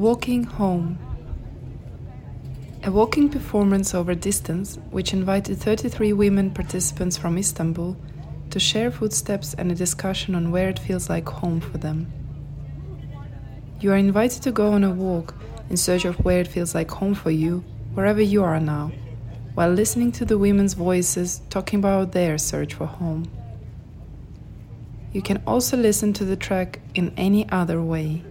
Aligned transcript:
Walking 0.00 0.44
Home. 0.44 0.98
A 2.84 2.90
walking 2.90 3.28
performance 3.28 3.94
over 3.94 4.14
distance, 4.14 4.78
which 4.90 5.12
invited 5.12 5.58
33 5.58 6.14
women 6.14 6.52
participants 6.52 7.18
from 7.18 7.36
Istanbul 7.36 7.98
to 8.48 8.58
share 8.58 8.90
footsteps 8.90 9.52
and 9.52 9.70
a 9.70 9.74
discussion 9.74 10.34
on 10.34 10.50
where 10.50 10.70
it 10.70 10.78
feels 10.78 11.10
like 11.10 11.28
home 11.28 11.60
for 11.60 11.76
them. 11.76 12.10
You 13.80 13.92
are 13.92 13.98
invited 13.98 14.42
to 14.44 14.52
go 14.52 14.72
on 14.72 14.84
a 14.84 14.90
walk 14.90 15.34
in 15.68 15.76
search 15.76 16.06
of 16.06 16.16
where 16.24 16.40
it 16.40 16.48
feels 16.48 16.74
like 16.74 16.90
home 16.90 17.14
for 17.14 17.30
you, 17.30 17.62
wherever 17.92 18.22
you 18.22 18.42
are 18.42 18.58
now, 18.58 18.92
while 19.52 19.70
listening 19.70 20.12
to 20.12 20.24
the 20.24 20.38
women's 20.38 20.72
voices 20.72 21.42
talking 21.50 21.78
about 21.78 22.12
their 22.12 22.38
search 22.38 22.72
for 22.72 22.86
home. 22.86 23.30
You 25.12 25.20
can 25.20 25.42
also 25.46 25.76
listen 25.76 26.14
to 26.14 26.24
the 26.24 26.36
track 26.36 26.80
in 26.94 27.12
any 27.18 27.46
other 27.50 27.82
way. 27.82 28.24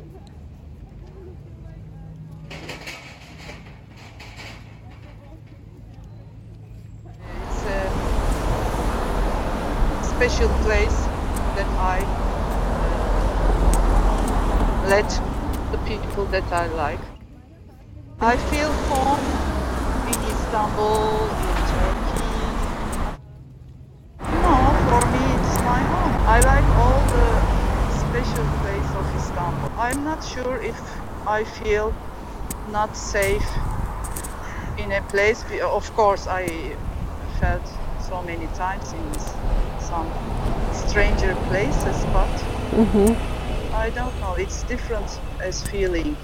It's 10.28 10.28
a 10.28 10.28
special 10.39 10.63
place 10.63 10.99
that 11.57 11.67
I 11.75 11.99
let 14.87 15.09
the 15.73 15.77
people 15.79 16.23
that 16.27 16.49
I 16.53 16.67
like. 16.67 16.99
I 18.21 18.37
feel 18.37 18.71
home 18.87 19.19
in 20.07 20.17
Istanbul, 20.31 21.27
in 21.43 21.55
Turkey. 21.71 22.23
No, 24.39 24.55
for 24.87 25.03
me 25.11 25.23
it's 25.35 25.57
my 25.67 25.81
home. 25.91 26.15
I 26.23 26.39
like 26.51 26.67
all 26.79 27.01
the 27.17 27.29
special 27.99 28.47
place 28.63 28.91
of 28.95 29.05
Istanbul. 29.19 29.69
I'm 29.77 30.05
not 30.05 30.23
sure 30.23 30.55
if 30.61 30.79
I 31.27 31.43
feel 31.43 31.93
not 32.71 32.95
safe 32.95 33.49
in 34.77 34.93
a 34.93 35.01
place. 35.09 35.43
Of 35.61 35.93
course, 35.95 36.27
I 36.27 36.47
felt 37.41 37.67
so 38.09 38.21
many 38.23 38.47
times 38.55 38.93
in 38.93 39.05
some 39.79 40.07
stranger 40.73 41.35
places, 41.47 41.97
but 42.11 42.33
I 43.73 43.89
don't 43.93 44.19
know. 44.19 44.33
It's 44.33 44.63
different 44.63 45.19
as 45.41 45.61
feeling. 45.69 46.15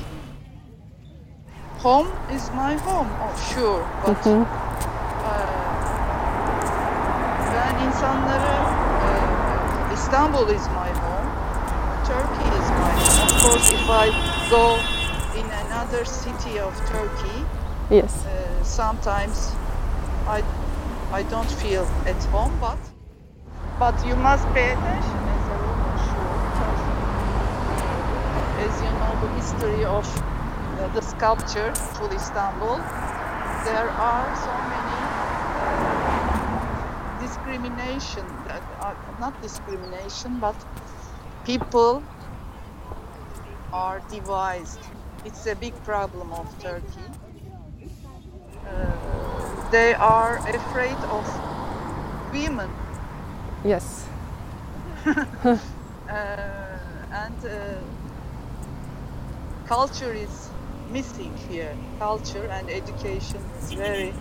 Home 1.79 2.07
is 2.31 2.49
my 2.51 2.73
home, 2.87 3.09
oh 3.21 3.35
sure, 3.53 3.81
but 4.03 4.25
uh, 4.25 4.41
ben 7.53 7.75
insanları 7.87 8.55
uh, 9.09 9.93
Istanbul 9.97 10.47
is 10.57 10.65
my 10.81 10.89
home, 11.03 11.29
Turkey 12.09 12.47
is 12.59 12.67
my 12.81 12.93
home. 13.01 13.19
Of 13.27 13.33
course, 13.43 13.67
if 13.77 13.85
I 14.03 14.07
go 14.49 14.65
in 15.39 15.47
another 15.65 16.03
city 16.05 16.55
of 16.67 16.73
Turkey, 16.93 17.39
Yes. 17.91 18.11
uh, 18.25 18.31
sometimes 18.63 19.37
I 20.37 20.39
I 21.11 21.23
don't 21.23 21.49
feel 21.49 21.85
at 22.05 22.23
home, 22.25 22.57
but 22.59 22.77
but 23.79 24.05
you 24.05 24.15
must 24.15 24.47
pay 24.53 24.71
attention 24.71 25.19
as 25.35 25.47
a 25.47 25.57
woman, 25.65 25.97
sure, 26.07 26.37
because 26.45 26.81
uh, 27.75 28.65
as 28.65 28.73
you 28.81 28.91
know 28.99 29.13
the 29.21 29.29
history 29.39 29.83
of 29.85 30.05
uh, 30.17 30.87
the 30.93 31.01
sculpture 31.01 31.71
to 31.97 32.03
Istanbul, 32.13 32.77
there 33.65 33.89
are 33.89 34.35
so 34.35 34.53
many 34.73 34.99
uh, 35.65 35.99
discrimination 37.21 38.25
that 38.47 38.63
are 38.81 38.97
not 39.19 39.41
discrimination, 39.41 40.39
but 40.39 40.55
people 41.45 42.03
are 43.73 44.01
devised. 44.09 44.79
It's 45.25 45.45
a 45.47 45.55
big 45.55 45.73
problem 45.83 46.31
of 46.33 46.47
Turkey 46.59 47.07
uh, 47.09 47.24
they 49.75 49.93
are 49.93 50.37
afraid 50.55 50.99
of 51.17 51.25
women. 52.31 52.69
Yes. 53.65 54.07
uh, 55.05 55.57
and 57.11 57.39
uh, 57.45 57.51
culture 59.67 60.13
is 60.13 60.49
missing 60.93 61.33
here. 61.49 61.75
Culture 61.99 62.47
and 62.51 62.69
education 62.69 63.41
is 63.59 63.73
very 63.73 64.13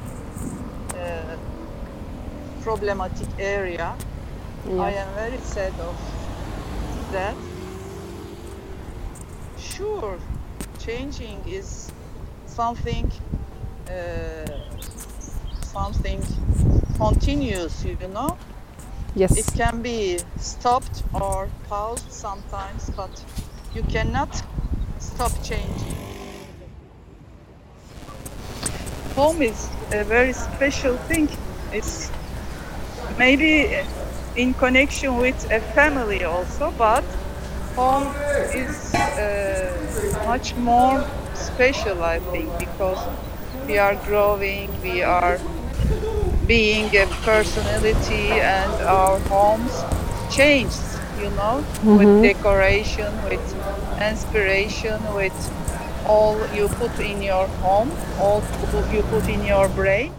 uh, 0.99 1.37
problematic 2.63 3.29
area. 3.39 3.95
I 4.67 4.91
am 5.03 5.09
very 5.15 5.39
sad 5.39 5.75
of 5.79 5.97
that. 7.13 7.37
Sure 9.57 10.19
changing 10.79 11.39
is 11.47 11.93
something 12.47 13.07
uh, 13.89 14.54
something 15.75 16.23
continuous 16.97 17.85
you 17.85 18.09
know? 18.09 18.39
Yes. 19.17 19.37
it 19.37 19.47
can 19.55 19.83
be 19.83 20.19
stopped 20.39 21.03
or 21.13 21.49
paused 21.69 22.11
sometimes 22.11 22.91
but 22.97 23.25
you 23.75 23.83
cannot 23.83 24.31
stop 24.99 25.33
changing. 25.43 25.95
Home 29.17 29.43
is 29.43 29.69
a 29.93 30.03
very 30.05 30.33
special 30.33 30.97
thing. 30.97 31.29
It's 31.73 32.11
maybe 33.19 33.77
in 34.37 34.55
connection 34.55 35.17
with 35.17 35.51
a 35.51 35.61
family 35.61 36.25
also 36.25 36.73
but 36.77 37.05
home 37.77 38.13
is 38.53 38.95
uh, 38.95 40.23
much 40.27 40.57
more 40.57 41.05
special 41.35 42.03
i 42.03 42.19
think 42.33 42.59
because 42.59 42.99
we 43.67 43.79
are 43.79 43.95
growing 44.07 44.69
we 44.83 45.03
are 45.03 45.39
being 46.47 46.95
a 46.97 47.07
personality 47.25 48.41
and 48.41 48.81
our 48.81 49.19
homes 49.21 49.87
change 50.29 50.75
you 51.15 51.31
know 51.31 51.67
with 51.95 52.21
decoration 52.21 53.23
with 53.23 53.57
inspiration 54.01 55.01
with 55.15 55.53
all 56.05 56.47
you 56.49 56.69
put 56.69 56.99
in 57.01 57.23
your 57.23 57.49
home 57.63 57.91
all 58.19 58.43
you 58.93 59.03
put 59.05 59.29
in 59.29 59.43
your 59.45 59.69
brain. 59.69 60.13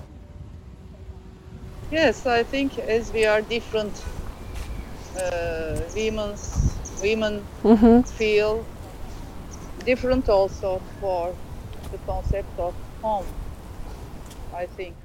Yes 1.92 2.26
i 2.26 2.44
think 2.44 2.78
as 2.80 3.12
we 3.12 3.26
are 3.26 3.42
different 3.42 4.06
uh, 5.16 5.82
women's 5.96 6.80
women 7.02 7.48
Mm-hmm. 7.64 8.02
feel 8.02 8.70
different 9.86 10.30
also 10.30 10.82
for 11.00 11.38
the 11.92 11.98
concept 12.00 12.58
of 12.60 12.76
home 13.02 13.28
i 14.54 14.66
think 14.66 14.96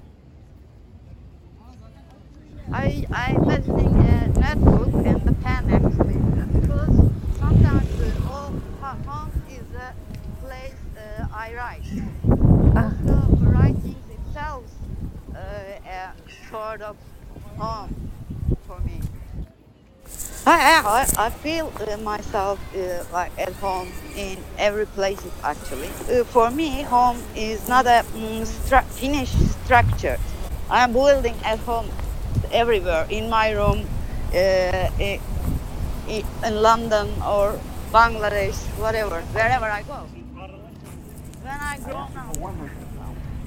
I 2.73 3.07
I'm 3.13 3.45
visiting 3.45 3.95
a 3.97 4.29
notebook 4.29 5.07
and 5.07 5.23
the 5.25 5.33
pen 5.43 5.71
actually 5.71 6.61
because 6.61 7.11
sometimes 7.39 8.01
uh, 8.01 8.21
home, 8.29 8.63
ho- 8.81 9.11
home 9.11 9.33
is 9.51 9.75
a 9.77 9.95
place 10.45 10.75
uh, 10.97 11.27
I 11.33 11.55
write. 11.55 11.83
Also, 12.77 13.37
writing 13.45 13.97
itself 14.11 14.65
uh, 15.35 15.39
a 15.39 16.13
sort 16.51 16.81
of 16.83 16.97
home 17.59 18.11
for 18.67 18.79
me. 18.81 19.01
I, 20.47 21.07
I, 21.17 21.27
I 21.27 21.31
feel 21.31 21.73
uh, 21.81 21.97
myself 21.99 22.59
uh, 22.75 23.05
like 23.13 23.33
at 23.39 23.53
home 23.55 23.89
in 24.17 24.39
every 24.59 24.87
place 24.87 25.21
actually. 25.43 25.89
Uh, 26.11 26.25
for 26.25 26.51
me, 26.51 26.83
home 26.83 27.23
is 27.37 27.69
not 27.69 27.87
a 27.87 28.05
mm, 28.15 28.43
stru- 28.43 28.85
finished 28.85 29.37
structure. 29.65 30.19
I'm 30.71 30.93
building 30.93 31.35
at 31.45 31.59
home 31.61 31.89
everywhere 32.53 33.07
in 33.11 33.29
my 33.31 33.51
room, 33.53 33.87
uh, 34.35 34.91
in 34.99 36.63
London 36.63 37.09
or 37.23 37.59
Bangladesh, 37.93 38.57
whatever, 38.79 39.21
wherever 39.33 39.67
I 39.67 39.83
go. 39.83 40.07
When 41.43 41.61
I 41.61 41.79
grown 41.79 42.17
up 42.17 42.37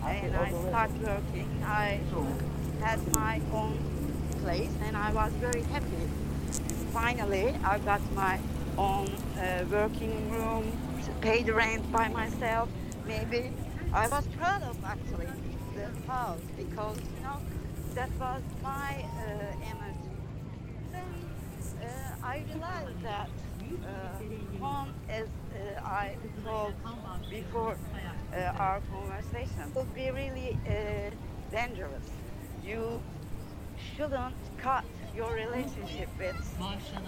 and 0.05 0.35
I 0.35 0.49
start 0.49 0.91
working, 1.01 1.49
I 1.65 1.99
had 2.81 2.99
my 3.15 3.41
own 3.53 3.77
place 4.41 4.71
and 4.85 4.97
I 4.97 5.11
was 5.13 5.31
very 5.33 5.61
happy. 5.63 6.09
Finally, 6.91 7.55
I 7.63 7.79
got 7.79 8.01
my 8.13 8.39
own 8.77 9.07
uh, 9.37 9.63
working 9.71 10.29
room, 10.31 10.71
paid 11.21 11.47
rent 11.49 11.89
by 11.91 12.07
myself. 12.09 12.69
Maybe 13.07 13.51
I 13.93 14.07
was 14.07 14.27
proud 14.37 14.63
of 14.63 14.77
actually 14.83 15.27
the 15.75 15.87
house 16.11 16.39
because 16.57 16.97
you 16.97 17.23
know 17.23 17.39
that 17.95 18.09
was 18.19 18.41
my 18.63 19.05
uh, 19.17 19.69
energy. 19.71 20.13
Then 20.91 21.03
uh, 21.81 22.25
I 22.25 22.43
realized 22.51 23.03
that 23.03 23.29
home, 24.59 24.93
as 25.09 25.27
uh, 25.27 25.81
I 25.85 26.15
told 26.43 26.73
before 27.29 27.77
our 28.57 28.81
conversation, 28.91 29.71
could 29.75 29.93
be 29.93 30.09
really 30.09 30.57
dangerous. 31.51 32.09
You 32.65 32.99
shouldn't 33.95 34.35
cut 34.57 34.83
your 35.15 35.31
relationship 35.33 36.09
with 36.17 36.35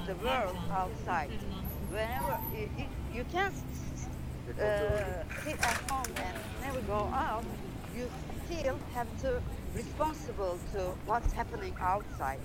the 0.06 0.16
world 0.16 0.58
outside. 0.72 1.32
Whenever 1.90 2.40
you, 2.54 2.70
you, 2.78 2.86
you 3.14 3.26
can't 3.32 3.54
uh, 4.60 4.64
sit 5.44 5.58
at 5.60 5.78
home 5.90 6.06
and 6.18 6.38
never 6.62 6.82
go 6.82 7.10
out, 7.14 7.44
you 7.96 8.08
still 8.46 8.78
have 8.94 9.08
to 9.22 9.42
responsible 9.76 10.58
to 10.74 10.80
what's 11.06 11.32
happening 11.34 11.76
outside 11.80 12.40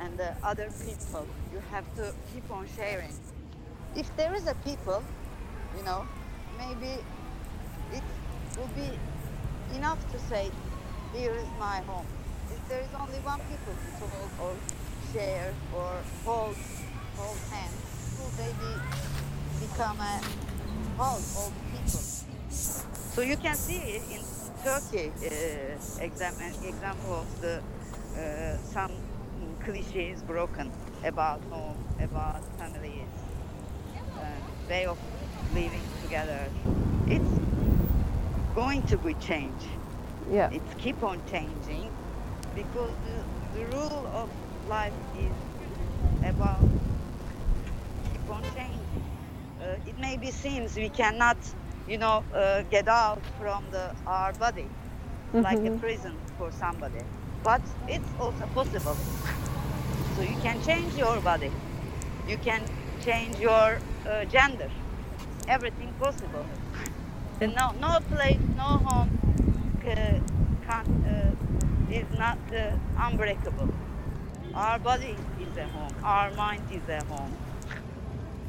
and 0.00 0.18
the 0.18 0.34
other 0.42 0.70
people. 0.84 1.26
You 1.52 1.60
have 1.70 1.84
to 1.96 2.12
keep 2.32 2.50
on 2.50 2.66
sharing. 2.74 3.12
If 3.94 4.14
there 4.16 4.34
is 4.34 4.46
a 4.46 4.54
people, 4.64 5.02
you 5.76 5.84
know, 5.84 6.06
maybe 6.58 6.92
it 7.92 8.02
will 8.56 8.70
be 8.74 8.88
enough 9.76 10.00
to 10.12 10.18
say, 10.18 10.50
here 11.14 11.34
is 11.34 11.48
my 11.60 11.80
home. 11.80 12.06
If 12.50 12.68
there 12.68 12.80
is 12.80 12.88
only 12.98 13.18
one 13.20 13.40
people 13.50 13.74
to 13.74 13.90
talk 14.00 14.40
or 14.40 14.54
share 15.12 15.52
or 15.76 15.92
hold, 16.24 16.56
hold 17.16 17.38
hands, 17.50 17.76
will 18.18 18.32
they 18.40 18.52
be, 18.64 19.66
become 19.66 20.00
a 20.00 20.20
whole, 20.96 21.20
all 21.36 21.52
people? 21.70 22.00
So 22.50 23.20
you 23.20 23.36
can 23.36 23.56
see 23.56 24.00
in 24.10 24.22
Turkey 24.64 25.10
uh, 25.24 26.04
example, 26.04 26.46
example 26.64 27.14
of 27.14 27.40
the 27.40 27.60
uh, 28.16 28.56
some 28.58 28.92
cliches 29.64 30.22
broken 30.22 30.70
about 31.04 31.40
home, 31.50 31.76
about 32.00 32.42
families, 32.58 33.08
uh, 34.18 34.24
way 34.68 34.86
of 34.86 34.98
living 35.54 35.82
together. 36.02 36.48
It's 37.08 37.32
going 38.54 38.82
to 38.82 38.96
be 38.98 39.14
change. 39.14 39.62
Yeah. 40.30 40.50
It's 40.52 40.74
keep 40.78 41.02
on 41.02 41.20
changing 41.30 41.90
because 42.54 42.92
the, 43.06 43.58
the 43.58 43.66
rule 43.76 44.06
of 44.14 44.30
life 44.68 44.92
is 45.18 46.28
about 46.28 46.60
keep 48.12 48.30
on 48.30 48.42
changing. 48.54 48.78
Uh, 49.60 49.76
it 49.86 49.98
maybe 49.98 50.30
seems 50.30 50.76
we 50.76 50.88
cannot, 50.88 51.36
you 51.92 51.98
know, 51.98 52.24
uh, 52.34 52.62
get 52.70 52.88
out 52.88 53.20
from 53.38 53.62
the 53.70 53.94
our 54.06 54.32
body 54.32 54.66
like 55.34 55.62
a 55.66 55.70
prison 55.78 56.14
for 56.38 56.50
somebody, 56.50 57.02
but 57.44 57.60
it's 57.86 58.10
also 58.18 58.46
possible. 58.54 58.96
So 60.16 60.22
you 60.22 60.38
can 60.42 60.58
change 60.62 60.94
your 60.94 61.20
body, 61.20 61.50
you 62.26 62.38
can 62.38 62.62
change 63.04 63.38
your 63.38 63.78
uh, 64.06 64.24
gender, 64.24 64.70
everything 65.46 65.92
possible. 66.00 66.46
And 67.42 67.54
no, 67.54 67.72
no 67.72 68.00
place, 68.08 68.40
no 68.56 68.70
home 68.88 69.10
uh, 69.86 69.92
can, 70.66 70.86
uh, 71.04 71.92
is 71.92 72.06
not 72.18 72.38
uh, 72.54 72.70
unbreakable. 72.96 73.68
Our 74.54 74.78
body 74.78 75.14
is 75.38 75.56
a 75.58 75.66
home, 75.66 75.94
our 76.02 76.30
mind 76.30 76.62
is 76.72 76.88
a 76.88 77.04
home. 77.04 77.36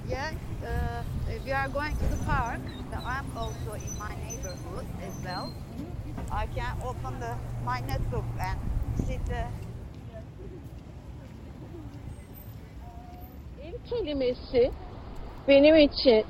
Yeah, 0.08 0.32
uh, 0.66 1.04
we 1.46 1.52
are 1.52 1.70
going 1.70 1.96
to 1.98 2.06
the 2.06 2.24
park. 2.26 2.62
I'm 3.06 3.38
also 3.38 3.74
in 3.74 3.98
my 4.00 4.16
neighborhood 4.16 4.86
as 5.02 5.14
well. 5.24 5.54
I 6.32 6.48
can 6.48 6.78
open 6.84 7.20
the 7.20 7.36
my 7.66 7.80
notebook 7.82 8.26
and 8.40 8.60
sit 9.06 9.22
uh, 9.32 9.48
Ev 13.64 13.74
kelimesi 13.90 14.72
benim 15.48 15.76
için 15.76 16.26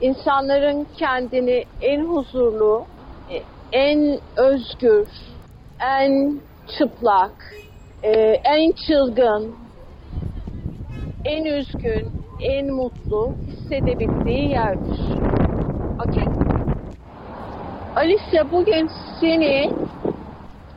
insanların 0.00 0.86
kendini 0.96 1.64
en 1.80 2.04
huzurlu, 2.04 2.86
en 3.72 4.20
özgür, 4.36 5.08
en 5.80 6.40
çıplak, 6.78 7.54
e, 8.02 8.10
en 8.44 8.72
çılgın, 8.72 9.56
en 11.24 11.44
üzgün, 11.44 12.17
en 12.40 12.74
mutlu 12.74 13.34
hissedebildiği 13.46 14.50
yerdir. 14.50 15.00
Okey? 16.02 16.24
Alice 17.96 18.50
bugün 18.52 18.88
seni 19.20 19.70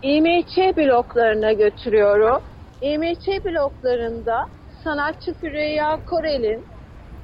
İMÇ 0.01 0.57
bloklarına 0.77 1.53
götürüyorum. 1.53 2.41
İMÇ 2.81 3.27
bloklarında 3.45 4.45
sanatçı 4.83 5.33
Süreyya 5.41 5.99
Korel'in 6.05 6.65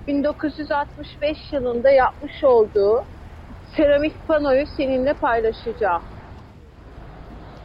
1965 0.07 1.37
yılında 1.53 1.89
yapmış 1.89 2.43
olduğu 2.43 3.03
seramik 3.75 4.27
panoyu 4.27 4.65
seninle 4.77 5.13
paylaşacağım. 5.13 6.03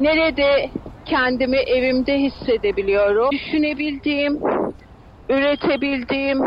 Nerede 0.00 0.70
kendimi 1.04 1.56
evimde 1.56 2.18
hissedebiliyorum. 2.18 3.30
Düşünebildiğim, 3.30 4.40
üretebildiğim, 5.30 6.38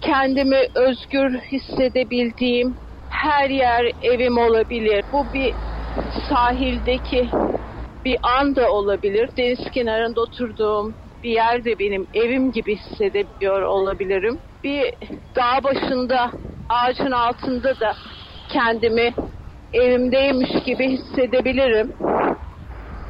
kendimi 0.00 0.60
özgür 0.74 1.38
hissedebildiğim 1.38 2.76
her 3.08 3.50
yer 3.50 3.92
evim 4.02 4.38
olabilir. 4.38 5.04
Bu 5.12 5.32
bir 5.32 5.54
sahildeki 6.28 7.30
bir 8.04 8.16
an 8.22 8.56
da 8.56 8.70
olabilir. 8.70 9.30
Deniz 9.36 9.70
kenarında 9.70 10.20
oturduğum 10.20 10.94
bir 11.22 11.30
yerde 11.30 11.78
benim 11.78 12.06
evim 12.14 12.52
gibi 12.52 12.76
hissedebiliyor 12.76 13.62
olabilirim. 13.62 14.40
Bir 14.64 14.94
dağ 15.36 15.64
başında 15.64 16.30
ağacın 16.68 17.10
altında 17.10 17.80
da 17.80 17.92
kendimi 18.48 19.14
evimdeymiş 19.72 20.64
gibi 20.64 20.88
hissedebilirim. 20.88 21.92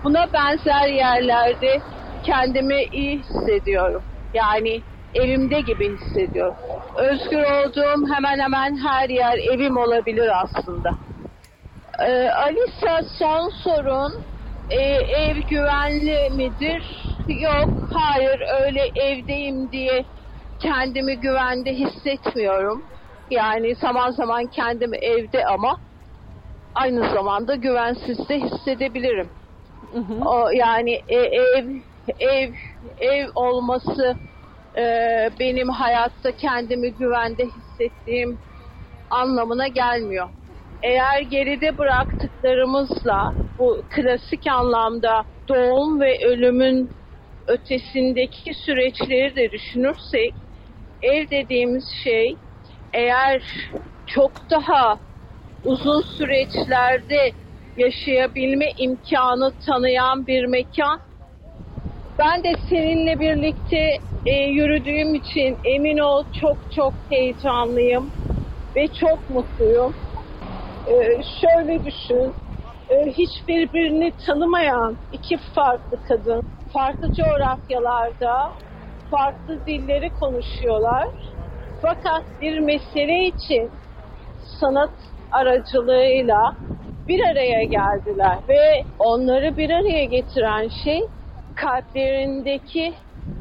Buna 0.04 0.26
benzer 0.32 0.88
yerlerde 0.88 1.82
kendimi 2.22 2.84
iyi 2.92 3.18
hissediyorum. 3.18 4.02
Yani 4.34 4.82
evimde 5.14 5.60
gibi 5.60 5.96
hissediyorum. 5.96 6.54
Özgür 6.98 7.42
olduğum 7.42 8.14
hemen 8.14 8.38
hemen 8.38 8.76
her 8.76 9.08
yer 9.08 9.38
evim 9.52 9.76
olabilir 9.76 10.30
aslında. 10.42 10.94
Ee, 12.00 12.28
Alisa 12.30 13.02
son 13.18 13.50
sorun 13.64 14.12
e, 14.70 14.80
ev 15.22 15.36
güvenli 15.36 16.30
midir? 16.30 16.82
Yok, 17.28 17.70
hayır 17.92 18.40
öyle 18.62 18.82
evdeyim 18.94 19.72
diye 19.72 20.04
kendimi 20.62 21.20
güvende 21.20 21.72
hissetmiyorum. 21.72 22.82
Yani 23.30 23.74
zaman 23.74 24.10
zaman 24.10 24.46
kendimi 24.46 24.96
evde 24.96 25.46
ama 25.46 25.76
aynı 26.74 27.14
zamanda 27.14 27.54
güvensiz 27.54 28.28
de 28.28 28.40
hissedebilirim. 28.40 29.30
O 30.26 30.50
yani 30.50 31.00
e, 31.08 31.16
ev 31.16 31.64
ev 32.18 32.52
ev 32.98 33.26
olması 33.34 34.16
e, 34.78 34.82
benim 35.40 35.68
hayatta 35.68 36.36
kendimi 36.36 36.94
güvende 36.94 37.44
hissettiğim 37.46 38.38
anlamına 39.10 39.68
gelmiyor. 39.68 40.28
Eğer 40.82 41.20
geride 41.20 41.78
bıraktıklarımızla 41.78 43.34
bu 43.58 43.82
klasik 43.90 44.46
anlamda 44.46 45.24
doğum 45.48 46.00
ve 46.00 46.26
ölümün 46.26 46.90
ötesindeki 47.48 48.54
süreçleri 48.54 49.36
de 49.36 49.50
düşünürsek 49.50 50.34
ev 51.02 51.30
dediğimiz 51.30 51.84
şey 52.04 52.36
eğer 52.92 53.42
çok 54.06 54.32
daha 54.50 54.98
uzun 55.64 56.02
süreçlerde 56.18 57.32
yaşayabilme 57.76 58.66
imkanı 58.78 59.52
tanıyan 59.66 60.26
bir 60.26 60.44
mekan. 60.46 61.00
Ben 62.18 62.44
de 62.44 62.52
seninle 62.68 63.20
birlikte 63.20 63.78
e, 64.26 64.34
yürüdüğüm 64.34 65.14
için 65.14 65.58
emin 65.64 65.98
ol 65.98 66.24
çok 66.40 66.56
çok 66.76 66.94
heyecanlıyım 67.10 68.12
ve 68.76 68.86
çok 69.00 69.28
mutluyum. 69.28 69.94
E, 70.86 70.94
şöyle 71.40 71.84
düşün, 71.84 72.34
e, 72.88 72.94
hiç 73.10 73.48
birbirini 73.48 74.12
tanımayan 74.26 74.96
iki 75.12 75.36
farklı 75.54 75.96
kadın, 76.08 76.42
farklı 76.72 77.08
coğrafyalarda, 77.12 78.52
farklı 79.10 79.66
dilleri 79.66 80.10
konuşuyorlar. 80.10 81.08
Fakat 81.82 82.24
bir 82.40 82.58
mesele 82.58 83.26
için 83.28 83.70
sanat 84.60 84.94
aracılığıyla 85.30 86.54
bir 87.08 87.20
araya 87.30 87.64
geldiler 87.64 88.38
ve 88.48 88.84
onları 88.98 89.56
bir 89.56 89.70
araya 89.70 90.04
getiren 90.04 90.68
şey 90.84 91.00
kalplerindeki 91.54 92.94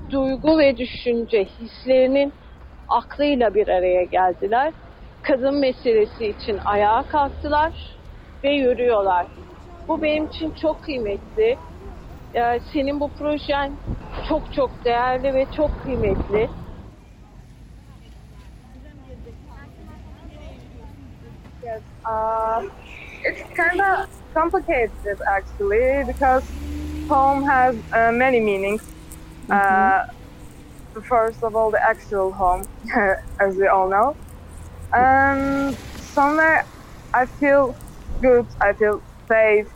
duygu 0.09 0.59
ve 0.59 0.77
düşünce, 0.77 1.45
hislerinin 1.45 2.33
aklıyla 2.89 3.53
bir 3.53 3.67
araya 3.67 4.03
geldiler. 4.03 4.73
Kadın 5.21 5.55
meselesi 5.55 6.27
için 6.27 6.59
ayağa 6.65 7.03
kalktılar 7.11 7.73
ve 8.43 8.49
yürüyorlar. 8.49 9.25
Bu 9.87 10.01
benim 10.01 10.25
için 10.25 10.51
çok 10.51 10.83
kıymetli. 10.83 11.57
Ee, 12.35 12.59
Senin 12.73 12.99
bu 12.99 13.09
projen 13.19 13.71
çok 14.29 14.53
çok 14.53 14.85
değerli 14.85 15.33
ve 15.33 15.45
çok 15.57 15.83
kıymetli. 15.83 16.49
Yes. 21.63 21.81
Uh, 22.05 22.63
it's 23.23 23.43
kind 23.55 23.79
of 23.79 24.09
complicated 24.33 25.19
actually 25.21 26.03
because 26.07 26.43
home 27.11 27.43
has 27.43 27.75
uh, 27.91 28.11
many 28.13 28.39
meanings. 28.39 28.83
Uh, 29.49 30.05
first 31.03 31.43
of 31.43 31.55
all, 31.57 31.69
the 31.69 31.83
actual 31.93 32.31
home, 32.31 32.63
as 33.39 33.55
we 33.57 33.67
all 33.67 33.89
know. 33.89 34.15
Um, 34.93 35.75
somewhere 36.15 36.65
I 37.13 37.25
feel 37.25 37.75
good. 38.21 38.45
I 38.61 38.71
feel 38.73 39.01
safe. 39.27 39.67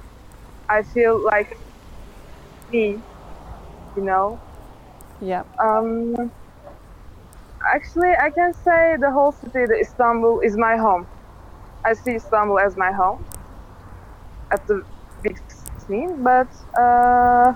I 0.69 0.83
feel 0.83 1.15
like 1.33 1.57
me. 2.71 2.85
You 3.97 4.03
know. 4.09 4.39
Yeah. 5.21 5.43
Um, 5.59 6.31
actually, 7.75 8.13
I 8.27 8.29
can 8.29 8.53
say 8.53 8.95
the 9.05 9.11
whole 9.11 9.33
city, 9.33 9.65
the 9.71 9.79
Istanbul, 9.85 10.39
is 10.39 10.55
my 10.55 10.77
home. 10.77 11.05
I 11.83 11.93
see 11.93 12.15
Istanbul 12.15 12.59
as 12.59 12.77
my 12.77 12.91
home 12.91 13.25
at 14.51 14.65
the 14.67 14.83
big 15.21 15.37
scene, 15.87 16.23
but 16.23 16.47
uh, 16.79 17.53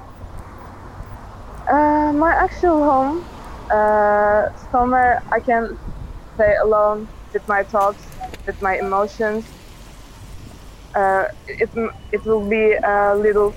uh, 1.72 2.14
my 2.14 2.34
actual 2.38 2.84
home, 2.84 3.26
uh, 3.74 4.44
somewhere 4.72 5.24
I 5.32 5.40
can 5.40 5.78
stay 6.36 6.54
alone 6.64 7.10
with 7.34 7.48
my 7.48 7.64
thoughts, 7.64 8.04
with 8.46 8.62
my 8.62 8.78
emotions. 8.78 9.46
Uh, 10.96 11.26
it 11.48 11.70
it 12.12 12.26
will 12.26 12.48
be 12.50 12.74
a 12.74 13.16
little 13.16 13.54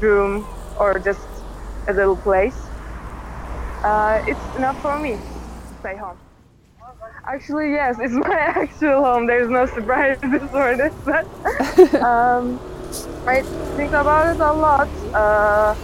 room 0.00 0.46
or 0.78 0.98
just 0.98 1.26
a 1.88 1.92
little 1.92 2.16
place. 2.16 2.56
Uh, 3.84 4.20
it's 4.26 4.56
enough 4.56 4.80
for 4.80 4.98
me 4.98 5.12
to 5.12 5.74
stay 5.80 5.96
home. 5.96 6.16
Actually, 7.26 7.72
yes, 7.72 7.96
it's 8.00 8.14
my 8.28 8.36
actual 8.56 9.04
home. 9.04 9.26
There's 9.26 9.50
no 9.50 9.66
surprises 9.66 10.20
for 10.50 10.76
this, 10.76 10.94
but 11.04 12.02
um, 12.02 12.60
I 13.26 13.42
think 13.76 13.92
about 13.92 14.34
it 14.34 14.40
a 14.40 14.52
lot. 14.52 14.90
Uh, 15.14 15.74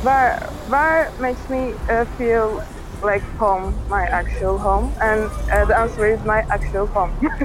where 0.00 0.38
where 0.66 1.12
makes 1.18 1.48
me 1.48 1.74
uh, 1.90 2.04
feel 2.16 2.60
like 3.02 3.24
home, 3.38 3.82
my 3.88 4.06
actual 4.12 4.58
home, 4.58 4.94
and 5.00 5.30
uh, 5.52 5.64
the 5.66 5.78
answer 5.78 6.06
is 6.06 6.20
my 6.24 6.42
actual 6.50 6.86
home. 6.88 7.16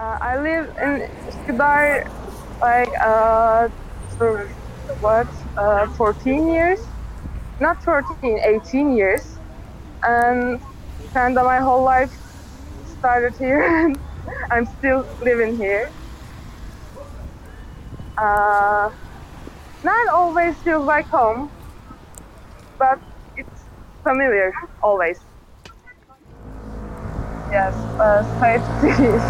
uh, 0.00 0.16
I 0.22 0.36
live 0.38 0.66
in 0.82 1.08
Üsküdar 1.28 2.04
like 2.62 2.90
uh, 3.04 3.68
for 4.18 4.50
what 5.00 5.28
uh, 5.56 5.86
14 5.96 6.48
years, 6.48 6.80
not 7.60 7.82
14, 7.84 8.38
18 8.44 8.96
years, 8.96 9.22
and 10.04 10.60
kind 11.14 11.38
of 11.38 11.44
my 11.46 11.58
whole 11.60 11.84
life 11.84 12.12
started 12.84 13.34
here, 13.38 13.62
and 13.62 13.96
I'm 14.52 14.66
still 14.66 15.04
living 15.22 15.56
here. 15.58 15.92
Uh, 18.22 18.90
not 19.82 20.08
always 20.14 20.56
feels 20.62 20.86
like 20.86 21.08
home, 21.08 21.50
but 22.78 22.98
it's 23.36 23.62
familiar 24.02 24.52
always. 24.82 25.18
Yes, 27.50 27.74
uh, 28.00 28.22
safety 28.40 28.88
is 28.90 29.24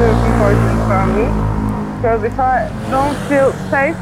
really 0.00 0.26
important 0.32 0.78
for 0.88 1.06
me 1.16 1.26
because 1.96 2.22
if 2.24 2.38
I 2.38 2.68
don't 2.90 3.16
feel 3.28 3.52
safe, 3.70 3.96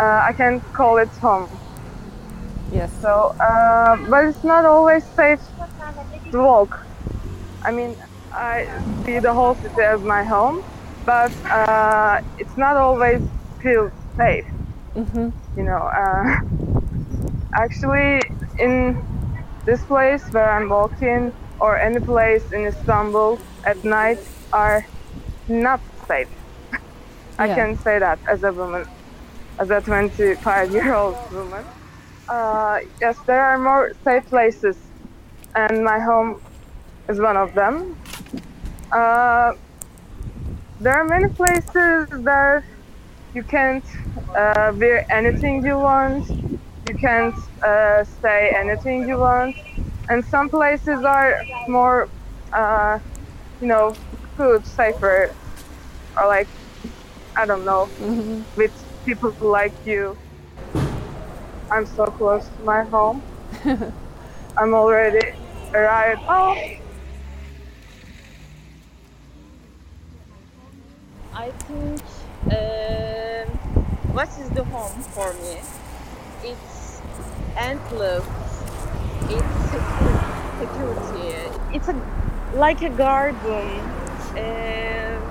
uh, 0.00 0.22
I 0.28 0.32
can 0.36 0.60
call 0.76 0.98
it 0.98 1.10
home. 1.20 1.48
Yes. 2.72 2.92
So, 3.00 3.32
uh, 3.40 3.96
but 4.10 4.24
it's 4.24 4.44
not 4.44 4.64
always 4.64 5.04
safe 5.04 5.40
to 6.32 6.38
walk. 6.38 6.70
I 7.64 7.72
mean, 7.72 7.96
I 8.32 8.66
see 9.04 9.18
the 9.20 9.32
whole 9.34 9.54
city 9.54 9.82
as 9.82 10.00
my 10.02 10.24
home, 10.24 10.62
but 11.08 11.32
uh, 11.58 12.16
it's 12.38 12.56
not 12.56 12.76
always 12.76 13.22
feel 13.62 13.90
safe. 14.16 14.46
Mhm. 14.96 15.32
You 15.56 15.64
know, 15.64 15.82
uh, 16.02 16.24
actually, 17.56 18.20
in 18.58 18.96
this 19.66 19.84
place 19.84 20.24
where 20.32 20.50
I'm 20.50 20.68
walking, 20.68 21.32
or 21.60 21.78
any 21.78 22.00
place 22.00 22.44
in 22.52 22.66
Istanbul 22.66 23.40
at 23.66 23.82
night, 23.84 24.18
are 24.52 24.84
not 25.48 25.80
safe. 26.08 26.28
I 27.38 27.48
Yeah. 27.48 27.54
can 27.54 27.76
say 27.76 27.98
that 27.98 28.20
as 28.32 28.42
a 28.42 28.52
woman, 28.52 28.84
as 29.60 29.70
a 29.70 29.80
25 29.80 30.72
year 30.72 30.94
old 30.94 31.18
woman. 31.30 31.64
Uh, 32.32 32.78
yes, 33.00 33.16
there 33.26 33.44
are 33.44 33.58
more 33.58 33.90
safe 34.04 34.24
places, 34.26 34.78
and 35.54 35.84
my 35.84 35.98
home 36.00 36.40
is 37.08 37.20
one 37.20 37.36
of 37.36 37.54
them. 37.54 37.96
Uh, 38.94 39.52
there 40.80 40.94
are 40.94 41.04
many 41.04 41.28
places 41.28 42.08
that 42.24 42.62
you 43.34 43.42
can't 43.42 43.84
uh, 44.36 44.72
wear 44.76 45.04
anything 45.12 45.64
you 45.64 45.76
want, 45.78 46.28
you 46.88 46.94
can't 46.94 47.34
uh, 47.62 48.04
say 48.22 48.52
anything 48.56 49.08
you 49.08 49.18
want, 49.18 49.56
and 50.08 50.24
some 50.24 50.48
places 50.48 51.04
are 51.04 51.42
more, 51.66 52.08
uh, 52.52 52.98
you 53.60 53.66
know, 53.66 53.96
good, 54.36 54.64
safer, 54.66 55.34
or 56.16 56.26
like, 56.28 56.48
I 57.36 57.44
don't 57.44 57.64
know, 57.64 57.88
with 58.56 58.72
people 59.04 59.32
like 59.40 59.74
you. 59.84 60.16
I'm 61.70 61.86
so 61.86 62.06
close 62.06 62.46
to 62.46 62.62
my 62.64 62.82
home. 62.84 63.22
I'm 64.56 64.74
already 64.74 65.32
arrived. 65.74 66.22
Oh, 66.28 66.56
I 71.38 71.52
think 71.52 72.02
um, 72.50 73.46
what 74.12 74.28
is 74.40 74.50
the 74.50 74.64
home 74.64 75.00
for 75.14 75.32
me? 75.34 75.60
It's 76.42 77.00
endless. 77.56 78.26
It's 79.30 79.70
security. 80.58 81.36
It's 81.72 81.86
a 81.86 81.94
like 82.54 82.82
a 82.82 82.90
garden. 82.90 83.70
Um 84.36 85.22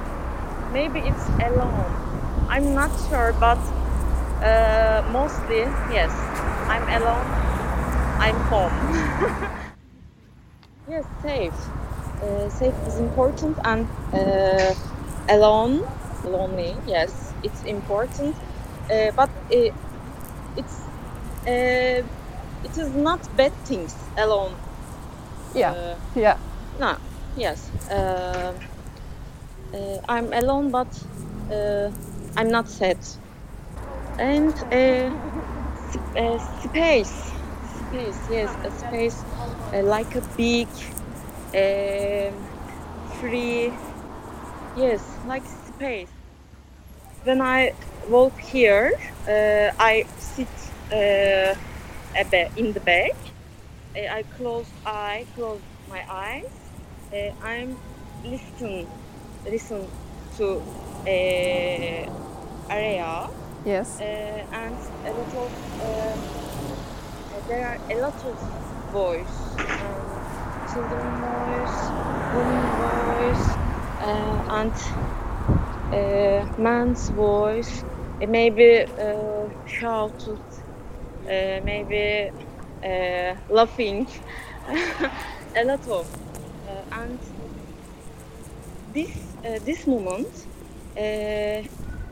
maybe 0.72 1.00
it's 1.00 1.28
alone. 1.44 1.92
I'm 2.48 2.74
not 2.74 2.92
sure, 3.10 3.34
but 3.34 3.60
uh, 4.42 5.04
mostly 5.12 5.68
yes. 5.92 6.12
I'm 6.72 6.88
alone. 7.02 7.28
I'm 8.26 8.40
home. 8.48 8.72
yes, 10.90 11.04
safe. 11.22 11.54
Uh, 12.24 12.48
safe 12.50 12.76
is 12.88 12.98
important 12.98 13.58
and 13.66 13.86
uh, 14.14 14.74
alone 15.30 15.82
lonely 16.24 16.82
yes 16.86 17.36
it's 17.44 17.62
important 17.64 18.36
uh, 18.92 19.12
but 19.16 19.30
uh, 19.54 19.70
it's 20.56 20.90
uh, 21.48 22.04
it 22.64 22.78
is 22.78 22.94
not 22.96 23.28
bad 23.36 23.54
things 23.66 24.12
alone 24.18 24.62
Yeah. 25.54 25.74
Uh, 25.74 26.00
Yeah. 26.16 26.38
no 26.80 26.98
yes 27.36 27.72
uh, 27.90 28.54
uh, 29.74 29.98
i'm 30.10 30.34
alone 30.34 30.72
but 30.72 30.94
uh, 31.52 31.92
i'm 32.36 32.50
not 32.50 32.70
sad 32.70 32.98
and 34.20 34.56
space 36.40 37.34
space 37.64 38.28
yes 38.30 38.58
a 38.64 38.72
space 38.72 39.26
uh, 39.74 39.84
like 39.84 40.16
a 40.16 40.22
big 40.38 40.70
um 41.54 42.50
free 43.20 43.80
yes 44.78 45.02
like 45.26 45.44
space. 45.46 46.10
When 47.24 47.42
i 47.42 47.74
walk 48.10 48.38
here 48.40 48.94
uh, 49.28 49.72
i 49.80 50.06
sit 50.20 50.48
uh, 50.94 51.56
in 52.56 52.74
the 52.74 52.80
back. 52.80 53.16
Uh, 53.96 54.20
i 54.20 54.24
close 54.38 54.68
i 54.86 55.26
close 55.36 55.62
my 55.90 56.04
eyes. 56.10 56.46
Uh, 57.12 57.32
i'm 57.44 57.78
listen 58.24 58.88
listen 59.46 59.88
to 60.38 60.62
uh, 61.08 61.10
area. 62.70 63.30
Yes. 63.66 64.00
uh, 64.00 64.04
and 64.04 64.78
a 65.06 65.12
lot 65.12 65.34
of 65.44 65.52
there 67.50 67.66
are 67.66 67.80
a 67.90 67.96
lot 68.02 68.16
of 68.26 68.38
voice. 68.92 69.38
Um, 69.58 70.08
children 70.72 71.12
voice 71.22 71.78
woman 72.36 72.66
voice 72.78 73.67
and 74.10 74.74
uh, 75.92 76.46
man's 76.58 77.10
voice 77.10 77.84
uh, 78.22 78.26
maybe 78.28 78.86
uh, 79.00 79.50
shouted 79.66 80.40
uh, 81.30 81.60
maybe 81.64 82.32
uh, 82.84 83.36
laughing 83.50 84.08
a 85.56 85.64
lot 85.66 85.88
of 85.88 86.08
uh, 86.68 86.84
and 86.92 87.20
this 88.94 89.36
uh, 89.46 89.60
this 89.66 89.86
moment 89.88 90.48
uh, 90.98 91.62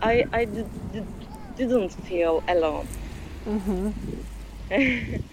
I 0.01 0.25
I 0.33 0.45
d- 0.45 0.67
d- 0.91 1.07
didn't 1.55 1.93
feel 2.07 2.43
alone. 2.47 2.87
Mhm. 3.45 3.93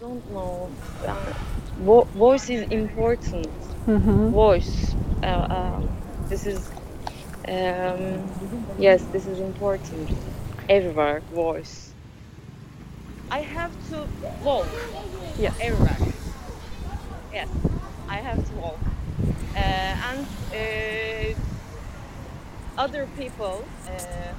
Don't 0.00 0.28
know. 0.30 0.70
Uh, 1.06 1.32
vo- 1.76 2.08
voice 2.14 2.48
is 2.50 2.62
important. 2.70 3.65
Mhm. 3.86 4.30
Voice. 4.32 4.94
Uh, 5.22 5.46
um, 5.50 5.88
this 6.28 6.46
is. 6.46 6.70
Um, 7.48 8.20
yes, 8.78 9.02
this 9.12 9.26
is 9.26 9.38
important. 9.40 10.10
Everywhere, 10.68 11.20
voice. 11.32 11.92
I 13.30 13.40
have 13.40 13.70
to 13.90 14.06
walk 14.44 14.66
Yes. 15.38 15.54
everywhere. 15.60 15.96
Yes, 17.32 17.48
I 18.08 18.16
have 18.16 18.44
to 18.48 18.54
walk. 18.60 18.78
uh, 19.56 19.58
and 20.10 20.26
uh, 20.52 21.34
other 22.78 23.06
people, 23.16 23.64
uh, 23.88 24.32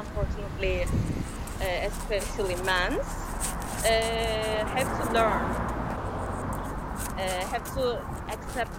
unfortunately, 0.00 0.82
uh, 0.82 1.86
especially 1.86 2.56
men, 2.64 2.98
uh, 2.98 4.64
have 4.74 4.88
to 5.06 5.12
learn, 5.12 5.44
have 7.52 7.64
to 7.74 8.00
accept 8.28 8.72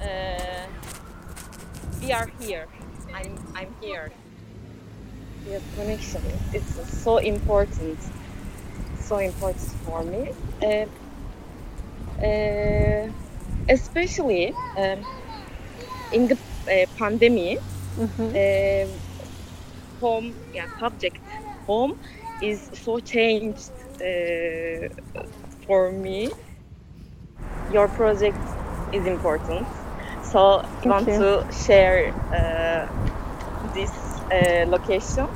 uh, 0.00 0.66
we 2.00 2.12
are 2.12 2.30
here. 2.40 2.66
I'm 3.14 3.38
I'm 3.54 3.74
here. 3.80 4.10
Yes, 5.48 5.62
connection. 5.74 6.22
It's 6.52 7.02
so 7.02 7.18
important. 7.18 7.98
So 9.00 9.18
important 9.18 9.70
for 9.84 10.02
me. 10.02 10.30
Uh, 10.62 10.86
uh, 12.24 13.08
especially 13.68 14.54
um, 14.76 15.04
in 16.12 16.28
the 16.28 16.34
uh, 16.34 16.86
pandemic, 16.96 17.58
uh, 17.98 18.86
home, 20.00 20.34
yeah, 20.54 20.66
subject 20.78 21.18
home 21.66 21.98
is 22.42 22.70
so 22.74 23.00
changed 23.00 23.70
uh, 24.00 24.88
for 25.66 25.90
me. 25.90 26.30
Your 27.72 27.88
project 27.88 28.38
is 28.92 29.06
important, 29.06 29.66
so 30.22 30.62
I 30.84 30.88
want 30.88 31.08
you. 31.08 31.18
to 31.18 31.46
share 31.52 32.14
uh, 32.32 33.74
this 33.74 33.90
uh, 34.30 34.64
location. 34.68 35.28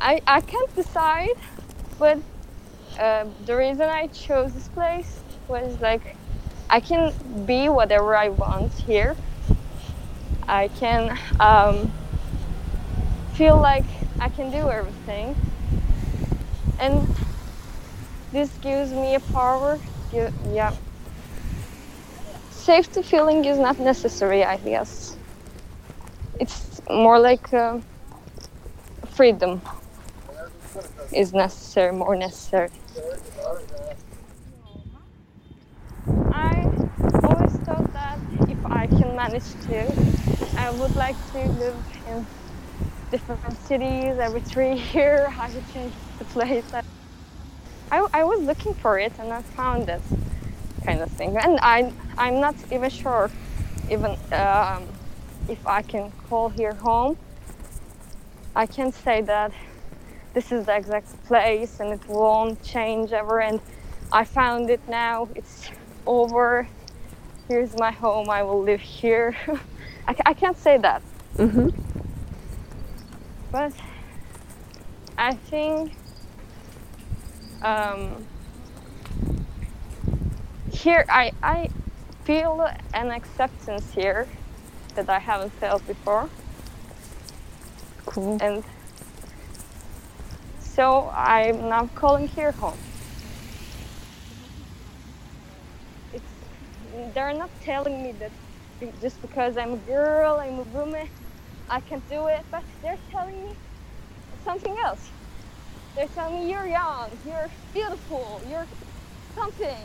I, 0.00 0.20
I 0.26 0.40
can't 0.42 0.74
decide, 0.76 1.36
but 1.98 2.18
uh, 2.98 3.24
the 3.46 3.56
reason 3.56 3.82
I 3.82 4.08
chose 4.08 4.52
this 4.52 4.68
place 4.68 5.20
was 5.48 5.80
like 5.80 6.16
I 6.68 6.80
can 6.80 7.12
be 7.46 7.68
whatever 7.68 8.16
I 8.16 8.28
want 8.28 8.72
here. 8.72 9.16
I 10.48 10.68
can 10.68 11.18
um, 11.40 11.90
feel 13.34 13.56
like 13.56 13.84
I 14.20 14.28
can 14.28 14.50
do 14.50 14.68
everything, 14.68 15.34
and 16.78 17.06
this 18.32 18.50
gives 18.58 18.92
me 18.92 19.14
a 19.14 19.20
power. 19.20 19.78
Yeah, 20.52 20.74
safety 22.50 23.02
feeling 23.02 23.44
is 23.44 23.58
not 23.58 23.78
necessary, 23.78 24.44
I 24.44 24.56
guess. 24.56 25.16
It's 26.40 26.80
more 26.90 27.18
like 27.18 27.52
uh, 27.54 27.78
freedom 29.06 29.62
is 31.12 31.32
necessary, 31.32 31.92
more 31.92 32.16
necessary. 32.16 32.70
I 36.32 36.64
always 37.22 37.52
thought 37.66 37.92
that 37.92 38.18
if 38.48 38.58
I 38.66 38.86
can 38.88 39.16
manage 39.16 39.48
to, 39.66 39.78
I 40.56 40.70
would 40.70 40.94
like 40.96 41.16
to 41.32 41.38
live 41.62 41.76
in 42.08 42.26
different 43.10 43.56
cities 43.58 44.18
every 44.18 44.40
three 44.40 44.74
years. 44.92 45.28
I 45.38 45.48
would 45.50 45.66
change 45.72 45.94
the 46.18 46.24
place. 46.24 46.64
I, 47.90 48.06
I 48.12 48.24
was 48.24 48.40
looking 48.42 48.74
for 48.74 48.98
it 48.98 49.12
and 49.18 49.32
I 49.32 49.42
found 49.42 49.88
it, 49.88 50.02
kind 50.84 51.00
of 51.00 51.10
thing. 51.12 51.36
And 51.36 51.58
I 51.62 51.92
I'm 52.18 52.40
not 52.40 52.54
even 52.70 52.90
sure, 52.90 53.30
even 53.90 54.16
um, 54.32 54.84
if 55.48 55.64
I 55.66 55.82
can 55.82 56.10
call 56.28 56.48
here 56.48 56.74
home. 56.74 57.16
I 58.54 58.66
can't 58.66 58.94
say 58.94 59.20
that 59.22 59.52
this 60.32 60.50
is 60.50 60.66
the 60.66 60.76
exact 60.76 61.24
place 61.24 61.80
and 61.80 61.92
it 61.92 62.08
won't 62.08 62.62
change 62.62 63.12
ever 63.12 63.40
and 63.40 63.60
I 64.12 64.24
found 64.24 64.70
it 64.70 64.80
now 64.88 65.28
it's 65.34 65.70
over 66.06 66.68
here's 67.48 67.76
my 67.76 67.90
home 67.90 68.28
I 68.30 68.42
will 68.42 68.62
live 68.62 68.80
here 68.80 69.34
I, 70.08 70.14
I 70.26 70.34
can't 70.34 70.56
say 70.56 70.78
that 70.78 71.02
Mhm. 71.36 71.72
but 73.50 73.72
I 75.18 75.34
think 75.34 75.92
um, 77.66 78.26
here 80.72 81.04
I, 81.08 81.32
I 81.42 81.70
feel 82.24 82.68
an 82.94 83.10
acceptance 83.10 83.92
here 83.92 84.28
that 84.94 85.10
I 85.10 85.18
haven't 85.18 85.52
felt 85.54 85.86
before 85.86 86.30
Cool. 88.06 88.38
and 88.40 88.64
so 90.60 91.10
I'm 91.14 91.68
now 91.68 91.88
calling 91.94 92.28
here 92.28 92.52
home. 92.52 92.78
It's 96.12 96.24
they're 97.14 97.34
not 97.34 97.50
telling 97.62 98.02
me 98.02 98.12
that 98.12 98.32
just 99.00 99.22
because 99.22 99.56
I'm 99.56 99.74
a 99.74 99.78
girl, 99.78 100.38
I'm 100.38 100.58
a 100.60 100.64
woman, 100.64 101.08
I 101.70 101.80
can 101.80 102.02
do 102.10 102.28
it, 102.28 102.44
but 102.50 102.64
they're 102.82 102.98
telling 103.10 103.42
me 103.44 103.56
something 104.44 104.76
else. 104.84 105.12
They're 105.96 106.08
telling 106.08 106.44
me 106.44 106.50
you're 106.50 106.66
young, 106.66 107.08
you're 107.26 107.48
beautiful, 107.72 108.42
you're 108.50 108.66
something. 109.34 109.76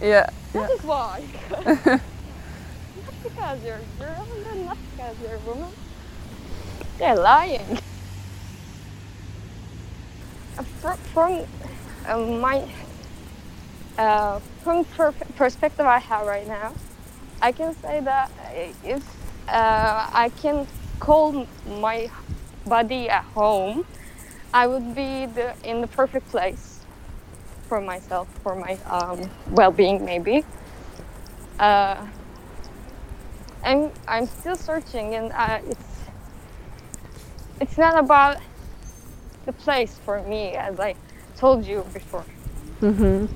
Yeah. 0.00 0.30
That 0.54 0.70
is 0.70 0.82
why. 0.82 1.22
not 1.66 2.00
because 3.22 3.62
you're 3.62 3.76
a 3.76 4.02
girl, 4.02 4.26
and 4.54 4.64
not 4.64 4.78
because 4.96 5.16
you're 5.20 5.34
a 5.34 5.38
woman. 5.40 5.68
They're 6.98 7.16
lying. 7.16 7.78
Uh, 10.58 10.62
fr- 10.62 11.02
From 11.12 11.44
uh, 12.06 12.16
my 12.18 12.66
uh, 13.98 14.40
from 14.62 14.84
per- 14.86 15.12
perspective 15.36 15.84
I 15.84 15.98
have 15.98 16.26
right 16.26 16.46
now, 16.46 16.72
I 17.42 17.52
can 17.52 17.74
say 17.74 18.00
that 18.00 18.30
if 18.84 19.02
uh, 19.48 20.08
I 20.12 20.30
can 20.40 20.66
call 20.98 21.46
my 21.66 22.10
body 22.66 23.10
at 23.10 23.24
home, 23.24 23.84
I 24.54 24.66
would 24.66 24.94
be 24.94 25.26
the, 25.26 25.54
in 25.64 25.80
the 25.80 25.86
perfect 25.86 26.28
place 26.30 26.80
for 27.68 27.80
myself, 27.80 28.28
for 28.42 28.54
my 28.54 28.74
um, 28.86 29.30
well-being, 29.50 30.04
maybe. 30.04 30.44
Uh, 31.58 32.06
I'm 33.64 33.90
I'm 34.08 34.26
still 34.26 34.56
searching, 34.56 35.14
and 35.14 35.32
uh, 35.32 35.60
it's 35.68 36.04
it's 37.60 37.78
not 37.78 37.96
about 37.98 38.38
the 39.46 39.52
place 39.52 39.98
for 40.04 40.22
me, 40.24 40.52
as 40.54 40.80
I 40.80 40.94
told 41.36 41.64
you 41.64 41.84
before. 41.92 42.24
Mhm. 42.80 43.28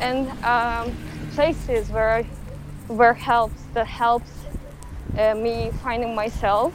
and 0.00 0.28
um, 0.44 0.92
places 1.32 1.90
where 1.90 2.10
I, 2.16 2.22
where 2.88 3.14
helps 3.14 3.60
that 3.74 3.86
helps 3.86 4.30
uh, 5.18 5.34
me 5.34 5.70
finding 5.82 6.14
myself, 6.14 6.72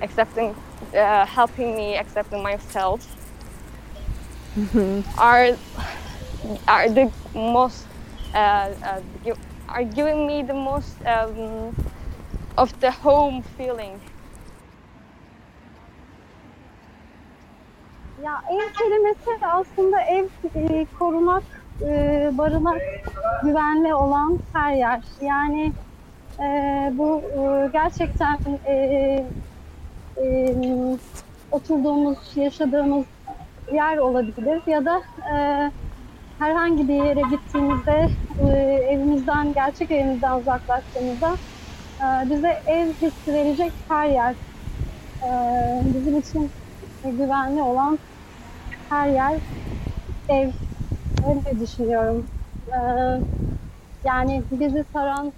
accepting, 0.00 0.54
uh, 0.94 1.26
helping 1.26 1.76
me 1.76 1.96
accepting 1.96 2.42
myself, 2.42 3.06
are 5.18 5.56
are 6.68 6.88
the 6.88 7.10
most 7.34 7.86
uh, 8.34 8.38
uh, 8.38 9.00
are 9.68 9.84
giving 9.84 10.26
me 10.26 10.42
the 10.42 10.54
most 10.54 10.96
um, 11.06 11.74
of 12.56 12.78
the 12.80 12.90
home 12.90 13.42
feeling. 13.56 14.00
Ya 18.22 18.42
ev 18.50 18.72
kelimesi 18.78 19.46
aslında 19.46 20.00
ev 20.00 20.26
e, 20.54 20.86
korumak, 20.98 21.42
e, 21.82 22.30
barınak, 22.38 22.82
güvenli 23.42 23.94
olan 23.94 24.38
her 24.52 24.72
yer. 24.72 25.00
Yani 25.20 25.72
e, 26.40 26.90
bu 26.92 27.22
e, 27.22 27.70
gerçekten 27.72 28.38
e, 28.66 29.24
e, 30.16 30.54
oturduğumuz, 31.50 32.36
yaşadığımız 32.36 33.06
yer 33.72 33.98
olabilir 33.98 34.62
ya 34.66 34.84
da 34.84 35.02
e, 35.34 35.36
herhangi 36.38 36.88
bir 36.88 37.04
yere 37.04 37.22
gittiğimizde 37.30 38.08
e, 38.38 38.46
evimizden, 38.90 39.52
gerçek 39.52 39.90
evimizden 39.90 40.38
uzaklaştığımızda 40.38 41.38
e, 42.00 42.30
bize 42.30 42.62
ev 42.66 42.92
hissi 42.92 43.32
verecek 43.32 43.72
her 43.88 44.08
yer. 44.08 44.34
E, 45.22 45.28
bizim 45.94 46.18
için 46.18 46.52
güvenli 47.04 47.62
olan 47.62 47.98
her 48.88 49.08
yer 49.08 49.40
ev. 50.28 50.50
Öyle 51.26 51.60
düşünüyorum. 51.60 52.26
Ee, 52.66 53.22
yani 54.04 54.44
bizi 54.50 54.84
saran 54.92 55.32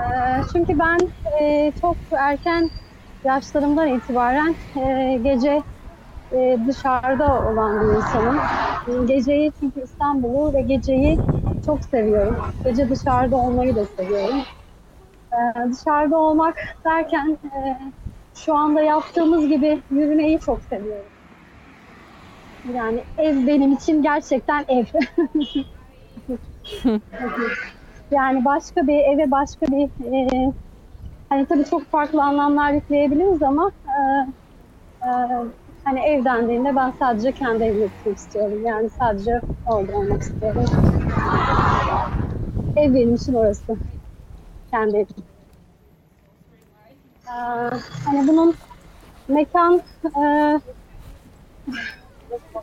e, 0.00 0.04
çünkü 0.52 0.78
ben 0.78 0.98
e, 1.40 1.72
çok 1.80 1.96
erken 2.18 2.70
yaşlarımdan 3.24 3.88
itibaren 3.88 4.54
e, 4.76 5.18
gece 5.22 5.62
e, 6.32 6.58
dışarıda 6.66 7.50
olan 7.50 7.80
bir 7.80 7.96
insanım. 7.96 8.38
Geceyi 9.06 9.52
çünkü 9.60 9.82
İstanbul'u 9.82 10.54
ve 10.54 10.60
geceyi 10.60 11.18
çok 11.66 11.84
seviyorum. 11.84 12.36
Gece 12.64 12.90
dışarıda 12.90 13.36
olmayı 13.36 13.76
da 13.76 13.86
seviyorum. 13.86 14.38
Ee, 15.32 15.70
dışarıda 15.70 16.16
olmak 16.16 16.56
derken 16.84 17.38
e, 17.44 17.78
şu 18.34 18.54
anda 18.54 18.82
yaptığımız 18.82 19.48
gibi 19.48 19.82
yürümeyi 19.90 20.38
çok 20.40 20.62
seviyorum. 20.62 21.06
Yani 22.74 23.00
ev 23.18 23.46
benim 23.46 23.72
için 23.72 24.02
gerçekten 24.02 24.64
ev. 24.68 24.84
yani 28.10 28.44
başka 28.44 28.86
bir 28.86 28.98
eve 28.98 29.30
başka 29.30 29.66
bir 29.66 29.88
e, 30.12 30.52
hani 31.32 31.46
tabii 31.46 31.64
çok 31.64 31.84
farklı 31.90 32.22
anlamlar 32.22 32.72
yükleyebiliriz 32.72 33.42
ama 33.42 33.72
e, 33.86 33.98
e, 35.06 35.08
hani 35.84 36.00
ev 36.00 36.24
dendiğinde 36.24 36.76
ben 36.76 36.90
sadece 36.98 37.32
kendi 37.32 37.64
gitmek 37.64 38.18
istiyorum. 38.18 38.66
Yani 38.66 38.90
sadece 38.90 39.42
orada 39.66 39.92
olmak 39.92 40.22
istiyorum. 40.22 40.64
Ev 42.76 42.94
benim 42.94 43.14
için 43.14 43.34
orası. 43.34 43.76
Kendi 44.70 44.96
evim. 44.96 45.06
Ee, 47.26 47.70
hani 48.04 48.28
bunun 48.28 48.56
mekan 49.28 49.82
e, 50.16 50.22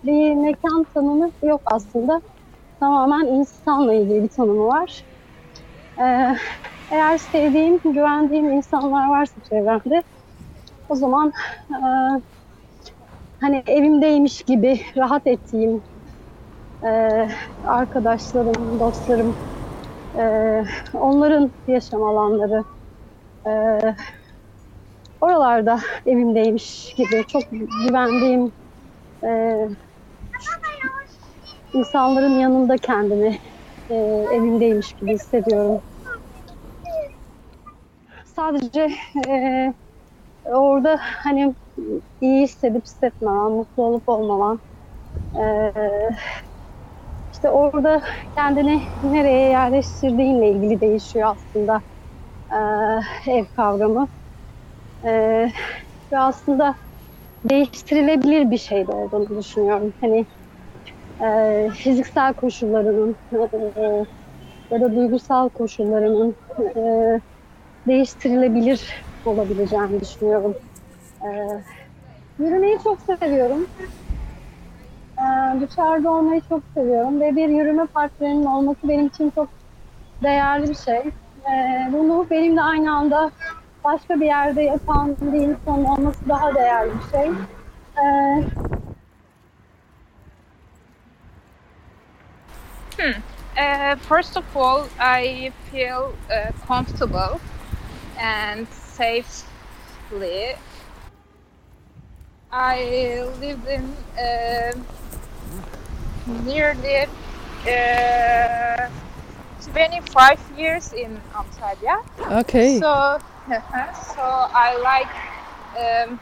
bir 0.04 0.36
mekan 0.36 0.84
tanımı 0.94 1.32
yok 1.44 1.62
aslında. 1.66 2.22
Tamamen 2.80 3.26
insanla 3.26 3.94
ilgili 3.94 4.24
bir 4.24 4.30
tanımı 4.30 4.66
var. 4.68 5.06
Ee, 6.02 6.36
eğer 6.92 7.18
sevdiğim, 7.18 7.80
güvendiğim 7.84 8.50
insanlar 8.52 9.10
varsa 9.10 9.42
çevremde 9.50 10.04
o 10.90 10.96
zaman 10.96 11.32
e, 11.72 11.80
hani 13.42 13.64
evimdeymiş 13.68 14.44
gibi 14.44 14.82
rahat 14.98 15.28
ettiğim 15.28 15.84
e, 16.86 16.90
arkadaşlarım, 17.64 18.80
dostlarım, 18.80 19.36
e, 20.20 20.24
onların 20.94 21.52
yaşam 21.68 22.04
alanları 22.04 22.64
e, 23.48 23.52
oralarda 25.22 25.80
evimdeymiş 26.06 26.94
gibi 26.98 27.26
çok 27.28 27.44
güvendiğim 27.88 28.52
e, 29.24 29.30
insanların 31.74 32.40
yanında 32.40 32.76
kendimi 32.78 33.40
e, 33.90 33.94
evimdeymiş 34.36 34.94
gibi 34.94 35.14
hissediyorum. 35.14 35.82
Sadece 38.40 38.90
e, 39.30 39.74
orada 40.46 41.00
hani 41.02 41.56
iyi 42.22 42.44
hissedip 42.44 42.86
hissetmemem, 42.86 43.52
mutlu 43.52 43.84
olup 43.84 44.10
olmamam, 44.10 44.60
e, 45.36 45.74
işte 47.34 47.50
orada 47.50 48.02
kendini 48.36 48.84
nereye 49.04 49.50
yerleştirdiğinle 49.50 50.50
ilgili 50.52 50.82
değişiyor 50.82 51.28
aslında 51.36 51.82
e, 52.54 52.58
ev 53.32 53.46
kavramı. 53.56 54.08
E, 55.06 55.10
ve 56.14 56.20
aslında 56.20 56.76
değiştirilebilir 57.44 58.52
bir 58.52 58.58
şey 58.58 58.88
de 58.88 58.92
olduğunu 58.92 59.40
düşünüyorum. 59.40 59.94
Hani 60.02 60.28
e, 61.24 61.70
fiziksel 61.72 62.34
koşullarının 62.34 63.18
e, 63.34 63.38
ya 64.72 64.82
da 64.82 64.96
duygusal 64.96 65.50
koşullarının 65.50 66.36
e, 66.78 66.82
değiştirilebilir 67.88 69.04
olabileceğini 69.26 70.02
düşünüyorum. 70.02 70.56
E, 71.24 71.30
yürümeyi 72.40 72.78
çok 72.84 72.98
seviyorum. 73.02 73.68
E, 75.18 75.26
dışarıda 75.62 76.12
olmayı 76.12 76.42
çok 76.50 76.64
seviyorum 76.74 77.22
ve 77.22 77.36
bir 77.36 77.50
yürüme 77.50 77.86
partnerinin 77.86 78.46
olması 78.46 78.80
benim 78.84 79.08
için 79.08 79.32
çok 79.36 79.50
değerli 80.24 80.70
bir 80.70 80.76
şey. 80.76 80.98
E, 81.52 81.90
bunu 81.94 82.28
benimle 82.30 82.62
aynı 82.62 82.96
anda 82.96 83.32
başka 83.84 84.22
bir 84.22 84.26
yerde 84.26 84.62
yapan 84.62 85.16
bir 85.22 85.40
insanın 85.40 85.86
olması 85.86 86.30
daha 86.30 86.56
değerli 86.56 86.92
bir 86.92 87.18
şey. 87.18 87.32
E, 87.98 88.44
Hmm. 93.00 93.22
Uh, 93.58 93.96
first 93.96 94.36
of 94.36 94.58
all, 94.58 94.90
I 95.00 95.54
feel 95.72 96.14
uh, 96.30 96.52
comfortable 96.68 97.40
and 98.20 98.68
safely. 98.70 99.46
I 102.52 102.84
lived 103.40 103.68
in 103.68 103.96
uh, 104.18 104.74
nearly 106.44 107.06
uh, 107.68 108.90
25 109.72 110.40
years 110.58 110.94
in 110.94 111.22
Antalya. 111.34 112.00
Okay. 112.42 112.80
So, 112.80 113.20
so 114.16 114.24
I 114.24 114.78
like 114.82 115.08
um, 116.10 116.20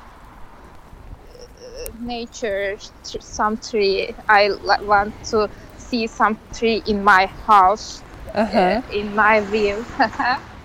uh, 1.34 1.92
nature, 2.02 2.78
some 3.04 3.58
tree. 3.58 4.14
I 4.28 4.52
want 4.84 5.14
to 5.32 5.50
see 5.78 6.08
some 6.08 6.38
tree 6.54 6.84
in 6.88 7.04
my 7.04 7.26
house, 7.48 8.04
Uh-huh. 8.36 8.60
uh, 8.60 8.82
in 8.92 9.16
my 9.16 9.40
view. 9.42 9.84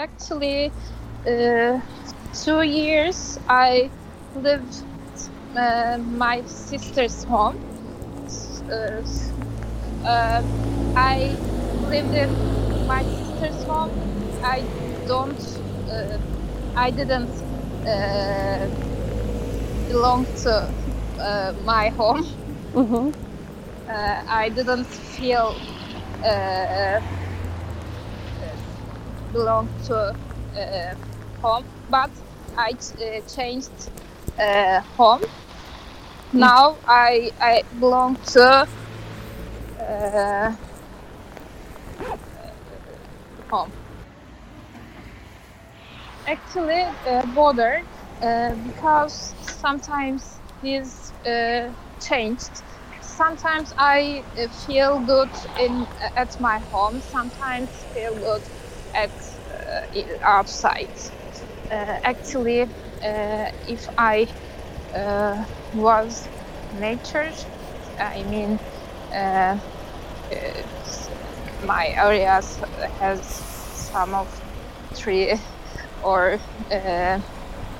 Actually, 0.00 0.72
uh, 1.26 1.78
two 2.32 2.62
years 2.62 3.38
I 3.48 3.90
lived 4.34 4.84
uh, 5.54 5.98
my 5.98 6.42
sister's 6.46 7.22
home. 7.24 7.56
Uh, 8.70 9.02
uh, 10.04 10.42
I 10.96 11.36
lived 11.90 12.14
in 12.14 12.30
my 12.86 13.02
sister's 13.04 13.62
home. 13.64 13.92
I 14.42 14.64
don't. 15.06 15.42
Uh, 15.90 16.18
I 16.74 16.90
didn't 16.90 17.30
uh, 17.86 18.68
belong 19.88 20.26
to 20.44 20.72
uh, 21.18 21.52
my 21.64 21.90
home. 21.90 22.24
Mhm. 22.74 23.14
Uh, 23.88 24.22
I 24.28 24.48
didn't 24.50 24.86
feel 24.86 25.54
uh, 26.24 27.00
belong 29.32 29.68
to 29.86 29.96
uh, 30.56 30.94
home, 31.42 31.64
but 31.88 32.10
I 32.56 32.72
ch- 32.72 33.00
uh, 33.00 33.20
changed 33.26 33.90
uh, 34.38 34.80
home. 34.96 35.22
Now 36.32 36.76
I 36.86 37.32
I 37.40 37.62
belong 37.78 38.16
to 38.34 38.66
uh, 39.80 40.52
home. 43.50 43.72
Actually, 46.26 46.82
uh, 47.06 47.22
uh, 48.22 48.54
because 48.54 49.34
sometimes 49.40 50.40
this 50.62 51.12
uh, 51.26 51.72
changed. 52.00 52.62
Sometimes 53.00 53.72
I 53.78 54.24
uh, 54.38 54.48
feel 54.48 55.00
good 55.00 55.30
in 55.58 55.86
at 56.16 56.38
my 56.40 56.58
home. 56.70 57.00
Sometimes 57.00 57.86
feel 57.92 58.14
good 58.14 58.42
at 58.94 59.12
uh, 59.94 60.00
outside. 60.26 60.90
Uh, 61.70 61.96
actually, 62.04 62.62
uh, 62.62 63.46
if 63.66 63.88
I 63.98 64.28
uh, 64.94 65.44
was 65.72 66.28
nature, 66.72 67.30
I 67.98 68.24
mean, 68.24 68.60
my 71.60 71.92
areas 71.96 72.60
has 72.98 73.26
some 73.72 74.14
of 74.14 74.28
tree 74.94 75.34
or 76.02 76.38
uh, 76.70 77.20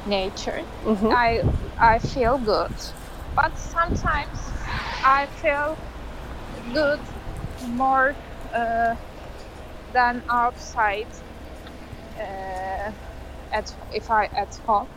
nature. 0.04 0.62
Mhm. 0.84 1.12
I 1.12 1.42
I 1.80 1.98
feel 1.98 2.38
good, 2.38 2.74
but 3.34 3.52
sometimes 3.56 4.38
I 5.04 5.26
feel 5.26 5.76
good 6.72 7.00
more 7.60 8.16
uh, 8.54 8.94
than 9.92 10.22
outside. 10.30 11.08
Uh, 12.18 12.92
at 13.52 13.76
if 13.92 14.10
I 14.10 14.28
at 14.36 14.54
home, 14.66 14.88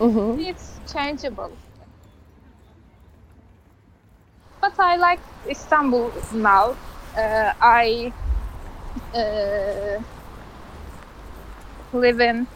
Mhm. 0.00 0.38
it's 0.38 0.80
changeable. 0.86 1.56
But 4.60 4.78
I 4.78 4.96
like 4.96 5.20
Istanbul 5.48 6.12
now. 6.30 6.76
Uh, 7.16 7.52
I 7.60 8.12
uh, 9.14 10.02
live 11.92 12.20
in 12.20 12.46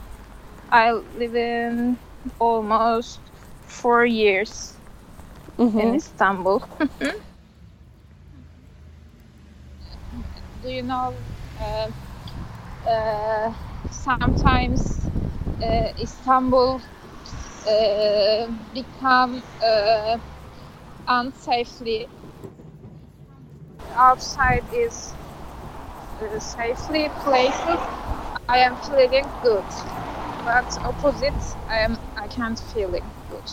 I 0.71 0.93
live 0.93 1.35
in 1.35 1.99
almost 2.39 3.19
four 3.67 4.05
years 4.05 4.75
in 5.77 5.89
Mhm. 5.89 5.95
Istanbul. 5.95 6.63
Do 10.63 10.69
you 10.69 10.83
know? 10.83 11.15
Uh, 11.61 11.91
uh, 12.89 13.55
sometimes 13.91 15.11
uh, 15.63 15.89
Istanbul 16.01 16.81
become 18.75 19.43
unsafely. 21.09 22.07
Outside 23.97 24.65
is 24.73 25.15
uh, 26.23 26.39
safely 26.39 27.09
places. 27.25 27.81
I 28.49 28.59
am 28.59 28.77
feeling 28.77 29.31
good. 29.43 29.65
but 30.45 30.79
opposite, 30.85 31.57
I 31.69 31.79
am 31.79 31.99
I 32.17 32.29
can't 32.29 32.59
feel 32.59 32.95
it 32.95 33.05
good. 33.31 33.51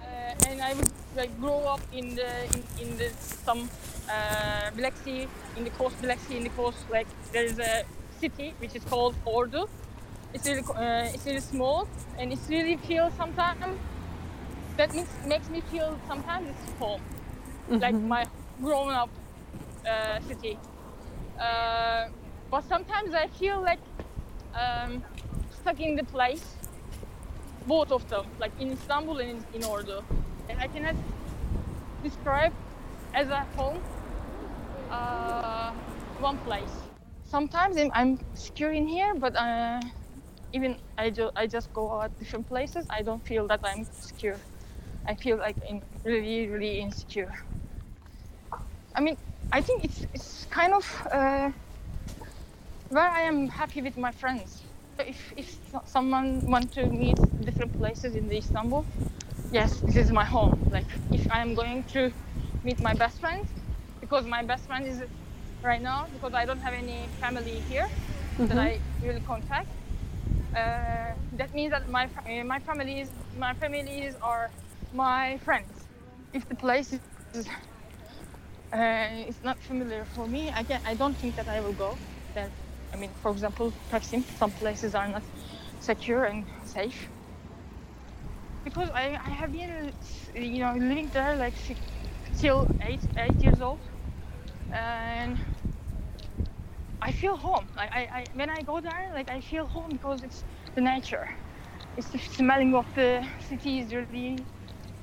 Uh, 0.00 0.29
and 0.48 0.60
I 0.60 0.74
would 0.74 0.90
like 1.16 1.38
grow 1.40 1.60
up 1.74 1.80
in 1.92 2.14
the 2.14 2.30
in, 2.54 2.62
in 2.82 2.96
the 2.96 3.10
some 3.44 3.68
uh, 4.08 4.70
Black 4.76 4.96
Sea 5.04 5.28
in 5.56 5.64
the 5.64 5.70
coast 5.70 6.00
Black 6.02 6.18
Sea 6.20 6.36
in 6.36 6.44
the 6.44 6.50
coast 6.50 6.78
like 6.90 7.06
there 7.32 7.44
is 7.44 7.58
a 7.58 7.84
city 8.20 8.54
which 8.58 8.74
is 8.76 8.84
called 8.84 9.14
Ordu. 9.26 9.68
It's 10.34 10.46
really 10.46 10.62
uh, 10.74 11.14
it's 11.14 11.26
really 11.26 11.40
small 11.40 11.88
and 12.18 12.32
it's 12.32 12.48
really 12.48 12.76
feels 12.76 13.12
sometimes 13.14 13.78
that 14.76 14.94
makes 14.94 15.10
makes 15.26 15.48
me 15.48 15.60
feel 15.62 15.98
sometimes 16.06 16.48
it's 16.50 16.78
home 16.78 17.02
like 17.80 17.94
my 17.94 18.24
grown 18.60 18.90
up 18.92 19.10
uh, 19.88 20.20
city. 20.28 20.58
Uh, 21.40 22.08
but 22.50 22.64
sometimes 22.68 23.14
I 23.14 23.28
feel 23.28 23.62
like 23.62 23.80
um, 24.54 25.02
stuck 25.60 25.80
in 25.80 25.96
the 25.96 26.04
place, 26.04 26.44
both 27.66 27.92
of 27.92 28.08
them, 28.08 28.26
like 28.38 28.52
in 28.60 28.72
Istanbul 28.72 29.18
and 29.18 29.44
in, 29.54 29.62
in 29.62 29.68
Ordu. 29.68 30.02
And 30.50 30.60
I 30.60 30.66
cannot 30.66 30.96
describe 32.02 32.52
as 33.14 33.28
a 33.28 33.46
home 33.56 33.78
uh, 34.90 35.72
one 36.18 36.38
place. 36.38 36.74
Sometimes 37.24 37.76
I'm, 37.94 38.18
secure 38.34 38.72
in 38.72 38.88
here, 38.88 39.14
but 39.14 39.36
uh, 39.36 39.80
even 40.52 40.76
I, 40.98 41.10
ju- 41.10 41.30
I 41.36 41.46
just 41.46 41.72
go 41.72 42.00
out 42.00 42.18
different 42.18 42.48
places, 42.48 42.86
I 42.90 43.02
don't 43.02 43.24
feel 43.24 43.46
that 43.46 43.60
I'm 43.62 43.86
secure. 44.00 44.36
I 45.06 45.14
feel 45.14 45.36
like 45.38 45.56
really, 46.04 46.48
really 46.48 46.80
insecure. 46.80 47.32
I 48.96 49.00
mean, 49.00 49.16
I 49.52 49.60
think 49.60 49.84
it's 49.84 50.06
it's 50.12 50.46
kind 50.50 50.74
of 50.74 50.84
uh, 51.12 51.50
where 52.90 53.08
I 53.08 53.20
am 53.22 53.48
happy 53.48 53.82
with 53.82 53.96
my 53.96 54.10
friends. 54.10 54.62
If 54.98 55.32
if 55.36 55.58
someone 55.86 56.50
want 56.50 56.72
to 56.72 56.86
meet 56.86 57.16
different 57.44 57.72
places 57.78 58.14
in 58.16 58.30
Istanbul, 58.32 58.84
yes, 59.50 59.80
this 59.86 59.96
is 59.96 60.10
my 60.12 60.24
home. 60.24 60.64
Like 60.70 60.88
if 61.12 61.26
I 61.30 61.40
am 61.40 61.54
going 61.54 61.84
to 61.94 62.12
meet 62.62 62.80
my 62.80 62.94
best 62.94 63.20
friend, 63.20 63.44
because 64.00 64.26
my 64.26 64.42
best 64.44 64.66
friend 64.66 64.86
is 64.86 65.02
right 65.62 65.82
now 65.82 66.08
because 66.12 66.32
I 66.34 66.44
don't 66.46 66.60
have 66.60 66.74
any 66.74 67.10
family 67.20 67.60
here 67.60 67.88
that 68.48 68.58
Mhm. 68.58 68.58
I 68.58 68.82
really 69.00 69.20
contact. 69.20 69.70
Uh, 70.54 71.14
that 71.32 71.52
means 71.54 71.72
that 71.72 71.88
my 71.88 72.10
my 72.44 72.60
family 72.60 73.00
is 73.00 73.12
my 73.34 73.54
families 73.54 74.16
are 74.22 74.52
my 74.92 75.38
friends. 75.38 75.88
If 76.32 76.48
the 76.48 76.56
place 76.56 76.92
is 76.92 77.08
uh, 78.72 78.86
it's 79.28 79.42
not 79.42 79.62
familiar 79.62 79.70
for 79.70 80.26
me, 80.26 80.50
I 80.54 80.64
can 80.64 80.80
I 80.84 80.94
don't 80.94 80.94
think 80.94 81.10
that 81.10 81.26
I 81.26 81.38
will 81.40 81.56
go 81.56 81.76
there. 82.16 82.52
I 82.82 82.96
mean, 82.96 83.00
for 83.04 83.30
example, 83.30 83.72
Taksim, 83.88 84.24
some 84.34 84.52
places 84.52 84.94
are 84.94 85.08
not 85.08 85.24
secure 85.78 86.24
and 86.24 86.46
safe. 86.64 87.10
Because 88.64 88.90
I, 88.90 89.18
I 89.24 89.30
have 89.30 89.52
been, 89.52 89.92
you 90.34 90.58
know, 90.60 90.74
living 90.74 91.10
there 91.12 91.36
like 91.36 91.56
si- 91.56 91.76
till 92.38 92.68
eight 92.82 93.00
eight 93.16 93.40
years 93.42 93.60
old, 93.60 93.80
and 94.72 95.38
I 97.02 97.12
feel 97.12 97.36
home. 97.36 97.68
Like 97.76 97.90
I, 97.92 98.00
I 98.18 98.26
when 98.34 98.50
I 98.50 98.62
go 98.62 98.80
there, 98.80 99.10
like 99.14 99.30
I 99.30 99.40
feel 99.40 99.66
home 99.66 99.90
because 99.92 100.22
it's 100.22 100.44
the 100.74 100.80
nature. 100.80 101.28
It's 101.96 102.10
the 102.10 102.18
smelling 102.18 102.74
of 102.74 102.86
the 102.94 103.26
city 103.40 103.80
is 103.80 103.92
really 103.94 104.44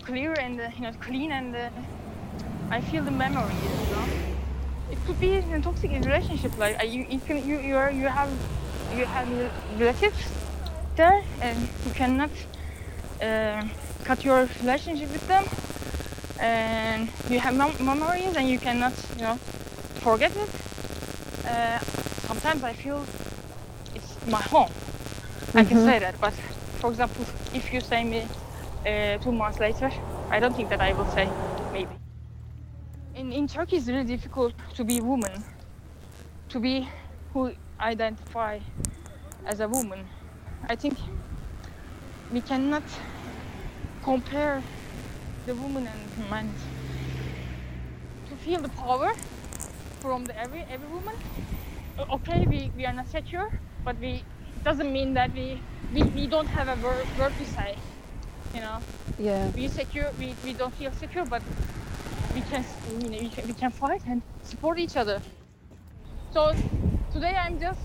clear 0.04 0.34
and 0.38 0.60
uh, 0.60 0.70
you 0.76 0.82
know 0.84 0.94
clean 1.00 1.32
and 1.32 1.56
uh, 1.56 1.70
I 2.72 2.82
feel 2.82 3.04
the 3.04 3.12
memories. 3.12 3.82
You 3.84 3.90
know, 3.92 4.10
it 4.90 5.04
could 5.06 5.20
be 5.20 5.36
a 5.38 5.60
toxic 5.62 5.92
relationship. 5.92 6.58
Like 6.58 6.80
uh, 6.80 6.86
you, 6.86 7.06
you 7.10 7.20
can 7.20 7.46
you 7.48 7.60
you 7.60 7.76
are 7.78 7.92
you 7.92 8.08
have 8.08 8.32
you 8.92 9.06
have 9.06 9.28
relatives 9.80 10.32
there 10.96 11.22
and 11.42 11.70
you 11.86 11.92
cannot 11.92 12.32
uh, 13.22 13.64
cut 14.04 14.24
your 14.24 14.48
relationship 14.62 15.12
with 15.12 15.26
them 15.28 15.46
and 16.40 17.10
you 17.28 17.40
have 17.40 17.56
mem- 17.56 17.78
memories 17.84 18.36
and 18.36 18.48
you 18.50 18.60
cannot 18.60 18.94
you 19.16 19.22
know 19.24 19.40
forget 20.00 20.36
it. 20.36 20.50
Uh, 21.46 21.80
sometimes 22.28 22.64
I 22.64 22.74
feel 22.74 23.08
it's 23.94 24.18
my 24.26 24.42
home. 24.42 24.74
I 25.56 25.64
can 25.64 25.80
Mhm. 25.80 25.80
say 25.80 26.00
that, 26.00 26.20
but 26.20 26.34
for 26.80 26.90
example, 26.90 27.26
if 27.54 27.72
you 27.74 27.82
say 27.82 28.04
me 28.04 28.30
uh, 28.86 29.18
two 29.20 29.32
months 29.32 29.60
later, 29.60 29.92
I 30.30 30.40
don't 30.40 30.56
think 30.56 30.70
that 30.70 30.82
I 30.82 30.94
will 30.94 31.06
say 31.08 31.34
maybe. 31.72 31.98
In, 33.16 33.32
in 33.32 33.48
Turkey, 33.48 33.78
it's 33.78 33.88
really 33.88 34.04
difficult 34.06 34.54
to 34.76 34.84
be 34.84 34.98
a 35.00 35.04
woman, 35.04 35.44
to 36.50 36.60
be 36.60 36.90
who 37.34 37.54
identify 37.80 38.60
as 39.46 39.60
a 39.60 39.68
woman. 39.68 40.10
I 40.70 40.76
think 40.76 40.98
we 42.32 42.42
cannot 42.42 42.84
compare 44.04 44.62
the 45.46 45.56
woman 45.56 45.88
and 45.88 46.30
man. 46.30 46.50
To 48.30 48.36
feel 48.36 48.60
the 48.62 48.70
power 48.70 49.14
from 50.02 50.26
the 50.26 50.38
every 50.38 50.66
every 50.70 50.88
woman. 50.88 51.16
Okay, 52.12 52.46
we, 52.48 52.72
we 52.78 52.86
are 52.86 52.94
not 52.94 53.08
secure, 53.08 53.50
but 53.84 53.98
we 54.00 54.24
it 54.56 54.64
doesn't 54.64 54.92
mean 54.92 55.14
that 55.14 55.34
we 55.34 55.62
we, 55.94 56.04
we 56.04 56.28
don't 56.28 56.48
have 56.48 56.68
a 56.68 56.76
word, 56.86 57.06
word 57.18 57.34
to 57.40 57.46
say. 57.46 57.78
You 58.54 58.62
know, 58.62 58.80
Yeah. 59.20 59.50
we 59.56 59.68
secure 59.68 60.12
we, 60.20 60.36
we 60.44 60.54
don't 60.54 60.74
feel 60.76 60.92
secure, 60.92 61.26
but 61.26 61.42
we 62.36 62.42
can 62.42 62.66
you 63.02 63.10
know 63.10 63.18
we 63.20 63.30
can, 63.30 63.48
we 63.48 63.54
can 63.54 63.72
fight 63.72 64.02
and 64.08 64.22
support 64.44 64.80
each 64.80 64.98
other. 64.98 65.22
So 66.34 66.54
today 67.14 67.36
I'm 67.36 67.60
just 67.60 67.80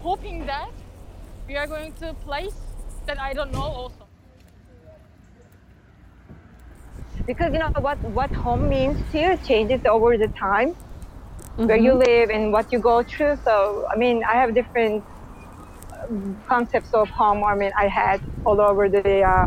hoping 0.00 0.46
that 0.46 0.70
we 1.46 1.56
are 1.56 1.66
going 1.66 1.92
to 1.94 2.14
place 2.14 2.54
that 3.08 3.20
I 3.20 3.34
don't 3.34 3.52
know 3.52 3.62
also. 3.80 4.08
because 7.26 7.52
you 7.52 7.60
know 7.60 7.70
what 7.80 7.98
what 8.04 8.32
home 8.34 8.68
means 8.68 8.98
to 9.12 9.18
you 9.18 9.38
changes 9.38 9.82
over 9.86 10.18
the 10.18 10.28
time 10.40 10.74
where 11.64 11.76
you 11.78 11.94
Mhm. 11.94 11.98
live 11.98 12.30
and 12.30 12.52
what 12.52 12.72
you 12.72 12.80
go 12.80 13.02
through 13.04 13.36
so 13.44 13.84
i 13.94 13.98
mean 13.98 14.22
i 14.32 14.36
have 14.40 14.54
different 14.54 15.04
um, 16.10 16.42
concepts 16.48 16.92
of 16.94 17.08
home 17.10 17.44
i 17.44 17.54
mean 17.54 17.72
i 17.78 17.88
had 17.88 18.20
all 18.44 18.60
over 18.60 18.88
the 18.90 19.22
uh, 19.22 19.46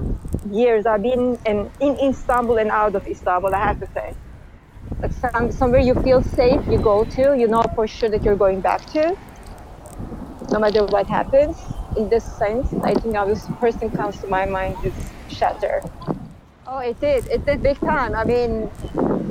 years 0.52 0.86
i've 0.86 1.04
been 1.04 1.40
in, 1.46 1.72
in 1.82 1.98
istanbul 2.10 2.58
and 2.58 2.72
out 2.72 2.96
of 2.96 3.04
istanbul 3.08 3.54
i 3.56 3.60
have 3.60 3.80
to 3.80 3.88
say 3.96 4.16
like 5.04 5.14
some, 5.14 5.52
somewhere 5.52 5.82
you 5.82 5.96
feel 5.96 6.22
safe 6.24 6.62
you 6.70 6.80
go 6.80 7.06
to 7.06 7.36
you 7.38 7.48
know 7.48 7.64
for 7.76 7.88
sure 7.88 8.10
that 8.10 8.24
you're 8.26 8.38
going 8.46 8.62
back 8.62 8.86
to 8.88 9.16
no 10.52 10.60
matter 10.60 10.86
what 10.86 11.08
happens 11.08 11.58
in 11.98 12.10
this 12.10 12.24
sense 12.24 12.74
i 12.84 12.94
think 12.94 13.14
now 13.14 13.26
this 13.26 13.48
person 13.60 13.90
comes 13.92 14.18
to 14.20 14.28
my 14.28 14.46
mind 14.46 14.76
is 14.84 14.94
shatter 15.30 15.82
Oh, 16.74 16.78
it 16.80 17.02
did. 17.02 17.28
It 17.28 17.46
did 17.46 17.62
big 17.62 17.78
time. 17.82 18.16
I 18.16 18.24
mean, 18.24 18.72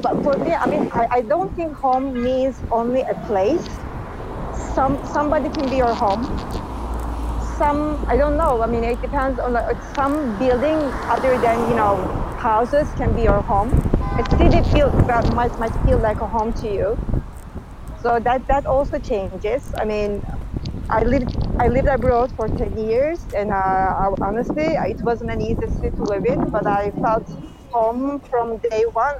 but 0.03 0.23
for 0.23 0.37
me, 0.37 0.53
I 0.53 0.67
mean, 0.67 0.91
I, 0.93 1.07
I 1.11 1.21
don't 1.23 1.49
think 1.57 1.73
home 1.73 2.13
means 2.23 2.61
only 2.71 3.01
a 3.01 3.15
place. 3.27 3.67
Some 4.75 5.03
somebody 5.07 5.49
can 5.49 5.71
be 5.71 5.77
your 5.77 5.95
home. 5.95 6.23
Some 7.57 8.05
I 8.09 8.19
don't 8.19 8.37
know. 8.37 8.61
I 8.61 8.67
mean, 8.67 8.85
it 8.85 9.01
depends 9.01 9.41
on 9.41 9.55
like, 9.55 9.81
some 9.95 10.39
building 10.39 10.77
other 11.09 11.39
than 11.39 11.67
you 11.71 11.77
know 11.77 11.97
houses 12.37 12.87
can 12.99 13.17
be 13.17 13.23
your 13.23 13.41
home. 13.41 13.73
A 14.21 14.37
city 14.37 14.61
feel 14.69 14.93
might 15.33 15.59
might 15.59 15.75
feel 15.87 15.97
like 15.97 16.21
a 16.21 16.27
home 16.27 16.53
to 16.61 16.69
you. 16.69 16.99
So 18.03 18.21
that 18.21 18.47
that 18.49 18.67
also 18.67 18.99
changes. 18.99 19.73
I 19.79 19.87
mean, 19.87 20.21
I 20.91 21.05
lived 21.05 21.37
I 21.61 21.69
lived 21.69 21.89
abroad 21.89 22.33
for 22.37 22.49
10 22.49 22.77
years, 22.79 23.27
and 23.37 23.51
uh, 23.53 23.55
I- 24.05 24.17
honestly, 24.23 24.69
it 24.93 25.01
wasn't 25.03 25.31
an 25.31 25.41
easy 25.41 25.69
city 25.69 25.91
to 25.97 26.05
live 26.05 26.25
in, 26.27 26.51
but 26.51 26.67
I 26.67 26.91
felt 26.93 27.29
home 27.73 28.21
from 28.31 28.59
day 28.71 28.85
one. 28.93 29.19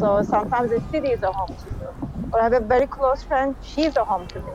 So 0.00 0.22
sometimes 0.22 0.70
the 0.70 0.80
city 0.90 1.08
is 1.10 1.22
a 1.22 1.32
home 1.32 1.56
to 1.64 1.70
you. 1.70 1.88
Or 2.32 2.40
I 2.40 2.44
have 2.44 2.52
a 2.54 2.60
very 2.66 2.86
close 2.86 3.22
friend, 3.24 3.56
she's 3.60 3.96
a 3.96 4.04
home 4.04 4.28
to 4.28 4.40
me. 4.40 4.52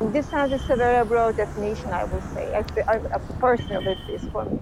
In 0.00 0.12
this 0.12 0.28
sense, 0.30 0.52
it's 0.52 0.68
a 0.70 0.76
very 0.76 1.04
broad 1.04 1.36
definition, 1.36 1.92
I 1.92 2.04
would 2.04 2.22
say, 2.24 2.52
I, 2.54 2.64
I, 2.88 2.98
personally, 3.40 3.92
at 3.92 4.08
least 4.08 4.30
for 4.32 4.44
me. 4.46 4.58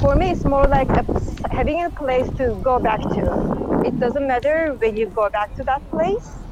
For 0.00 0.16
me, 0.16 0.30
it's 0.30 0.44
more 0.44 0.66
like 0.66 0.90
a, 0.96 1.04
having 1.50 1.84
a 1.84 1.90
place 1.90 2.30
to 2.38 2.60
go 2.64 2.78
back 2.80 3.00
to. 3.00 3.82
It 3.84 3.98
doesn't 3.98 4.26
matter 4.26 4.74
when 4.80 4.96
you 4.96 5.08
go 5.10 5.28
back 5.30 5.54
to 5.56 5.64
that 5.64 5.88
place, 5.90 6.46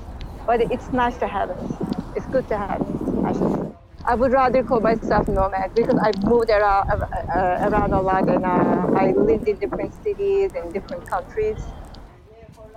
but 0.46 0.60
it's 0.70 0.92
nice 0.92 1.16
to 1.18 1.26
have 1.28 1.50
it. 1.50 1.95
Good 2.36 2.48
to 2.48 2.58
have. 2.58 2.82
I. 3.24 4.12
I 4.12 4.14
would 4.14 4.30
rather 4.30 4.62
call 4.62 4.80
myself 4.80 5.26
nomad 5.26 5.74
because 5.74 5.98
I've 5.98 6.22
moved 6.22 6.50
around, 6.50 6.90
uh, 6.90 7.68
around 7.68 7.94
a 7.94 8.00
lot 8.02 8.28
and 8.28 8.44
uh, 8.44 9.00
I 9.00 9.12
lived 9.12 9.48
in 9.48 9.56
different 9.56 9.94
cities 10.04 10.52
and 10.54 10.70
different 10.70 11.08
countries. 11.08 11.56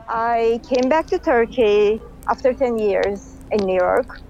I 0.08 0.62
came 0.64 0.88
back 0.88 1.08
to 1.08 1.20
Turkey 1.20 2.02
after 2.30 2.54
10 2.54 2.80
years 2.80 3.36
in 3.52 3.66
New 3.66 3.76
York. 3.76 4.22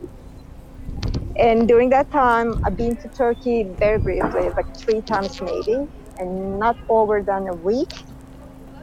And 1.36 1.68
during 1.68 1.92
that 1.92 2.10
time, 2.10 2.60
I've 2.66 2.76
been 2.76 2.96
to 2.96 3.08
Turkey 3.10 3.66
very 3.78 4.00
briefly, 4.00 4.50
like 4.50 4.76
three 4.76 5.02
times 5.02 5.40
maybe, 5.44 5.88
and 6.18 6.58
not 6.58 6.76
over 6.90 7.22
than 7.22 7.48
a 7.48 7.54
week. 7.54 7.94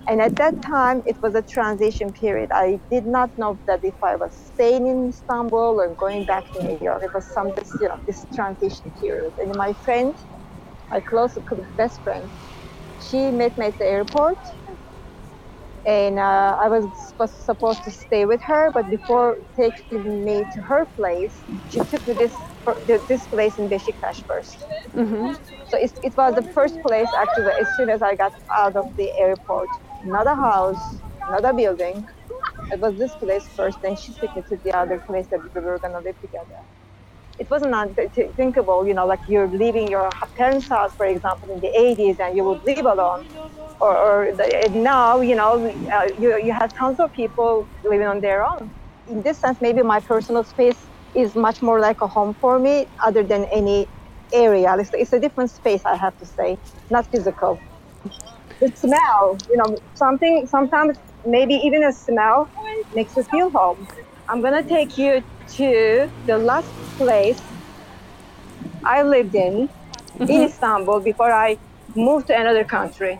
And 0.08 0.22
at 0.22 0.36
that 0.36 0.62
time, 0.62 1.02
it 1.06 1.16
was 1.22 1.34
a 1.34 1.42
transition 1.42 2.12
period. 2.12 2.50
I 2.52 2.80
did 2.90 3.06
not 3.06 3.30
know 3.36 3.58
that 3.66 3.80
if 3.82 3.96
I 4.04 4.16
was 4.16 4.32
staying 4.54 4.86
in 4.86 5.08
Istanbul 5.08 5.80
or 5.80 5.94
going 5.96 6.24
back 6.24 6.44
to 6.52 6.62
New 6.62 6.78
York. 6.80 7.02
It 7.02 7.10
was 7.12 7.26
some 7.34 7.52
this, 7.56 7.72
you 7.80 7.88
know, 7.88 7.96
this 8.06 8.24
transition 8.34 8.92
period. 9.02 9.32
And 9.38 9.52
my 9.56 9.72
friend, 9.84 10.14
my 10.90 11.00
close 11.00 11.36
best 11.76 12.02
friend, 12.04 12.30
she 13.00 13.30
met 13.32 13.58
me 13.58 13.66
at 13.66 13.78
the 13.78 13.86
airport 13.86 14.38
and 15.86 16.18
uh, 16.18 16.56
I 16.60 16.68
was 16.68 16.84
supposed 17.44 17.84
to 17.84 17.90
stay 17.92 18.26
with 18.26 18.40
her, 18.42 18.70
but 18.74 18.90
before 18.90 19.36
taking 19.58 20.24
me 20.24 20.42
to 20.54 20.62
her 20.62 20.86
place, 20.96 21.44
she 21.68 21.80
took 21.80 22.06
me 22.06 22.14
this 22.14 22.32
this 23.08 23.26
place 23.28 23.58
in 23.58 23.70
Beşiktaş 23.70 24.18
1st 24.28 24.58
Mm-hmm. 24.96 25.32
So 25.70 25.76
it, 25.78 25.92
it 26.02 26.14
was 26.16 26.34
the 26.34 26.46
first 26.54 26.76
place 26.86 27.08
actually. 27.22 27.52
As 27.60 27.68
soon 27.76 27.90
as 27.90 28.00
I 28.02 28.14
got 28.16 28.32
out 28.58 28.76
of 28.76 28.86
the 28.96 29.08
airport, 29.20 29.68
not 30.06 30.26
a 30.26 30.36
house, 30.36 31.02
not 31.30 31.44
a 31.44 31.54
building. 31.54 32.06
It 32.72 32.80
was 32.80 32.98
this 32.98 33.16
place 33.16 33.48
first. 33.56 33.78
Then 33.82 33.96
she 33.96 34.14
took 34.14 34.34
me 34.36 34.42
to 34.50 34.58
the 34.64 34.76
other 34.76 35.00
place 35.06 35.28
that 35.30 35.40
we 35.42 35.60
were 35.60 35.78
gonna 35.80 36.00
live 36.00 36.20
together. 36.20 36.60
It 37.38 37.48
wasn't 37.50 37.74
unthinkable, 37.74 38.86
you 38.86 38.94
know, 38.94 39.06
like 39.06 39.20
you're 39.28 39.48
leaving 39.50 39.88
your 39.88 40.10
parents' 40.36 40.68
house, 40.68 40.92
for 40.96 41.06
example, 41.06 41.50
in 41.52 41.60
the 41.60 41.72
80s, 41.78 42.20
and 42.20 42.36
you 42.36 42.44
would 42.44 42.60
live 42.66 42.86
alone 42.86 43.20
or, 43.80 43.96
or 43.96 44.36
the, 44.36 44.70
now 44.74 45.20
you 45.20 45.34
know 45.36 45.66
uh, 45.94 46.08
you, 46.18 46.38
you 46.42 46.52
have 46.52 46.72
tons 46.74 46.98
of 47.00 47.12
people 47.12 47.68
living 47.84 48.06
on 48.06 48.20
their 48.20 48.44
own 48.44 48.72
in 49.06 49.22
this 49.22 49.40
sense 49.40 49.58
maybe 49.60 49.82
my 49.82 50.00
personal 50.00 50.44
space 50.44 50.88
is 51.14 51.34
much 51.36 51.62
more 51.62 51.80
like 51.80 52.00
a 52.02 52.08
home 52.08 52.34
for 52.40 52.58
me 52.58 52.86
other 53.04 53.24
than 53.24 53.46
any 53.52 53.88
area 54.32 54.76
it's, 54.78 54.90
it's 54.94 55.12
a 55.12 55.20
different 55.20 55.50
space 55.50 55.82
i 55.86 55.96
have 55.96 56.16
to 56.18 56.26
say 56.26 56.58
not 56.90 57.06
physical 57.10 57.62
the 58.60 58.70
smell 58.76 59.38
you 59.50 59.56
know 59.56 59.76
something 59.94 60.46
sometimes 60.46 60.98
maybe 61.26 61.54
even 61.54 61.82
a 61.84 61.92
smell 61.92 62.48
makes 62.94 63.16
you 63.16 63.22
feel 63.24 63.50
home 63.50 63.86
i'm 64.28 64.40
to 64.42 64.62
take 64.62 64.98
you 64.98 65.22
to 65.48 66.08
the 66.26 66.38
last 66.38 66.68
place 66.98 67.40
i 68.84 69.02
lived 69.02 69.34
in 69.34 69.54
in 69.54 70.26
mm-hmm. 70.26 70.42
istanbul 70.48 71.00
before 71.00 71.32
i 71.32 71.58
moved 71.94 72.26
to 72.26 72.34
another 72.34 72.64
country 72.64 73.18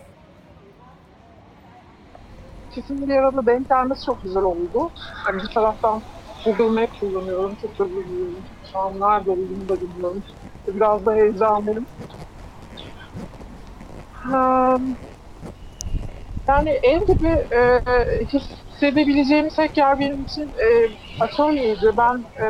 bir 3.07 3.15
arada 3.15 3.45
denk 3.45 3.69
çok 4.05 4.23
güzel 4.23 4.43
oldu. 4.43 4.89
Hani 4.95 5.43
bir 5.43 5.47
taraftan 5.47 6.01
Google 6.45 6.81
Map 6.81 6.99
kullanıyorum. 6.99 7.55
Çok 7.61 7.79
da 7.79 7.85
bilmiyorum. 7.85 8.35
Şu 8.71 8.79
an 8.79 8.99
nerede 8.99 9.31
olduğumu 9.31 9.69
da 9.69 9.81
bilmiyorum. 9.81 10.23
Biraz 10.67 11.05
da 11.05 11.13
heyecanlıyım. 11.13 11.85
Yani 16.47 16.69
ev 16.69 17.01
gibi 17.07 17.27
e, 17.27 17.81
hissedebileceğim 18.33 19.49
tek 19.49 19.77
yer 19.77 19.99
benim 19.99 20.23
için 20.23 20.43
e, 20.43 20.67
atölyeydi. 21.19 21.91
Ben 21.97 22.25
e, 22.43 22.47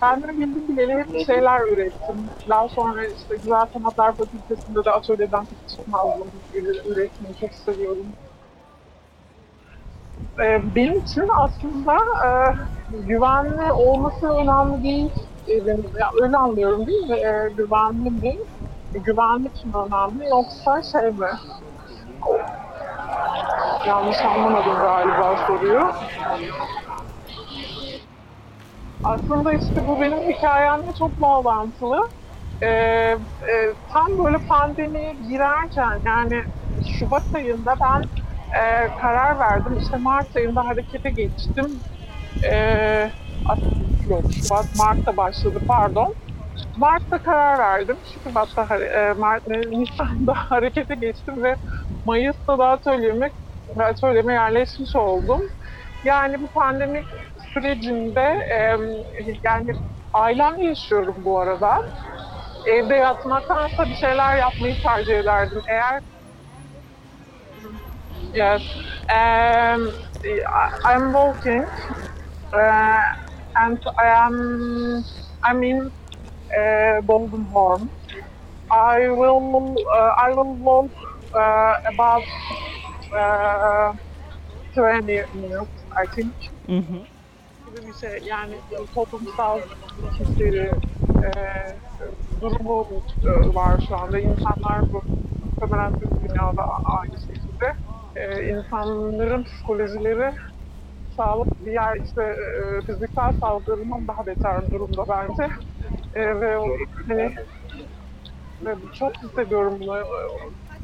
kendimi 0.00 0.38
bildim 0.38 0.68
bileli 0.68 0.92
hep 0.98 1.26
şeyler 1.26 1.60
ürettim. 1.72 2.30
Daha 2.48 2.68
sonra 2.68 3.06
işte 3.06 3.36
Güzel 3.36 3.66
Sanatlar 3.72 4.16
Fakültesi'nde 4.16 4.84
de 4.84 4.90
atölyeden 4.90 5.42
hiç 5.42 5.74
çıkmazdım. 5.76 6.30
Üretmeyi 6.86 7.34
çok 7.40 7.54
seviyorum. 7.54 8.06
Ee, 10.42 10.74
benim 10.74 10.98
için 10.98 11.28
aslında 11.36 11.96
e, 12.26 12.30
güvenli 12.90 13.72
olması 13.72 14.26
önemli 14.28 14.82
değil. 14.82 15.10
E, 15.48 15.52
öyle 16.22 16.36
anlıyorum 16.36 16.86
değil 16.86 17.08
mi? 17.08 17.16
E, 17.16 17.48
güvenli 17.56 18.10
mi? 18.10 18.38
E, 18.94 18.98
güvenlik 18.98 19.64
mi 19.64 19.72
önemli 19.86 20.28
yoksa 20.28 20.82
şey 20.82 21.10
mi? 21.10 21.28
Yanlış 23.88 24.20
anlamadım 24.20 24.74
galiba 24.74 25.36
soruyu. 25.46 25.92
Aslında 29.04 29.52
işte 29.52 29.88
bu 29.88 30.00
benim 30.00 30.18
hikayemle 30.18 30.94
çok 30.98 31.20
bağlantılı. 31.20 32.08
Ee, 32.62 32.66
e, 32.68 33.18
tam 33.92 34.24
böyle 34.24 34.38
pandemiye 34.38 35.14
girerken 35.28 36.00
yani 36.04 36.42
Şubat 36.98 37.22
ayında 37.34 37.74
ben 37.80 38.02
e, 38.60 38.88
karar 39.00 39.38
verdim. 39.38 39.78
İşte 39.82 39.96
Mart 39.96 40.36
ayında 40.36 40.66
harekete 40.66 41.10
geçtim. 41.10 41.80
E, 42.44 43.10
yok 44.10 44.22
Şubat, 44.32 44.66
Mart'ta 44.78 45.16
başladı 45.16 45.58
pardon. 45.68 46.14
Mart'ta 46.76 47.18
karar 47.18 47.58
verdim. 47.58 47.96
Şubat'ta 48.24 48.76
e, 48.76 49.12
Mart, 49.12 49.48
Nisan'da 49.48 50.34
harekete 50.50 50.94
geçtim 50.94 51.42
ve 51.42 51.56
Mayıs'ta 52.06 52.58
da 52.58 52.68
atölyeme, 52.68 53.30
atölyeme 53.76 54.32
yerleşmiş 54.32 54.96
oldum. 54.96 55.40
Yani 56.04 56.42
bu 56.42 56.48
pandemi 56.52 57.04
sürecinde 57.54 58.20
e, 58.52 58.76
yani 59.44 59.72
ailemle 60.12 60.64
yaşıyorum 60.64 61.14
bu 61.24 61.40
arada. 61.40 61.78
Evde 62.66 62.94
yatmaktansa 62.94 63.84
bir 63.84 63.94
şeyler 63.94 64.36
yapmayı 64.38 64.82
tercih 64.82 65.14
ederdim. 65.18 65.62
Eğer 65.68 66.00
Yes, 68.32 68.62
um, 69.10 69.92
I'm 70.84 71.12
walking, 71.12 71.64
uh, 72.52 73.00
and 73.56 73.78
I 73.98 74.06
am 74.26 75.04
I'm 75.44 75.62
in 75.62 75.90
uh, 76.58 77.00
Goldenhorn. 77.06 77.90
I 78.70 79.08
will 79.08 79.74
uh, 79.96 80.12
I 80.18 80.32
will 80.34 80.56
walk 80.56 80.90
uh, 81.34 81.74
about 81.92 82.24
uh, 83.12 83.92
20 84.76 85.24
minutes, 85.34 85.84
I 86.02 86.06
think. 86.14 86.34
Hı 86.68 86.76
hı. 86.76 87.02
Gibi 87.66 87.86
bir 87.86 87.92
şey 87.92 88.18
yani 88.22 88.60
toplumsal 88.94 89.60
hisleri, 90.20 90.72
e, 91.24 91.28
durumu 92.40 93.02
e, 93.24 93.54
var 93.54 93.84
şu 93.88 93.96
anda. 93.96 94.18
İnsanlar 94.18 94.92
bu 94.92 95.02
muhtemelen 95.40 95.92
tüm 95.98 96.08
dünyada 96.28 96.62
aynı 96.84 97.18
şekilde 97.18 97.74
e, 98.16 98.48
insanların 98.48 99.44
psikolojileri 99.44 100.34
sağlık 101.16 101.48
diğer 101.64 101.96
işte 102.04 102.22
e, 102.22 102.82
fiziksel 102.86 103.32
sağlıklarından 103.40 104.08
daha 104.08 104.26
beter 104.26 104.70
durumda 104.70 105.04
bence. 105.08 105.52
E, 106.14 106.40
ve 106.40 106.56
hani 107.08 107.34
ve 108.60 108.74
çok 108.98 109.12
hissediyorum 109.22 109.80
bunu. 109.80 110.04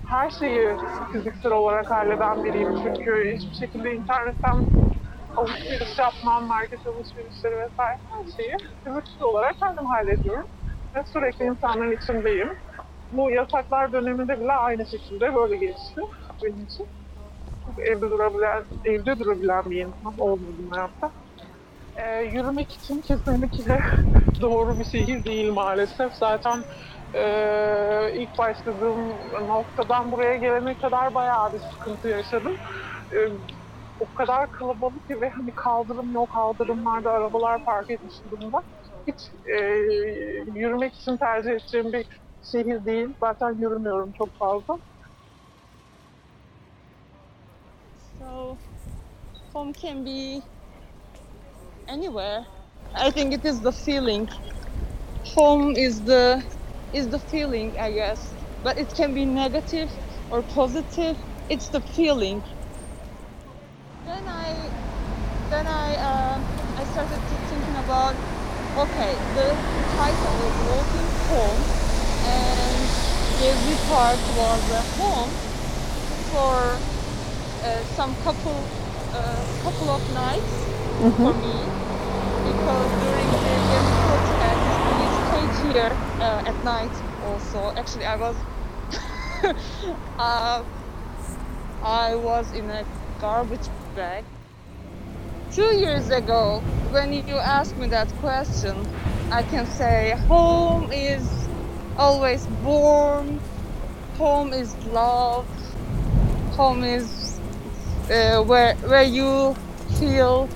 Her 0.08 0.30
şeyi 0.30 0.76
fiziksel 1.12 1.52
olarak 1.52 1.90
halleden 1.90 2.44
biriyim 2.44 2.74
çünkü 2.82 3.34
hiçbir 3.36 3.54
şekilde 3.66 3.94
internetten 3.94 4.66
alışveriş 5.36 5.98
yapmam, 5.98 6.46
market 6.46 6.86
alışverişleri 6.86 7.54
vesaire 7.54 7.98
her 8.10 8.24
şeyi 8.36 8.56
fiziksel 8.84 9.24
olarak 9.26 9.58
kendim 9.58 9.86
hallediyorum. 9.86 10.46
Ve 10.96 11.02
sürekli 11.12 11.44
insanların 11.44 11.96
içindeyim. 11.96 12.52
Bu 13.12 13.30
yasaklar 13.30 13.92
döneminde 13.92 14.40
bile 14.40 14.52
aynı 14.52 14.86
şekilde 14.86 15.34
böyle 15.34 15.56
geçti 15.56 16.00
benim 16.44 16.64
için 16.64 16.86
evde 17.78 18.10
durabilen, 18.10 18.64
evde 18.84 19.18
durabilen 19.18 19.70
bir 19.70 19.80
insan 19.86 20.14
olmadım 20.18 20.68
hayatta. 20.70 21.12
Ee, 21.96 22.22
yürümek 22.22 22.72
için 22.72 23.00
kesinlikle 23.00 23.80
doğru 24.40 24.78
bir 24.78 24.84
şehir 24.84 25.24
değil 25.24 25.52
maalesef. 25.52 26.12
Zaten 26.14 26.64
e, 27.14 27.24
ilk 28.14 28.38
başladığım 28.38 29.08
noktadan 29.48 30.12
buraya 30.12 30.36
gelene 30.36 30.74
kadar 30.74 31.14
bayağı 31.14 31.52
bir 31.52 31.58
sıkıntı 31.58 32.08
yaşadım. 32.08 32.56
E, 33.12 33.18
o 34.00 34.14
kadar 34.14 34.50
kalabalık 34.50 35.08
ki 35.08 35.20
ve 35.20 35.30
hani 35.30 35.52
kaldırım 35.52 36.12
yok, 36.14 36.30
kaldırımlarda 36.30 37.10
arabalar 37.10 37.64
park 37.64 37.90
etmiş 37.90 38.14
durumda. 38.30 38.62
Hiç 39.06 39.30
e, 39.44 39.58
yürümek 40.54 40.94
için 40.94 41.16
tercih 41.16 41.50
edeceğim 41.50 41.92
bir 41.92 42.06
şehir 42.42 42.84
değil. 42.84 43.08
Zaten 43.20 43.54
yürümüyorum 43.58 44.12
çok 44.12 44.38
fazla. 44.38 44.78
So 48.18 48.56
home 49.52 49.72
can 49.72 50.06
be 50.06 50.42
anywhere. 51.88 52.44
I 52.94 53.10
think 53.10 53.34
it 53.34 53.44
is 53.44 53.62
the 53.62 53.72
feeling. 53.72 54.28
Home 55.34 55.72
is 55.76 56.04
the 56.04 56.42
is 56.94 57.08
the 57.08 57.18
feeling, 57.18 57.78
I 57.78 57.90
guess. 57.90 58.32
But 58.62 58.78
it 58.78 58.94
can 58.94 59.12
be 59.14 59.24
negative 59.24 59.90
or 60.30 60.42
positive. 60.42 61.16
It's 61.50 61.68
the 61.68 61.80
feeling. 61.80 62.42
Then 64.06 64.24
I 64.28 64.54
then 65.50 65.66
I 65.66 65.96
uh, 65.96 66.38
I 66.80 66.84
started 66.92 67.20
thinking 67.50 67.76
about 67.84 68.14
okay, 68.78 69.12
the 69.34 69.48
title 69.98 70.36
is 70.48 70.56
walking 70.70 71.10
home 71.30 71.62
and 72.26 72.88
every 73.42 73.76
part 73.90 74.18
was 74.38 74.62
a 74.70 74.82
home 74.98 75.30
for 76.32 76.54
uh, 77.62 77.84
some 77.96 78.14
couple 78.24 78.58
uh, 79.12 79.44
couple 79.62 79.90
of 79.90 80.02
nights 80.14 80.54
for 81.22 81.34
me 81.34 81.56
because 82.48 82.90
during 83.02 83.30
the 83.46 83.56
Gezi 83.68 83.96
protest 84.06 84.64
we 84.98 85.06
stayed 85.22 85.53
here 85.72 85.92
uh, 86.20 86.42
at 86.46 86.64
night 86.64 86.92
also. 87.24 87.72
Actually, 87.76 88.04
I 88.04 88.16
was 88.16 88.36
uh, 90.18 90.64
I 91.82 92.14
was 92.14 92.52
in 92.52 92.70
a 92.70 92.84
garbage 93.20 93.68
bag. 93.96 94.24
Two 95.52 95.76
years 95.76 96.10
ago, 96.10 96.60
when 96.90 97.12
you 97.12 97.36
asked 97.36 97.76
me 97.76 97.86
that 97.88 98.08
question, 98.20 98.74
I 99.30 99.42
can 99.42 99.66
say 99.66 100.16
home 100.28 100.90
is 100.92 101.48
always 101.96 102.46
warm, 102.64 103.40
home 104.18 104.52
is 104.52 104.74
love, 104.86 105.46
home 106.56 106.84
is 106.84 107.38
uh, 108.10 108.42
where 108.42 108.74
where 108.76 109.02
you 109.02 109.54
feel 109.98 110.48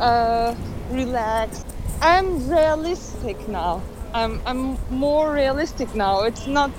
uh, 0.00 0.54
relaxed. 0.90 1.66
I'm 2.00 2.50
realistic 2.50 3.48
now. 3.48 3.80
I'm 4.14 4.42
I'm 4.46 4.78
more 4.88 5.32
realistic 5.32 5.94
now. 5.94 6.22
It's 6.22 6.46
not 6.46 6.72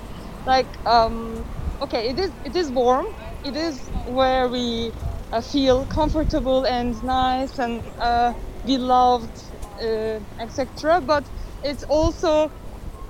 like 0.46 0.78
um, 0.86 1.46
okay, 1.82 2.08
it 2.10 2.18
is 2.18 2.32
it 2.44 2.56
is 2.56 2.70
warm. 2.72 3.06
It 3.42 3.56
is 3.56 3.90
where 4.04 4.48
we 4.48 4.94
uh, 5.32 5.40
feel 5.42 5.86
comfortable 5.86 6.64
and 6.66 6.94
nice 7.02 7.58
and 7.58 7.84
uh, 7.98 8.34
beloved, 8.64 9.36
uh, 9.82 10.20
etc. 10.40 11.00
But 11.02 11.30
it's 11.62 11.84
also 11.84 12.50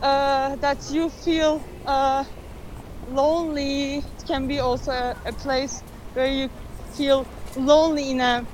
uh, 0.02 0.56
that 0.56 0.78
you 0.90 1.10
feel 1.10 1.66
uh, 1.86 2.24
lonely. 3.06 3.98
It 3.98 4.24
can 4.26 4.46
be 4.48 4.60
also 4.60 4.92
a, 4.92 5.16
a 5.26 5.32
place 5.34 5.82
where 6.14 6.28
you 6.28 6.50
feel 6.96 7.28
lonely 7.54 8.10
in 8.12 8.20
a 8.20 8.48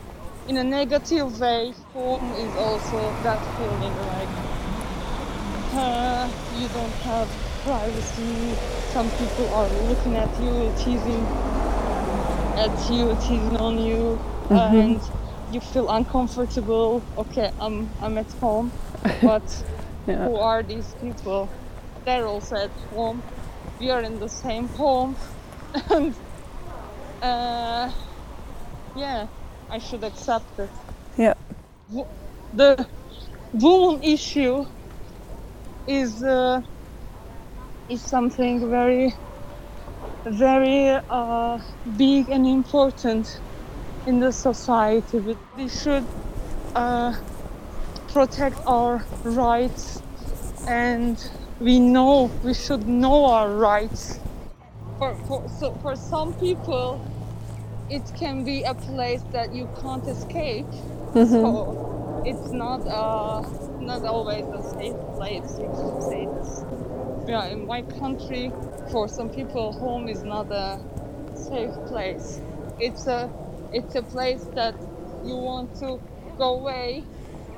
in 0.46 0.56
a 0.58 0.64
negative 0.64 1.38
way. 1.40 1.74
Home 1.94 2.34
is 2.34 2.56
also 2.56 3.16
that 3.22 3.46
feeling 3.56 3.96
like 3.96 4.39
uh, 5.72 6.30
you 6.50 6.68
don't 6.68 6.92
have 7.02 7.28
privacy. 7.64 8.58
Some 8.92 9.10
people 9.12 9.48
are 9.54 9.68
looking 9.68 10.16
at 10.16 10.30
you, 10.40 10.72
teasing 10.76 11.26
at 12.56 12.90
you, 12.90 13.16
teasing 13.16 13.56
on 13.56 13.78
you, 13.78 14.18
Mhm. 14.50 14.98
and 14.98 15.02
you 15.48 15.60
feel 15.60 15.88
uncomfortable. 15.90 17.02
Okay, 17.16 17.50
I'm 17.58 17.94
I'm 18.00 18.18
at 18.18 18.32
home, 18.40 18.72
but 19.20 19.64
Yeah. 20.06 20.24
who 20.26 20.36
are 20.36 20.62
these 20.62 20.94
people? 21.00 21.50
They're 22.04 22.26
also 22.26 22.56
at 22.56 22.72
home. 22.90 23.22
We 23.78 23.90
are 23.90 24.02
in 24.02 24.18
the 24.18 24.28
same 24.28 24.68
home, 24.68 25.16
and 25.90 26.14
uh, 27.22 27.92
yeah, 28.94 29.28
I 29.70 29.78
should 29.78 30.04
accept 30.04 30.58
it. 30.58 30.70
Yeah. 31.16 31.34
The 32.52 32.86
woman 33.52 34.02
issue 34.02 34.66
is 35.90 36.22
uh, 36.22 36.60
is 37.88 38.00
something 38.02 38.70
very 38.70 39.12
very 40.26 41.00
uh, 41.10 41.58
big 41.96 42.28
and 42.28 42.46
important 42.46 43.40
in 44.06 44.20
the 44.20 44.32
society. 44.32 45.18
We 45.56 45.68
should 45.68 46.06
uh, 46.74 47.14
protect 48.12 48.60
our 48.66 49.04
rights, 49.24 50.00
and 50.66 51.18
we 51.58 51.80
know 51.80 52.30
we 52.44 52.54
should 52.54 52.86
know 52.86 53.24
our 53.24 53.50
rights. 53.50 54.20
For 54.98 55.14
for 55.26 55.48
so 55.48 55.74
for 55.82 55.96
some 55.96 56.34
people, 56.34 57.00
it 57.88 58.12
can 58.18 58.44
be 58.44 58.62
a 58.62 58.74
place 58.74 59.22
that 59.32 59.52
you 59.52 59.68
can't 59.82 60.06
escape. 60.06 60.66
So 61.40 61.99
it's 62.24 62.50
not 62.50 62.86
uh 62.86 63.42
not 63.80 64.04
always 64.04 64.44
a 64.46 64.62
safe 64.62 64.96
place. 65.16 65.58
You 65.58 65.72
say 66.00 66.26
this. 66.26 66.64
Yeah, 67.28 67.46
in 67.46 67.66
my 67.66 67.82
country, 67.82 68.52
for 68.90 69.08
some 69.08 69.30
people, 69.30 69.72
home 69.72 70.08
is 70.08 70.22
not 70.22 70.50
a 70.50 70.80
safe 71.34 71.74
place. 71.86 72.40
It's 72.78 73.06
a 73.06 73.30
it's 73.72 73.94
a 73.94 74.02
place 74.02 74.44
that 74.54 74.74
you 75.24 75.36
want 75.36 75.74
to 75.76 76.00
go 76.38 76.58
away, 76.58 77.04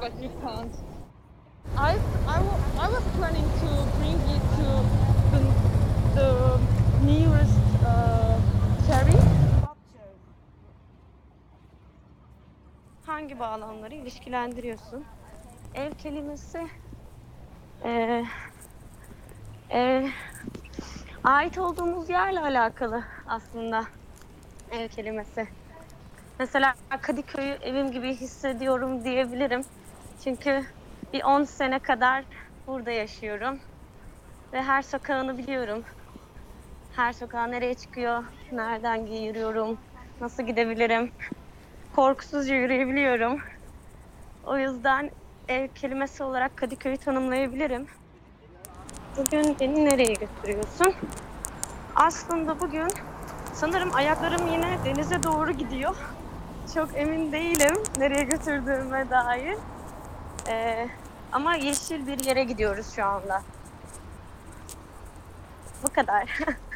but 0.01 0.13
you 0.21 0.31
can't. 0.43 0.73
I 1.77 1.99
I, 2.27 2.39
I 2.79 2.89
was 2.89 3.05
planning 3.17 3.49
to 3.61 3.69
bring 3.99 4.19
you 4.31 4.39
to 4.57 4.67
the 5.33 5.41
the 6.15 6.61
nearest 7.05 7.59
uh, 7.85 8.39
ferry. 8.87 9.32
Hangi 13.13 13.39
bağlamları 13.39 13.95
ilişkilendiriyorsun? 13.95 15.05
Ev 15.75 15.91
kelimesi 15.95 16.67
eee, 17.85 18.25
eee, 19.71 20.11
ait 21.25 21.59
olduğumuz 21.59 22.11
yerle 22.11 22.41
alakalı 22.41 23.05
aslında 23.27 23.85
ev 24.71 24.89
kelimesi. 24.89 25.49
Mesela 26.39 26.75
Kadıköy'ü 27.03 27.53
evim 27.63 27.93
gibi 27.93 28.15
hissediyorum 28.15 29.05
diyebilirim. 29.05 29.65
Çünkü 30.25 30.65
bir 31.13 31.23
10 31.23 31.45
sene 31.45 31.79
kadar 31.79 32.25
burada 32.67 32.91
yaşıyorum. 32.91 33.61
Ve 34.53 34.63
her 34.63 34.83
sokağını 34.83 35.39
biliyorum. 35.39 35.85
Her 36.97 37.13
sokağa 37.13 37.47
nereye 37.47 37.75
çıkıyor, 37.75 38.25
nereden 38.53 39.07
yürüyorum, 39.07 39.79
nasıl 40.21 40.43
gidebilirim 40.43 41.13
korkusuzca 41.97 42.55
yürüyebiliyorum. 42.55 43.41
O 44.47 44.59
yüzden 44.59 45.11
ev 45.49 45.69
kelimesi 45.69 46.23
olarak 46.23 46.57
Kadıköy'ü 46.57 46.97
tanımlayabilirim. 46.97 47.87
Bugün 49.17 49.57
beni 49.61 49.85
nereye 49.85 50.15
götürüyorsun? 50.15 50.95
Aslında 51.97 52.61
bugün 52.61 52.89
sanırım 53.53 53.95
ayaklarım 53.95 54.53
yine 54.53 54.79
denize 54.85 55.23
doğru 55.23 55.51
gidiyor. 55.53 55.97
Çok 56.75 56.89
emin 56.97 57.33
değilim 57.33 57.83
nereye 57.99 58.25
götürdüğüme 58.25 59.11
dair. 59.11 59.57
Ee, 60.49 60.89
ama 61.33 61.55
yeşil 61.55 62.07
bir 62.07 62.25
yere 62.25 62.45
gidiyoruz 62.45 62.95
şu 62.97 63.05
anda. 63.05 63.43
Bu 65.83 65.93
kadar. 65.93 66.39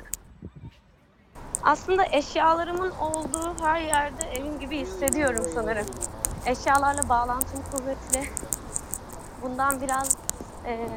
Aslında 1.67 2.05
eşyalarımın 2.12 2.91
olduğu 2.91 3.55
her 3.64 3.81
yerde 3.81 4.25
evim 4.31 4.59
gibi 4.59 4.79
hissediyorum 4.79 5.45
sanırım. 5.55 5.87
Eşyalarla 6.47 7.09
bağlantım 7.09 7.62
kuvvetli. 7.73 8.31
Bundan 9.43 9.81
biraz 9.81 10.17
eee, 10.67 10.89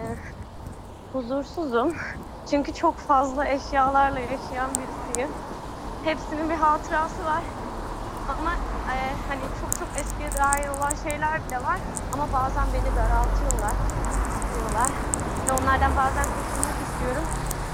huzursuzum. 1.14 1.96
Çünkü 2.50 2.74
çok 2.74 2.98
fazla 2.98 3.48
eşyalarla 3.48 4.20
yaşayan 4.20 4.70
birisiyim. 4.70 5.30
Hepsinin 6.04 6.50
bir 6.50 6.56
hatırası 6.56 7.26
var. 7.26 7.44
Ama 8.40 8.52
eee, 8.54 9.14
hani 9.30 9.42
çok 9.62 9.80
çok 9.80 9.88
eskiye 10.02 10.30
dair 10.32 10.70
olan 10.78 11.10
şeyler 11.10 11.48
bile 11.48 11.58
var. 11.58 11.78
Ama 12.14 12.24
bazen 12.34 12.66
beni 12.74 12.96
daraltıyorlar. 12.96 13.74
diyorlar. 14.56 14.90
Ve 15.48 15.52
onlardan 15.52 15.92
bazen 15.98 16.26
kurtulmak 16.34 16.78
istiyorum. 16.88 17.24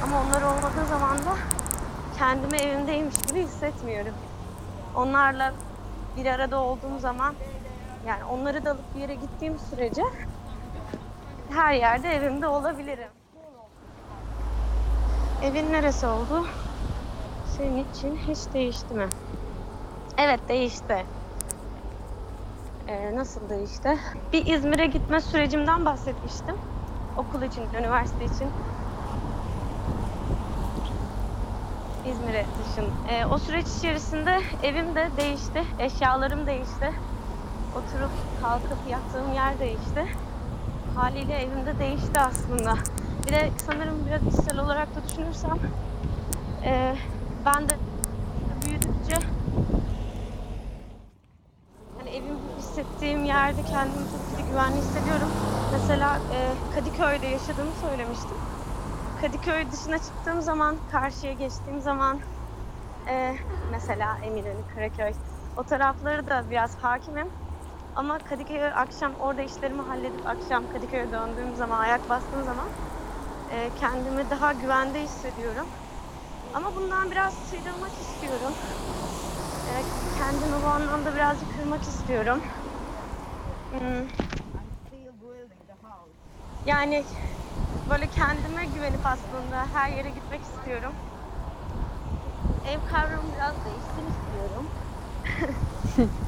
Ama 0.04 0.16
onlar 0.22 0.42
olmadığı 0.42 0.86
zaman 0.90 1.18
da 1.18 1.55
kendimi 2.18 2.58
evimdeymiş 2.58 3.16
gibi 3.28 3.44
hissetmiyorum. 3.44 4.14
Onlarla 4.96 5.54
bir 6.18 6.26
arada 6.26 6.62
olduğum 6.62 7.00
zaman 7.00 7.36
yani 8.08 8.24
onları 8.24 8.66
da 8.66 8.72
alıp 8.72 8.96
bir 8.96 9.02
yere 9.02 9.16
gittiğim 9.16 9.60
sürece 9.60 10.04
her 11.50 11.74
yerde 11.74 12.10
evimde 12.10 12.48
olabilirim. 12.48 13.10
Evin 15.44 15.74
neresi 15.74 16.08
oldu? 16.08 16.48
Senin 17.58 17.86
için 17.94 18.18
hiç 18.28 18.54
değişti 18.54 18.94
mi? 18.94 19.08
Evet 20.18 20.40
değişti. 20.50 21.06
Ee, 22.88 23.16
nasıl 23.16 23.50
değişti? 23.50 23.98
Bir 24.34 24.46
İzmir'e 24.46 24.86
gitme 24.86 25.22
sürecimden 25.22 25.86
bahsetmiştim. 25.86 26.56
Okul 27.18 27.42
için, 27.42 27.64
üniversite 27.80 28.26
için. 28.26 28.48
İzmir'e 32.12 32.46
taşın. 32.58 32.92
Ee, 33.10 33.26
o 33.26 33.38
süreç 33.38 33.68
içerisinde 33.68 34.42
evim 34.64 34.96
de 34.96 35.10
değişti, 35.18 35.64
eşyalarım 35.80 36.48
değişti. 36.48 36.92
Oturup 37.72 38.12
kalkıp 38.42 38.78
yattığım 38.90 39.34
yer 39.34 39.60
değişti. 39.60 40.06
Haliyle 40.96 41.34
evim 41.34 41.66
de 41.66 41.80
değişti 41.80 42.20
aslında. 42.20 42.74
Bir 43.28 43.32
de 43.32 43.50
sanırım 43.66 44.06
biraz 44.08 44.34
içsel 44.34 44.60
olarak 44.60 44.96
da 44.96 45.00
düşünürsem 45.10 45.58
e, 46.66 46.96
ben 47.46 47.70
de 47.70 47.74
büyüdükçe 48.66 49.16
hani 51.98 52.10
evim 52.10 52.38
hissettiğim 52.58 53.26
yerde 53.26 53.62
kendimi 53.64 54.06
çok 54.12 54.50
güvenli 54.52 54.78
hissediyorum. 54.78 55.30
Mesela 55.72 56.20
e, 56.34 56.38
Kadıköy'de 56.76 57.28
yaşadığımı 57.28 57.72
söylemiştim. 57.82 58.38
Kadıköy 59.22 59.72
dışına 59.72 59.98
çıktığım 59.98 60.42
zaman, 60.42 60.76
karşıya 60.92 61.34
geçtiğim 61.34 61.82
zaman 61.82 62.20
e, 63.08 63.36
mesela 63.72 64.18
Eminönü, 64.24 64.62
Karaköy 64.76 65.14
o 65.58 65.64
tarafları 65.64 66.30
da 66.30 66.44
biraz 66.50 66.76
hakimim. 66.76 67.28
Ama 67.96 68.20
Kadıköy'e 68.20 68.74
akşam 68.74 69.12
orada 69.20 69.42
işlerimi 69.42 69.82
halledip 69.82 70.28
akşam 70.28 70.64
Kadıköy'e 70.74 71.12
döndüğüm 71.12 71.56
zaman, 71.56 71.80
ayak 71.80 72.10
bastığım 72.10 72.44
zaman 72.44 72.68
e, 73.54 73.70
kendimi 73.80 74.30
daha 74.30 74.54
güvende 74.54 75.04
hissediyorum. 75.04 75.68
Ama 76.54 76.76
bundan 76.76 77.12
biraz 77.12 77.34
sıyrılmak 77.34 77.92
istiyorum. 77.92 78.54
Ee, 79.70 79.84
kendimi 80.18 80.64
bu 80.64 80.68
anlamda 80.68 81.16
birazcık 81.16 81.58
kırmak 81.58 81.82
istiyorum. 81.82 82.40
Hmm. 83.72 84.08
Yani 86.66 87.04
böyle 87.90 88.08
kendime 88.08 88.66
güvenip 88.66 89.06
aslında 89.06 89.68
her 89.68 89.92
yere 89.92 90.12
gitmek 90.12 90.44
istiyorum. 90.44 90.96
Ev 92.64 92.82
kavramı 92.86 93.34
biraz 93.34 93.66
değişsin 93.66 94.08
istiyorum. 94.08 94.72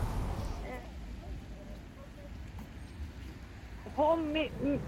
home 3.96 4.34
me, 4.34 4.50
me- 4.64 4.82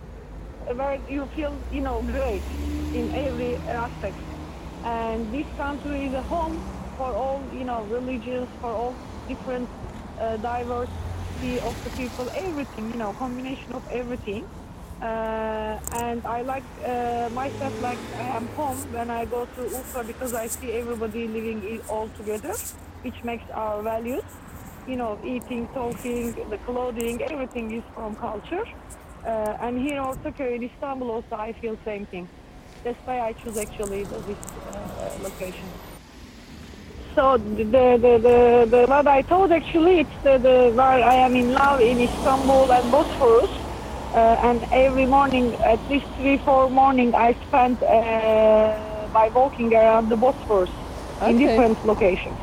where 0.76 0.98
you 1.08 1.28
feel 1.36 1.62
you 1.72 1.82
know 1.82 2.02
great 2.02 2.44
in 2.94 3.10
every 3.14 3.58
aspect 3.68 4.20
and 4.84 5.32
this 5.34 5.46
country 5.58 6.08
is 6.08 6.14
a 6.14 6.24
home 6.24 6.62
for 6.98 7.16
all 7.16 7.50
you 7.52 7.66
know 7.66 7.84
religions 7.84 8.50
for 8.60 8.74
all 8.74 8.98
different 9.28 9.70
uh, 10.22 10.38
diversity 10.38 11.60
of 11.62 11.76
the 11.84 11.92
people 11.92 12.30
everything 12.36 12.90
you 12.92 12.98
know 12.98 13.14
combination 13.14 13.74
of 13.76 13.84
everything 13.92 14.46
uh, 15.02 15.80
and 16.06 16.26
I 16.26 16.42
like 16.42 16.64
uh, 16.86 17.30
myself 17.34 17.82
like 17.82 18.00
I 18.18 18.38
am 18.38 18.48
home 18.50 18.78
when 18.92 19.10
I 19.10 19.26
go 19.26 19.46
to 19.46 19.62
Urfa 19.62 20.06
because 20.06 20.34
I 20.34 20.48
see 20.48 20.72
everybody 20.74 21.28
living 21.28 21.82
all 21.90 22.10
together 22.18 22.54
which 23.04 23.24
makes 23.24 23.50
our 23.52 23.82
values 23.82 24.24
you 24.90 24.96
know, 24.96 25.20
eating, 25.24 25.68
talking, 25.70 26.34
the 26.50 26.58
clothing, 26.60 27.22
everything 27.22 27.72
is 27.72 27.84
from 27.94 28.16
culture. 28.16 28.66
Uh, 29.24 29.58
and 29.62 29.78
here 29.80 30.02
Ortaköy 30.02 30.56
in 30.56 30.64
Istanbul 30.64 31.12
also 31.12 31.36
I 31.36 31.54
feel 31.54 31.78
same 31.86 32.06
thing. 32.08 32.28
That's 32.84 32.98
why 33.06 33.20
I 33.20 33.34
choose 33.34 33.58
actually 33.58 34.04
this 34.04 34.38
uh, 34.74 35.18
location. 35.22 35.68
So 37.16 37.38
the, 37.38 37.64
the, 37.64 38.18
the, 38.28 38.68
the, 38.70 38.86
what 38.88 39.08
I 39.08 39.22
told 39.22 39.52
actually 39.52 40.00
it's 40.00 40.18
the, 40.24 40.38
the 40.38 40.72
where 40.74 41.04
I 41.14 41.16
am 41.16 41.36
in 41.36 41.54
love 41.54 41.82
in 41.82 42.00
Istanbul 42.00 42.72
and 42.72 42.92
Bosphorus. 42.92 43.50
Uh, 44.14 44.36
and 44.44 44.66
every 44.72 45.06
morning, 45.06 45.56
at 45.66 45.82
least 45.90 46.06
three, 46.16 46.40
four 46.40 46.70
morning, 46.70 47.14
I 47.16 47.36
spend 47.46 47.82
uh, 47.84 49.08
by 49.12 49.30
walking 49.30 49.74
around 49.74 50.10
the 50.10 50.18
Bosphorus 50.18 50.72
in 51.26 51.38
different 51.38 51.84
locations 51.84 52.40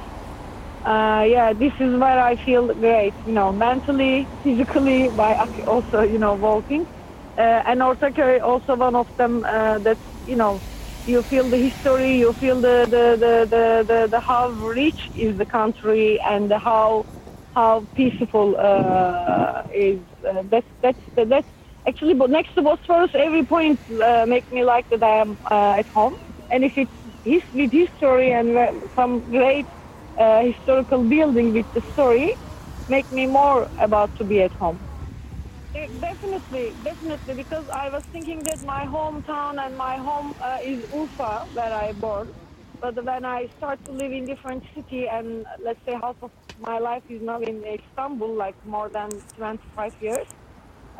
uh, 0.84 1.24
yeah, 1.28 1.52
this 1.52 1.72
is 1.80 1.98
where 1.98 2.20
I 2.20 2.36
feel 2.36 2.72
great, 2.74 3.14
you 3.24 3.32
know, 3.32 3.52
mentally, 3.52 4.28
physically, 4.42 5.08
by 5.08 5.34
also, 5.66 6.02
you 6.02 6.18
know, 6.18 6.34
walking. 6.34 6.86
Uh, 7.36 7.62
and 7.66 7.80
Ortaköy 7.80 8.40
also 8.42 8.76
one 8.76 8.94
of 8.94 9.08
them 9.18 9.44
uh, 9.44 9.78
that, 9.80 9.98
you 10.24 10.36
know, 10.36 10.62
you 11.04 11.22
feel 11.28 11.50
the 11.50 11.56
history, 11.58 12.18
you 12.18 12.34
feel 12.38 12.60
the, 12.60 12.86
the, 12.88 13.16
the, 13.18 13.46
the, 13.50 13.84
the, 13.86 14.08
the 14.10 14.20
how 14.20 14.50
rich 14.50 14.98
is 15.14 15.36
the 15.38 15.46
country 15.46 16.20
and 16.26 16.52
how 16.52 17.06
how 17.54 17.86
peaceful 17.94 18.56
uh, 18.58 19.62
is. 19.74 20.06
Uh, 20.28 20.42
that's 20.50 20.66
that's 20.82 20.98
that's 21.16 21.48
actually 21.86 22.14
but 22.14 22.30
next 22.30 22.54
to 22.54 22.62
Bosphorus, 22.62 23.10
every 23.14 23.44
point 23.44 23.80
uh, 24.04 24.24
make 24.26 24.50
me 24.50 24.64
like 24.64 24.88
that 24.90 25.02
I 25.02 25.16
am 25.20 25.38
uh, 25.50 25.74
at 25.78 25.88
home. 25.88 26.14
And 26.50 26.64
if 26.64 26.72
it's 26.76 26.92
his, 27.24 27.42
with 27.52 27.72
history 27.72 28.32
and 28.32 28.56
uh, 28.56 28.72
some 28.94 29.30
great 29.30 29.68
uh, 30.18 30.42
historical 30.42 31.04
building 31.08 31.52
with 31.52 31.66
the 31.74 31.82
story, 31.92 32.34
make 32.88 33.10
me 33.10 33.26
more 33.26 33.68
about 33.80 34.14
to 34.16 34.24
be 34.24 34.42
at 34.42 34.52
home. 34.54 34.80
De- 35.74 35.88
Definitely, 36.00 36.76
definitely, 36.82 37.34
because 37.34 37.66
I 37.74 37.88
was 37.90 38.02
thinking 38.12 38.44
that 38.44 38.60
my 38.62 38.86
hometown 38.86 39.58
and 39.60 39.76
my 39.76 39.96
home 39.96 40.34
uh, 40.42 40.58
is 40.64 40.84
Urfa, 40.92 41.52
where 41.52 41.72
I 41.72 41.92
born. 41.92 42.32
But 42.80 43.02
when 43.04 43.24
I 43.24 43.48
start 43.56 43.80
to 43.86 43.92
live 43.92 44.12
in 44.12 44.26
different 44.26 44.62
city, 44.74 45.06
and 45.10 45.44
let's 45.62 45.80
say 45.86 45.94
half 46.02 46.16
of 46.22 46.30
my 46.58 46.78
life 46.78 47.02
is 47.08 47.22
now 47.22 47.40
in 47.40 47.62
Istanbul, 47.64 48.34
like 48.34 48.56
more 48.64 48.88
than 48.90 49.22
25 49.36 49.92
years, 50.00 50.26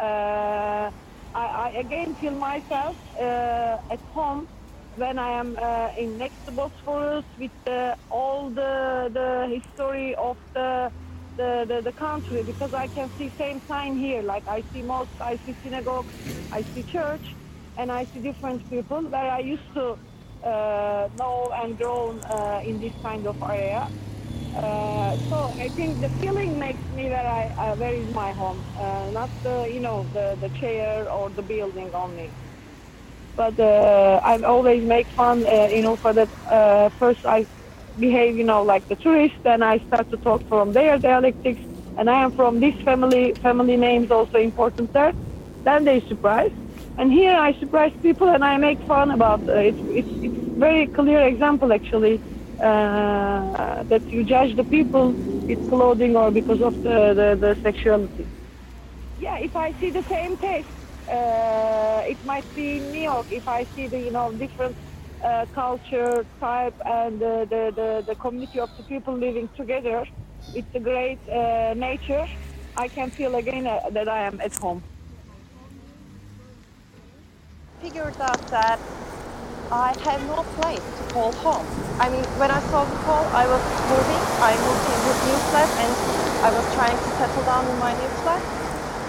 I, 0.05 0.91
I 1.35 1.71
again 1.79 2.15
feel 2.17 2.33
myself 2.33 2.97
uh, 3.19 3.79
at 3.91 4.01
home 4.13 4.49
when 4.97 5.19
I 5.19 5.31
am 5.33 5.59
uh, 5.61 5.91
in 5.99 6.19
next 6.19 6.45
to 6.47 6.53
Bosphorus 6.53 7.25
with 7.39 7.51
all 8.11 8.51
the 8.51 9.11
the 9.13 9.47
history 9.55 10.15
of 10.15 10.37
the, 10.55 10.91
the 11.37 11.65
the 11.69 11.83
the 11.83 11.93
country 11.93 12.43
because 12.43 12.73
I 12.73 12.87
can 12.89 13.11
see 13.19 13.31
same 13.39 13.61
sign 13.69 13.97
here. 13.97 14.23
Like 14.23 14.47
I 14.49 14.63
see 14.73 14.83
mosque, 14.83 15.21
I 15.21 15.39
see 15.45 15.55
synagogue, 15.63 16.07
I 16.53 16.63
see 16.63 16.83
church, 16.83 17.37
and 17.77 17.93
I 17.93 18.05
see 18.05 18.21
different 18.21 18.69
people 18.71 19.03
where 19.03 19.31
I 19.31 19.41
used 19.41 19.73
to 19.75 19.99
uh, 20.43 21.09
know 21.19 21.53
and 21.55 21.77
grown 21.77 22.21
uh, 22.25 22.61
in 22.65 22.81
this 22.81 22.93
kind 23.03 23.27
of 23.27 23.37
area. 23.43 23.91
Uh, 24.57 25.17
so 25.29 25.55
I 25.61 25.69
think 25.77 26.01
the 26.01 26.11
feeling 26.21 26.59
makes 26.59 26.83
me 26.91 27.09
where 27.11 27.27
I 27.27 27.49
uh, 27.59 27.77
where 27.77 27.95
is 27.95 28.09
my 28.15 28.33
home, 28.33 28.65
uh, 28.79 29.09
not 29.13 29.31
the 29.43 29.69
you 29.71 29.81
know 29.81 30.09
the 30.13 30.37
the 30.41 30.49
chair 30.61 31.11
or 31.11 31.31
the 31.31 31.43
building 31.43 31.91
only 31.95 32.33
but 33.37 33.59
uh, 33.61 34.21
I 34.25 34.39
always 34.43 34.83
make 34.85 35.09
fun, 35.15 35.47
uh, 35.47 35.67
you 35.69 35.83
know, 35.83 35.97
for 35.99 36.13
that. 36.15 36.31
First, 36.99 37.21
I 37.25 37.47
behave, 37.99 38.37
you 38.37 38.45
know, 38.45 38.63
like 38.63 38.89
the 38.89 38.97
tourist, 38.97 39.35
then 39.45 39.63
I 39.63 39.79
start 39.87 40.11
to 40.11 40.17
talk 40.19 40.43
from 40.49 40.73
their 40.73 40.99
dialectics, 40.99 41.61
and 41.97 42.09
I 42.11 42.23
am 42.25 42.33
from 42.33 42.61
this 42.61 42.75
family. 42.85 43.35
Family 43.43 43.77
names 43.77 44.11
also 44.11 44.39
important 44.39 44.93
there. 44.93 45.13
Then 45.65 45.85
they 45.85 46.01
surprise, 46.09 46.53
and 46.97 47.13
here 47.13 47.35
I 47.37 47.53
surprise 47.55 47.93
people, 48.03 48.29
and 48.29 48.45
I 48.45 48.57
make 48.57 48.81
fun 48.87 49.11
about 49.11 49.43
it. 49.49 49.77
It's 49.85 50.09
it's 50.23 50.37
very 50.57 50.87
clear 50.87 51.27
example 51.27 51.73
actually 51.73 52.21
uh, 52.61 53.83
that 53.85 54.03
you 54.11 54.25
judge 54.25 54.57
the 54.57 54.65
people 54.65 55.13
with 55.13 55.69
clothing 55.69 56.17
or 56.17 56.31
because 56.31 56.61
of 56.61 56.75
the, 56.83 57.15
the, 57.15 57.39
the 57.41 57.59
sexuality. 57.63 58.27
Yeah, 59.21 59.39
if 59.39 59.55
I 59.57 59.73
see 59.81 59.91
the 59.91 60.05
same 60.05 60.37
taste, 60.37 60.69
uh, 61.09 62.03
it 62.07 62.23
might 62.25 62.47
be 62.55 62.77
in 62.79 62.93
New 62.93 63.03
York. 63.03 63.27
If 63.31 63.47
I 63.49 63.67
see 63.75 63.87
the 63.87 63.99
you 63.99 64.11
know 64.11 64.33
different 64.33 64.77
uh, 65.25 65.47
culture, 65.55 66.27
type, 66.41 66.75
and 66.85 67.23
uh, 67.23 67.45
the, 67.45 67.73
the 67.75 68.05
the 68.07 68.15
community 68.17 68.61
of 68.61 68.71
the 68.77 68.83
people 68.85 69.15
living 69.15 69.49
together, 69.57 70.05
it's 70.55 70.75
a 70.75 70.81
great 70.81 71.21
uh, 71.29 71.75
nature. 71.75 72.27
I 72.77 72.89
can 72.89 73.11
feel 73.11 73.37
again 73.37 73.67
uh, 73.67 73.81
that 73.91 74.09
I 74.09 74.27
am 74.27 74.41
at 74.41 74.55
home. 74.55 74.83
figured 77.81 78.21
out 78.21 78.51
that 78.51 78.81
I 79.71 79.95
have 79.99 80.23
no 80.29 80.45
place 80.61 80.79
to 80.79 81.03
call 81.13 81.33
home. 81.33 81.67
I 81.99 82.09
mean, 82.09 82.25
when 82.39 82.51
I 82.51 82.61
saw 82.71 82.85
the 82.85 82.95
call, 83.03 83.27
I 83.35 83.47
was 83.49 83.63
moving. 83.91 84.23
I 84.39 84.55
moved 84.63 84.87
in 84.87 85.03
this 85.03 85.19
new 85.27 85.39
flat 85.51 85.71
and 85.83 85.93
I 86.45 86.51
was 86.53 86.67
trying 86.75 86.97
to 86.97 87.11
settle 87.19 87.43
down 87.43 87.67
in 87.67 87.79
my 87.79 87.93
new 87.93 88.09
flat. 88.23 88.43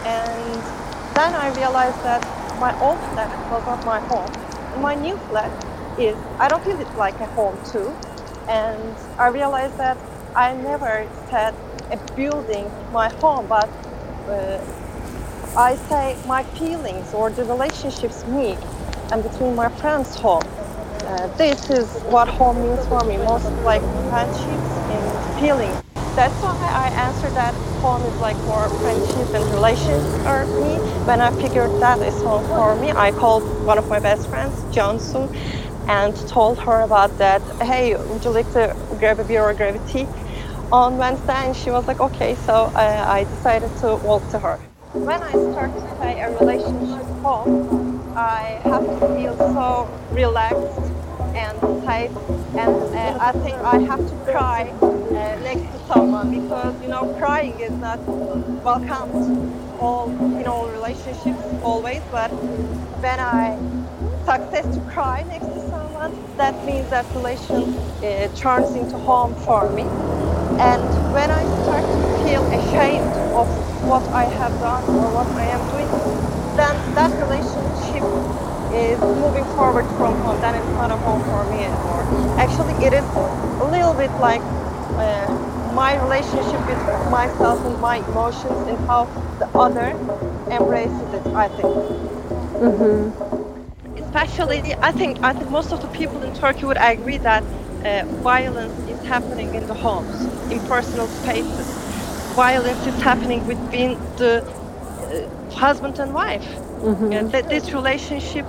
And 0.03 0.65
then 1.13 1.35
I 1.35 1.49
realized 1.49 2.01
that 2.03 2.25
my 2.59 2.73
old 2.81 2.97
flat 3.13 3.29
was 3.51 3.65
not 3.67 3.85
my 3.85 3.99
home. 3.99 4.33
My 4.81 4.95
new 4.95 5.17
flat 5.29 5.51
is, 5.99 6.17
I 6.39 6.47
don't 6.47 6.63
feel 6.63 6.79
it's 6.79 6.97
like 6.97 7.19
a 7.19 7.27
home 7.27 7.57
too. 7.71 7.93
And 8.49 8.95
I 9.19 9.27
realized 9.27 9.77
that 9.77 9.97
I 10.35 10.53
never 10.55 11.07
said 11.29 11.53
a 11.91 11.97
building 12.15 12.71
my 12.91 13.09
home, 13.09 13.45
but 13.47 13.69
uh, 14.27 14.59
I 15.55 15.75
say 15.75 16.17
my 16.25 16.43
feelings 16.43 17.13
or 17.13 17.29
the 17.29 17.43
relationships 17.45 18.25
me 18.25 18.57
and 19.11 19.23
between 19.23 19.55
my 19.55 19.69
friends 19.69 20.15
home. 20.15 20.43
Uh, 21.07 21.27
this 21.37 21.69
is 21.69 21.87
what 22.03 22.27
home 22.27 22.61
means 22.61 22.85
for 22.87 23.03
me, 23.05 23.17
most 23.17 23.49
like 23.63 23.81
friendships 24.09 24.71
and 24.91 25.39
feelings. 25.39 25.81
That's 26.15 26.33
why 26.41 26.57
I 26.73 26.89
answer 27.07 27.29
that 27.31 27.53
home 27.81 28.01
is 28.01 28.19
like 28.19 28.35
more 28.45 28.67
friendships 28.81 29.33
and 29.33 29.45
relations 29.53 30.03
for 30.23 30.45
me. 30.61 30.75
When 31.05 31.21
I 31.21 31.31
figured 31.31 31.69
that 31.79 31.99
is 31.99 32.15
home 32.21 32.45
for 32.47 32.75
me, 32.75 32.91
I 32.91 33.11
called 33.11 33.43
one 33.65 33.77
of 33.77 33.87
my 33.87 33.99
best 33.99 34.27
friends, 34.27 34.53
Johnson, 34.73 35.29
and 35.87 36.15
told 36.27 36.57
her 36.59 36.81
about 36.81 37.17
that. 37.19 37.41
Hey, 37.61 37.95
would 37.95 38.25
you 38.25 38.31
like 38.31 38.51
to 38.53 38.75
grab 38.99 39.19
a 39.19 39.23
beer 39.23 39.43
or 39.43 39.53
grab 39.53 39.75
a 39.75 39.87
tea 39.87 40.07
on 40.71 40.97
Wednesday? 40.97 41.45
And 41.47 41.55
she 41.55 41.69
was 41.69 41.87
like, 41.87 41.99
okay. 41.99 42.35
So 42.35 42.53
uh, 42.75 43.05
I 43.07 43.23
decided 43.23 43.69
to 43.81 43.95
walk 43.97 44.27
to 44.31 44.39
her. 44.39 44.57
When 44.93 45.21
I 45.21 45.31
start 45.31 45.71
to 45.73 45.81
say 45.99 46.19
a 46.19 46.31
relationship 46.39 47.05
home, 47.23 47.86
I 48.17 48.59
have 48.63 48.83
to 48.83 49.07
feel 49.15 49.37
so 49.37 49.87
relaxed 50.09 50.81
and 51.37 51.55
safe, 51.85 52.09
and 52.57 52.73
uh, 52.95 53.17
I 53.21 53.31
think 53.43 53.53
I 53.61 53.77
have 53.77 53.99
to 54.09 54.31
cry 54.31 54.63
uh, 54.71 55.39
next 55.45 55.61
to 55.71 55.85
someone 55.85 56.31
because 56.31 56.81
you 56.81 56.87
know 56.87 57.13
crying 57.19 57.59
is 57.59 57.73
not 57.73 57.99
welcomed 58.65 59.13
all 59.79 60.09
in 60.39 60.47
all 60.47 60.67
relationships 60.67 61.43
always, 61.61 62.01
but 62.09 62.31
when 62.31 63.19
I 63.19 63.55
success 64.25 64.65
to 64.75 64.81
cry 64.89 65.21
next 65.27 65.45
to 65.45 65.69
someone, 65.69 66.11
that 66.37 66.55
means 66.65 66.89
that 66.89 67.05
relation 67.13 67.77
uh, 68.01 68.33
turns 68.33 68.73
into 68.73 68.97
home 68.97 69.35
for 69.45 69.69
me. 69.69 69.83
And 70.57 70.81
when 71.13 71.29
I 71.29 71.43
start 71.61 71.85
to 71.85 72.25
feel 72.25 72.43
ashamed 72.47 73.13
of 73.37 73.47
what 73.87 74.01
I 74.09 74.23
have 74.23 74.53
done 74.59 74.83
or 74.89 75.13
what 75.13 75.27
I 75.37 75.45
am 75.45 75.61
doing, 75.69 76.26
then 76.57 76.75
that 76.95 77.11
relationship 77.21 78.03
is 78.73 78.99
moving 78.99 79.45
forward 79.55 79.85
from 79.97 80.17
home, 80.21 80.41
then 80.41 80.55
it's 80.55 80.73
not 80.73 80.91
a 80.91 80.97
home 80.97 81.23
for 81.23 81.43
me 81.51 81.63
anymore. 81.63 82.03
Actually, 82.39 82.73
it 82.85 82.93
is 82.93 83.05
a 83.05 83.65
little 83.65 83.93
bit 83.93 84.11
like 84.19 84.41
uh, 84.41 85.27
my 85.73 85.95
relationship 86.03 86.59
with 86.67 86.81
myself 87.11 87.63
and 87.65 87.79
my 87.79 87.97
emotions 87.97 88.67
and 88.67 88.77
how 88.87 89.05
the 89.39 89.47
other 89.57 89.89
embraces 90.51 91.13
it, 91.13 91.25
I 91.35 91.47
think. 91.49 91.73
Especially, 93.97 94.73
I 94.81 94.91
think, 94.91 95.19
I 95.23 95.33
think 95.33 95.49
most 95.51 95.71
of 95.71 95.81
the 95.81 95.87
people 95.89 96.21
in 96.23 96.33
Turkey 96.33 96.65
would 96.65 96.77
agree 96.79 97.17
that 97.17 97.43
uh, 97.85 98.05
violence 98.23 98.77
is 98.89 98.99
happening 99.05 99.53
in 99.55 99.67
the 99.67 99.73
homes, 99.73 100.25
in 100.51 100.59
personal 100.67 101.07
spaces. 101.07 101.67
Violence 102.35 102.85
is 102.87 103.01
happening 103.01 103.45
between 103.47 103.97
the 104.17 104.43
uh, 104.43 105.36
husband 105.53 105.99
and 105.99 106.13
wife. 106.13 106.61
And 107.11 107.31
that 107.31 107.49
this 107.49 107.73
relationship 107.73 108.45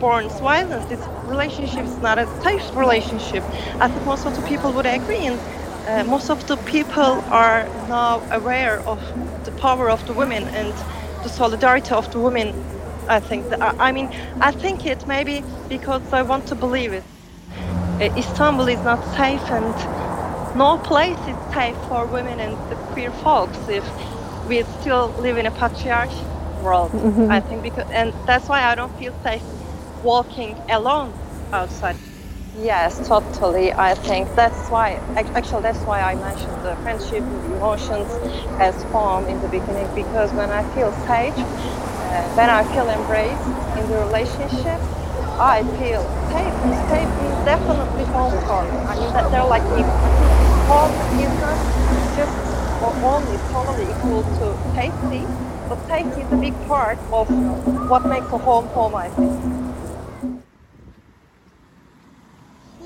borns 0.00 0.40
violence. 0.40 0.86
This 0.86 1.08
relationship 1.24 1.86
is 1.86 1.98
not 1.98 2.18
a 2.18 2.26
safe 2.42 2.74
relationship. 2.74 3.44
I 3.80 3.88
think 3.88 4.04
most 4.06 4.26
of 4.26 4.34
the 4.36 4.42
people 4.42 4.72
would 4.74 4.86
agree, 4.86 5.26
and 5.26 5.40
uh, 5.86 6.04
most 6.04 6.30
of 6.30 6.46
the 6.46 6.56
people 6.58 7.24
are 7.30 7.68
now 7.88 8.22
aware 8.30 8.80
of 8.80 9.00
the 9.44 9.52
power 9.52 9.90
of 9.90 10.06
the 10.06 10.14
women 10.14 10.48
and 10.48 10.74
the 11.22 11.28
solidarity 11.28 11.92
of 11.92 12.10
the 12.12 12.20
women. 12.20 12.54
I 13.08 13.20
think. 13.20 13.48
That, 13.50 13.76
I 13.78 13.92
mean, 13.92 14.10
I 14.40 14.52
think 14.52 14.86
it 14.86 15.06
maybe 15.06 15.44
because 15.68 16.12
I 16.12 16.22
want 16.22 16.46
to 16.48 16.54
believe 16.54 16.92
it. 16.92 17.04
Uh, 18.00 18.10
Istanbul 18.16 18.68
is 18.68 18.82
not 18.82 19.02
safe, 19.16 19.50
and 19.50 19.74
no 20.54 20.78
place 20.78 21.18
is 21.28 21.36
safe 21.54 21.76
for 21.88 22.06
women 22.06 22.40
and 22.40 22.54
the 22.70 22.76
queer 22.92 23.12
folks 23.12 23.58
if 23.68 23.84
we 24.48 24.62
still 24.80 25.08
live 25.20 25.36
in 25.38 25.46
a 25.46 25.50
patriarch 25.50 26.10
world. 26.62 26.92
Mhm. 26.92 27.30
I 27.30 27.40
think 27.40 27.62
because, 27.62 27.86
and 27.92 28.12
that's 28.26 28.48
why 28.48 28.62
I 28.64 28.74
don't 28.74 28.96
feel 28.98 29.14
safe 29.24 29.42
walking 30.02 30.56
alone 30.68 31.12
outside. 31.52 31.96
Yes, 32.54 33.06
totally. 33.06 33.72
I 33.72 33.94
think 33.94 34.34
that's 34.34 34.68
why. 34.70 35.00
Actually, 35.16 35.62
that's 35.62 35.84
why 35.84 36.00
I 36.02 36.14
mentioned 36.14 36.58
the 36.64 36.76
friendship, 36.82 37.22
the 37.30 37.54
emotions 37.56 38.10
as 38.58 38.82
home 38.84 39.26
in 39.28 39.40
the 39.40 39.48
beginning. 39.48 39.88
Because 39.94 40.32
when 40.32 40.50
I 40.50 40.62
feel 40.74 40.92
safe, 41.06 41.36
uh, 41.36 42.22
when 42.38 42.48
I 42.50 42.64
feel 42.64 42.88
embraced 42.88 43.46
in 43.78 43.88
the 43.88 43.98
relationship, 43.98 44.80
I 45.38 45.62
feel 45.78 46.02
safe. 46.32 46.54
Safe 46.88 47.10
is 47.28 47.36
definitely 47.44 48.04
home 48.04 48.36
for 48.46 48.64
me. 48.64 48.78
I 48.86 48.94
mean, 48.98 49.12
that 49.12 49.30
they're 49.30 49.44
like 49.44 49.64
equal. 49.76 50.12
Home 50.68 50.94
is 51.20 51.32
not 51.40 51.58
just 52.16 52.38
or 52.80 52.92
only 53.02 53.38
totally 53.52 53.84
equal 53.90 54.24
to 54.38 54.46
safety, 54.74 55.28
but 55.68 55.78
safety 55.86 56.22
is 56.22 56.32
a 56.32 56.36
big 56.36 56.54
part 56.66 56.98
of 57.12 57.28
what 57.90 58.06
makes 58.06 58.26
a 58.32 58.38
home 58.38 58.66
home. 58.68 58.94
I 58.94 59.08
think. 59.10 59.58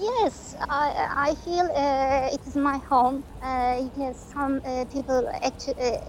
Yes, 0.03 0.57
I, 0.69 1.31
I 1.31 1.35
feel 1.45 1.71
uh, 1.77 2.29
it 2.33 2.41
is 2.47 2.57
my 2.57 2.79
home. 2.79 3.23
Uh, 3.41 3.89
yes, 3.97 4.33
some 4.33 4.61
uh, 4.65 4.85
people, 4.87 5.29
uh, 5.29 5.51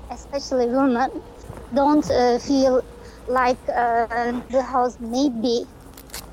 especially 0.10 0.68
women, 0.68 1.12
don't 1.76 2.10
uh, 2.10 2.40
feel 2.40 2.84
like 3.28 3.58
uh, 3.70 4.32
the 4.50 4.64
house 4.64 5.00
may 5.00 5.30
be 5.30 5.66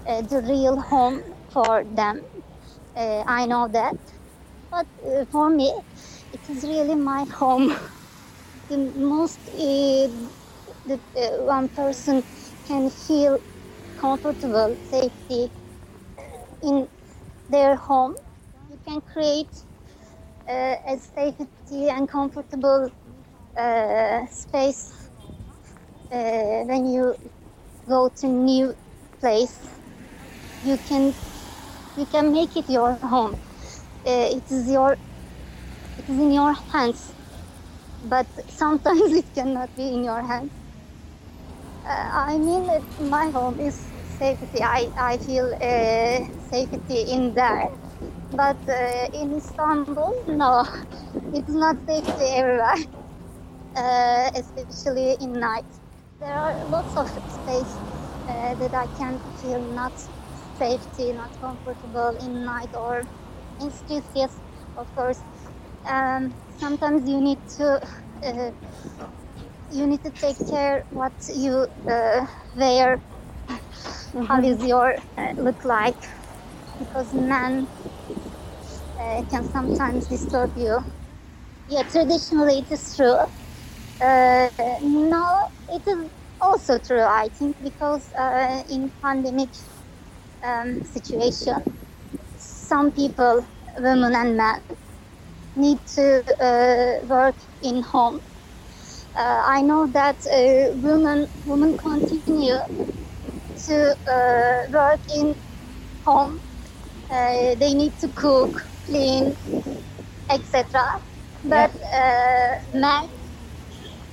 the 0.06 0.42
real 0.48 0.80
home 0.80 1.22
for 1.50 1.84
them. 1.94 2.22
I 2.96 3.46
know 3.46 3.68
that. 3.68 3.96
But 4.70 4.86
for 5.30 5.50
me, 5.50 5.72
it 6.32 6.40
is 6.48 6.64
really 6.64 6.94
my 6.94 7.24
home. 7.24 7.76
the 8.70 8.78
most 8.78 9.40
uh, 9.48 10.08
that 10.86 11.00
uh, 11.16 11.44
one 11.44 11.68
person 11.68 12.24
can 12.66 12.90
feel 12.90 13.40
comfortable, 13.96 14.78
safety 14.82 15.50
in 16.62 16.88
their 17.48 17.76
home. 17.76 18.14
You 18.70 18.78
can 18.86 19.00
create 19.00 19.64
uh, 20.48 20.76
a 20.86 20.98
safety 20.98 21.88
and 21.88 22.08
comfortable 22.08 22.90
uh, 23.56 24.26
space 24.26 25.10
uh, 26.12 26.62
when 26.70 26.86
you 26.86 27.14
go 27.88 28.08
to 28.08 28.26
new 28.26 28.74
place. 29.20 29.58
You 30.64 30.78
can 30.88 31.14
you 31.96 32.06
can 32.06 32.32
make 32.32 32.56
it 32.56 32.68
your 32.70 32.94
home. 32.96 33.34
Uh, 34.06 34.36
it 34.38 34.50
is 34.50 34.70
your 34.70 34.92
it 35.98 36.08
is 36.08 36.18
in 36.18 36.32
your 36.32 36.52
hands, 36.72 37.14
but 38.04 38.26
sometimes 38.48 39.12
it 39.22 39.32
cannot 39.34 39.74
be 39.76 39.88
in 39.94 40.04
your 40.04 40.22
hands. 40.22 40.52
Uh, 41.86 42.10
I 42.30 42.38
mean, 42.38 42.66
my 43.10 43.30
home 43.30 43.58
is 43.60 43.74
safety. 44.18 44.62
I, 44.62 44.90
I 44.98 45.16
feel 45.18 45.46
uh, 45.54 46.26
safety 46.50 47.02
in 47.12 47.34
there. 47.34 47.70
But 48.32 48.56
uh, 48.68 49.08
in 49.12 49.34
Istanbul, 49.36 50.14
no, 50.28 50.64
it's 51.34 51.48
not 51.50 51.76
safety 51.86 52.24
everywhere, 52.40 52.80
uh, 53.76 54.30
especially 54.34 55.16
in 55.20 55.32
night. 55.40 55.66
There 56.20 56.32
are 56.34 56.64
lots 56.66 56.96
of 56.96 57.08
space 57.08 57.74
uh, 58.28 58.54
that 58.54 58.74
I 58.74 58.86
can 58.98 59.18
feel 59.40 59.60
not 59.60 59.92
safety, 60.58 61.12
not 61.12 61.30
comfortable 61.40 62.16
in 62.24 62.44
night 62.44 62.74
or 62.74 63.02
in 63.60 63.70
streets. 63.70 64.08
Yes, 64.14 64.36
of 64.76 64.94
course. 64.94 65.20
Um, 65.84 66.34
sometimes 66.58 67.08
you 67.08 67.20
need 67.20 67.38
to 67.58 67.80
uh, 68.24 68.50
you 69.70 69.86
need 69.86 70.02
to 70.02 70.10
take 70.10 70.36
care 70.48 70.84
what 70.90 71.12
you 71.34 71.66
uh, 71.88 72.26
wear 72.56 73.00
how 74.28 74.40
is 74.42 74.64
your 74.64 74.96
uh, 75.16 75.32
look 75.36 75.64
like? 75.64 75.96
Because 76.78 77.12
men 77.14 77.68
uh, 79.00 79.22
can 79.30 79.44
sometimes 79.44 80.06
disturb 80.08 80.56
you. 80.56 80.78
Yeah 81.68 81.82
traditionally 81.82 82.58
it 82.60 82.70
is 82.72 82.96
true. 82.96 83.16
Uh, 84.00 84.48
now 84.82 85.50
it 85.68 85.82
is 85.86 86.10
also 86.40 86.78
true 86.78 87.02
i 87.02 87.28
think 87.28 87.56
because 87.62 88.12
uh, 88.18 88.62
in 88.70 88.90
pandemic 89.02 89.50
um, 90.42 90.82
situation 90.84 91.56
some 92.36 92.90
people 92.92 93.46
women 93.78 94.14
and 94.14 94.36
men 94.36 94.62
need 95.56 95.78
to 95.86 96.22
uh, 96.40 97.06
work 97.06 97.36
in 97.62 97.82
home 97.82 98.20
uh, 99.16 99.42
I 99.44 99.62
know 99.62 99.86
that 99.92 100.18
uh, 100.32 100.74
women 100.76 101.26
women 101.44 101.76
continue 101.76 102.58
to 103.66 103.96
uh, 104.08 104.70
work 104.72 105.00
in 105.14 105.34
home. 106.04 106.40
Uh, 107.10 107.54
they 107.56 107.74
need 107.74 107.98
to 107.98 108.08
cook, 108.08 108.68
clean, 108.86 109.36
etc. 110.30 110.80
But 111.44 111.74
uh, 111.92 112.54
men 112.72 113.08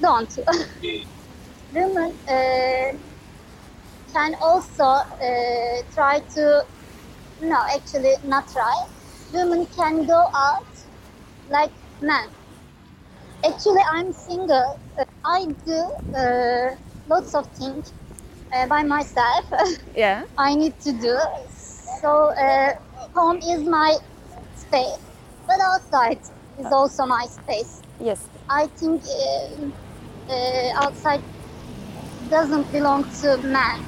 don't. 0.01 0.33
women 1.71 2.17
uh, 2.27 2.97
can 4.11 4.35
also 4.41 4.83
uh, 4.83 5.81
try 5.93 6.19
to. 6.35 6.63
No, 7.39 7.63
actually, 7.73 8.15
not 8.23 8.47
try. 8.51 8.75
Women 9.31 9.67
can 9.67 10.05
go 10.07 10.23
out 10.35 10.65
like 11.49 11.71
men. 12.01 12.29
Actually, 13.45 13.81
I'm 13.91 14.11
single. 14.11 14.79
Uh, 14.99 15.05
I 15.25 15.47
do 15.65 15.91
uh, 16.15 16.75
lots 17.07 17.35
of 17.35 17.47
things 17.55 17.93
uh, 18.53 18.67
by 18.67 18.83
myself. 18.83 19.45
Yeah. 19.95 20.23
I 20.37 20.53
need 20.53 20.79
to 20.81 20.91
do. 20.93 21.17
So, 22.01 22.29
uh, 22.29 22.73
home 23.15 23.37
is 23.37 23.63
my 23.63 23.97
space, 24.55 24.99
but 25.47 25.59
outside 25.59 26.19
is 26.59 26.71
also 26.71 27.05
my 27.07 27.25
space. 27.25 27.81
Yes. 27.99 28.27
I 28.49 28.67
think 28.67 29.01
uh, 29.03 30.31
uh, 30.31 30.83
outside 30.85 31.21
doesn't 32.29 32.71
belong 32.71 33.05
to 33.21 33.37
man. 33.37 33.81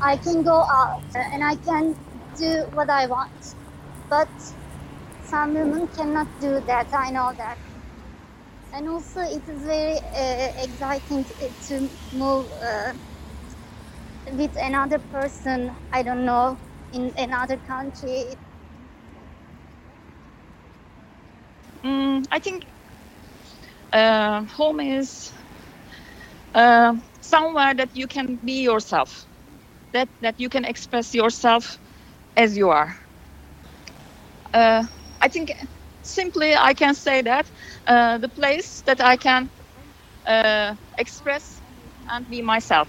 I 0.00 0.16
can 0.16 0.42
go 0.42 0.62
out 0.62 1.02
and 1.14 1.44
I 1.44 1.54
can 1.56 1.96
do 2.36 2.64
what 2.74 2.90
I 2.90 3.06
want, 3.06 3.54
but 4.10 4.28
some 5.34 5.52
women 5.54 5.88
cannot 5.88 6.28
do 6.40 6.60
that. 6.60 6.88
I 6.94 7.10
know 7.10 7.32
that. 7.36 7.58
And 8.72 8.88
also, 8.88 9.20
it 9.22 9.42
is 9.48 9.62
very 9.64 9.98
uh, 10.22 10.50
exciting 10.62 11.24
to 11.68 11.90
move 12.12 12.46
uh, 12.62 12.92
with 14.32 14.54
another 14.60 14.98
person. 15.00 15.72
I 15.92 16.02
don't 16.02 16.24
know 16.24 16.58
in 16.92 17.12
another 17.18 17.56
country. 17.56 18.26
Mm, 21.84 22.24
I 22.30 22.38
think 22.38 22.64
uh, 23.92 24.44
home 24.46 24.80
is 24.80 25.32
uh, 26.54 26.94
somewhere 27.20 27.74
that 27.74 27.94
you 27.96 28.06
can 28.06 28.36
be 28.36 28.62
yourself, 28.62 29.26
that 29.92 30.08
that 30.20 30.38
you 30.38 30.48
can 30.48 30.64
express 30.64 31.14
yourself 31.14 31.80
as 32.36 32.56
you 32.56 32.70
are. 32.70 32.96
Uh, 34.54 34.84
I 35.24 35.28
think 35.28 35.52
simply 36.02 36.54
I 36.56 36.74
can 36.74 36.94
say 36.94 37.22
that 37.22 37.50
uh, 37.86 38.18
the 38.18 38.28
place 38.28 38.82
that 38.86 39.00
I 39.00 39.16
can 39.16 39.50
uh, 40.26 40.76
express 40.98 41.62
and 42.10 42.28
be 42.28 42.42
myself. 42.42 42.88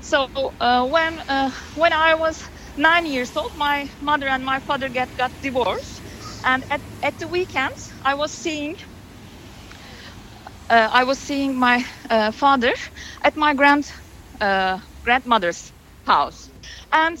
So 0.00 0.28
uh, 0.60 0.86
when 0.86 1.22
uh, 1.28 1.50
when 1.74 1.92
I 1.92 2.14
was 2.14 2.42
nine 2.76 3.06
years 3.06 3.36
old, 3.36 3.52
my 3.56 3.88
mother 4.00 4.28
and 4.28 4.44
my 4.44 4.60
father 4.60 4.88
get 4.88 5.14
got 5.16 5.32
divorced, 5.40 6.02
and 6.44 6.64
at, 6.70 6.82
at 7.02 7.18
the 7.18 7.28
weekends 7.28 7.92
I 8.02 8.14
was 8.14 8.32
seeing 8.32 8.76
uh, 10.70 10.88
I 10.92 11.04
was 11.04 11.18
seeing 11.18 11.58
my 11.58 11.84
uh, 12.10 12.30
father 12.32 12.72
at 13.22 13.36
my 13.36 13.54
grand 13.54 13.90
grandmother's 15.02 15.72
house, 16.06 16.50
and 16.92 17.16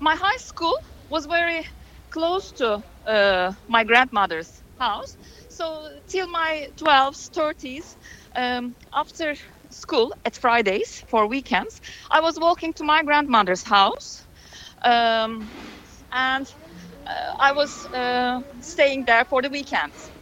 my 0.00 0.14
high 0.16 0.38
school 0.38 0.74
was 1.08 1.26
very 1.26 1.66
close 2.10 2.52
to 2.52 2.82
uh, 3.06 3.52
my 3.68 3.84
grandmother's 3.84 4.62
house. 4.78 5.16
So 5.48 5.88
till 6.08 6.28
my 6.28 6.68
12s, 6.76 7.28
30s, 7.30 7.96
um, 8.36 8.76
after 8.94 9.34
school 9.70 10.12
at 10.24 10.36
Fridays 10.36 11.04
for 11.08 11.26
weekends, 11.28 11.80
I 12.10 12.20
was 12.20 12.38
walking 12.38 12.72
to 12.74 12.84
my 12.84 13.02
grandmother's 13.02 13.62
house, 13.64 14.26
um, 14.84 15.52
and 16.12 16.46
uh, 17.06 17.32
I 17.40 17.52
was 17.52 17.86
uh, 17.92 18.40
staying 18.60 19.04
there 19.06 19.24
for 19.24 19.42
the 19.42 19.50
weekends. 19.50 20.12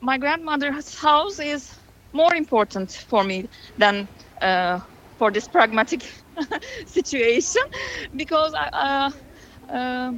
My 0.00 0.18
grandmother's 0.18 0.94
house 0.94 1.38
is 1.38 1.70
more 2.12 2.34
important 2.34 2.90
for 2.90 3.24
me 3.24 3.48
than 3.78 4.08
uh, 4.40 4.80
for 5.18 5.30
this 5.30 5.48
pragmatic 5.48 6.02
situation 6.86 7.62
because 8.16 8.52
I, 8.72 9.10
uh, 9.70 10.12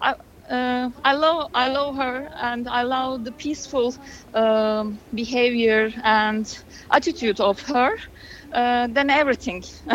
I, 0.00 0.14
uh, 0.50 0.90
I 1.04 1.12
love 1.14 1.48
I 1.54 1.68
love 1.68 1.96
her 1.96 2.28
and 2.40 2.68
I 2.68 2.82
love 2.82 3.24
the 3.24 3.32
peaceful 3.32 3.94
um, 4.34 5.00
behavior 5.14 5.90
and 6.04 6.46
attitude 6.90 7.40
of 7.40 7.60
her 7.62 7.90
uh, 8.52 8.88
than 8.92 9.10
everything. 9.10 9.62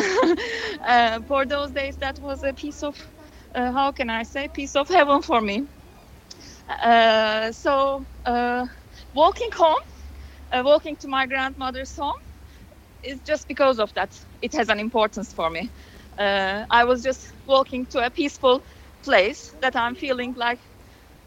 uh, 0.88 1.22
for 1.28 1.46
those 1.46 1.72
days, 1.72 1.98
that 1.98 2.20
was 2.20 2.44
a 2.44 2.54
piece 2.54 2.84
of 2.84 2.96
uh, 3.56 3.72
how 3.72 3.92
can 3.92 4.10
I 4.10 4.24
say 4.24 4.48
piece 4.50 4.76
of 4.76 4.88
heaven 4.90 5.22
for 5.22 5.42
me. 5.42 5.68
Uh, 6.84 7.52
so 7.52 8.06
uh, 8.26 8.66
walking 9.14 9.50
home, 9.54 9.78
walking 10.54 10.96
to 10.98 11.08
my 11.08 11.28
grandmother's 11.28 11.96
home, 11.96 12.14
is 13.04 13.22
just 13.22 13.48
because 13.48 13.80
of 13.80 13.94
that. 13.96 14.12
It 14.42 14.54
has 14.54 14.70
an 14.70 14.80
importance 14.80 15.34
for 15.34 15.50
me. 15.50 15.72
I 16.18 16.84
was 16.86 17.04
just 17.04 17.34
walking 17.46 17.86
to 17.88 18.06
a 18.06 18.10
peaceful 18.12 18.64
place 19.06 19.56
that 19.62 19.76
I'm 19.76 19.96
feeling 19.96 20.34
like 20.36 20.60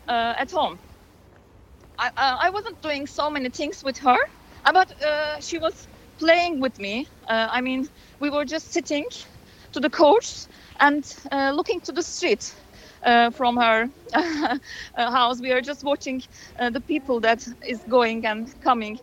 uh, 0.08 0.34
at 0.38 0.50
home. 0.50 0.78
I, 1.98 2.08
uh, 2.16 2.36
I 2.42 2.50
wasn't 2.50 2.82
doing 2.82 3.06
so 3.06 3.30
many 3.30 3.50
things 3.50 3.82
with 3.84 3.98
her, 3.98 4.18
uh, 4.64 4.72
but 4.72 4.92
uh, 5.02 5.40
she 5.40 5.58
was 5.58 5.88
playing 6.18 6.60
with 6.60 6.78
me. 6.78 7.08
Uh, 7.28 7.48
I 7.50 7.60
mean, 7.60 7.88
we 8.20 8.30
were 8.30 8.44
just 8.44 8.72
sitting 8.72 9.04
to 9.72 9.80
the 9.80 9.90
couch 9.90 10.46
and 10.80 11.04
uh, 11.32 11.52
looking 11.54 11.80
to 11.82 11.92
the 11.92 12.02
street 12.02 12.54
from 13.32 13.56
her 13.56 13.88
house. 14.96 15.40
We 15.40 15.52
are 15.52 15.60
just 15.62 15.84
watching 15.84 16.22
the 16.58 16.80
people 16.80 17.20
that 17.20 17.46
is 17.66 17.84
going 17.88 18.26
and 18.26 18.48
coming. 18.62 18.98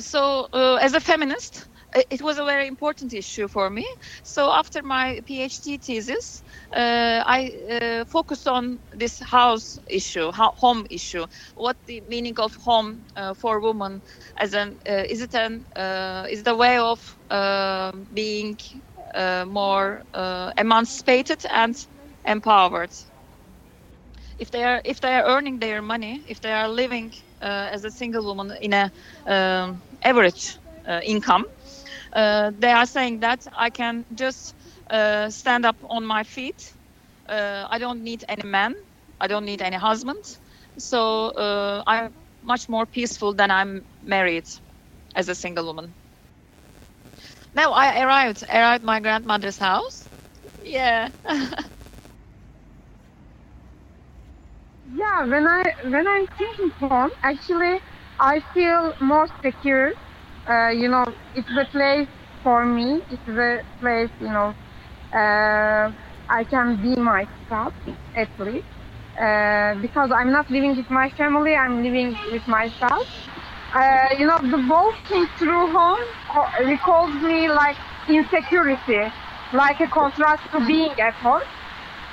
so, 0.00 0.46
as 0.80 0.94
a 0.94 1.00
feminist, 1.00 1.68
it 1.94 2.22
was 2.22 2.38
a 2.38 2.44
very 2.44 2.66
important 2.66 3.12
issue 3.12 3.48
for 3.48 3.70
me. 3.70 3.86
So 4.22 4.50
after 4.52 4.82
my 4.82 5.20
PhD 5.28 5.82
thesis, 5.82 6.42
uh, 6.72 7.22
I 7.26 7.50
uh, 7.70 8.04
focused 8.04 8.46
on 8.48 8.80
this 8.92 9.20
house 9.20 9.78
issue, 9.88 10.30
home 10.32 10.86
issue. 10.90 11.26
What 11.54 11.76
the 11.86 12.02
meaning 12.08 12.38
of 12.38 12.54
home 12.56 13.06
uh, 13.16 13.34
for 13.34 13.60
women? 13.60 14.02
As 14.38 14.54
an 14.54 14.78
uh, 14.88 15.04
is 15.08 15.22
it 15.22 15.34
an 15.34 15.64
uh, 15.76 16.26
is 16.30 16.42
the 16.42 16.54
way 16.54 16.78
of 16.78 17.00
uh, 17.30 17.92
being 18.12 18.58
more 19.46 20.02
emancipated 20.58 21.40
and 21.50 21.74
empowered? 22.24 22.92
If 24.38 24.50
they 24.50 24.64
are 24.64 24.80
if 24.84 25.00
they 25.00 25.14
are 25.14 25.24
earning 25.24 25.58
their 25.58 25.82
money, 25.82 26.24
if 26.28 26.40
they 26.40 26.52
are 26.52 26.68
living 26.68 27.12
as 27.40 27.84
a 27.84 27.90
single 27.90 28.24
woman 28.24 28.56
in 28.60 28.72
a 28.72 28.90
um, 29.26 29.82
average 30.02 30.58
income 31.04 31.44
uh, 31.44 31.57
they 32.14 32.72
are 32.72 32.86
saying 32.86 33.20
that 33.20 33.40
I 33.56 33.70
can 33.70 34.04
just 34.14 34.54
uh, 34.90 35.30
stand 35.30 35.64
up 35.66 35.76
on 35.82 36.04
my 36.04 36.24
feet. 36.24 36.76
Uh, 37.28 37.66
I 37.68 37.78
don't 37.78 38.02
need 38.02 38.24
any 38.28 38.44
man. 38.48 38.74
I 39.20 39.26
don't 39.26 39.44
need 39.44 39.62
any 39.62 39.76
husband. 39.76 40.22
So 40.78 41.28
uh, 41.30 41.82
I'm 41.86 42.14
much 42.42 42.68
more 42.68 42.86
peaceful 42.86 43.34
than 43.34 43.50
I'm 43.50 43.86
married 44.02 44.46
as 45.14 45.28
a 45.28 45.34
single 45.34 45.66
woman. 45.66 45.94
Now 47.54 47.72
I 47.72 48.00
arrived 48.02 48.44
arrived 48.48 48.84
my 48.84 49.00
grandmother's 49.00 49.58
house. 49.58 50.08
Yeah. 50.62 51.10
yeah, 54.96 55.24
when 55.26 55.46
I 55.46 55.62
when 55.84 56.06
I'm 56.06 56.26
thinking 56.38 56.70
home, 56.80 57.10
actually 57.22 57.80
I 58.20 58.40
feel 58.54 58.92
more 59.00 59.26
secure 59.42 59.92
uh, 60.48 60.68
you 60.70 60.88
know, 60.88 61.04
it's 61.34 61.48
the 61.54 61.66
place 61.70 62.08
for 62.42 62.64
me. 62.64 63.02
It's 63.10 63.24
the 63.26 63.62
place, 63.80 64.10
you 64.20 64.28
know, 64.28 64.54
uh, 65.12 65.92
I 66.30 66.44
can 66.48 66.80
be 66.82 66.94
myself 66.96 67.74
at 68.14 68.28
least. 68.38 68.66
Uh, 69.20 69.74
because 69.82 70.10
I'm 70.12 70.30
not 70.30 70.48
living 70.50 70.76
with 70.76 70.90
my 70.90 71.10
family, 71.10 71.54
I'm 71.54 71.82
living 71.82 72.16
with 72.32 72.46
myself. 72.46 73.06
Uh, 73.74 74.08
you 74.18 74.26
know, 74.26 74.38
the 74.38 74.64
walking 74.68 75.26
through 75.38 75.72
home 75.72 76.00
recalls 76.64 77.12
me 77.22 77.48
like 77.48 77.76
insecurity, 78.08 79.12
like 79.52 79.80
a 79.80 79.88
contrast 79.88 80.42
to 80.52 80.64
being 80.66 80.92
at 81.00 81.14
home. 81.14 81.42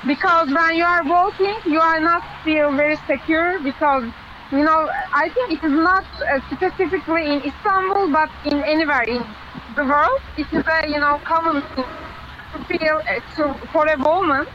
Because 0.05 0.47
when 0.51 0.75
you 0.75 0.83
are 0.83 1.03
walking, 1.03 1.55
you 1.65 1.79
are 1.79 1.99
not 1.99 2.23
feel 2.43 2.71
very 2.75 2.97
secure 3.07 3.59
because 3.59 4.11
you 4.51 4.63
know, 4.63 4.89
I 5.13 5.29
think 5.29 5.51
it 5.53 5.63
is 5.65 5.71
not 5.71 6.05
uh, 6.31 6.39
specifically 6.51 7.25
in 7.33 7.41
Istanbul, 7.43 8.11
but 8.11 8.29
in 8.45 8.63
anywhere 8.63 9.03
in 9.03 9.23
the 9.75 9.83
world. 9.85 10.19
It 10.37 10.47
is 10.51 10.63
a, 10.67 10.87
you 10.87 10.99
know, 10.99 11.19
common 11.25 11.61
thing 11.75 11.85
to 12.53 12.63
feel 12.65 13.01
uh, 13.09 13.19
to, 13.35 13.67
for 13.73 13.85
a 13.87 13.97
woman, 13.97 14.45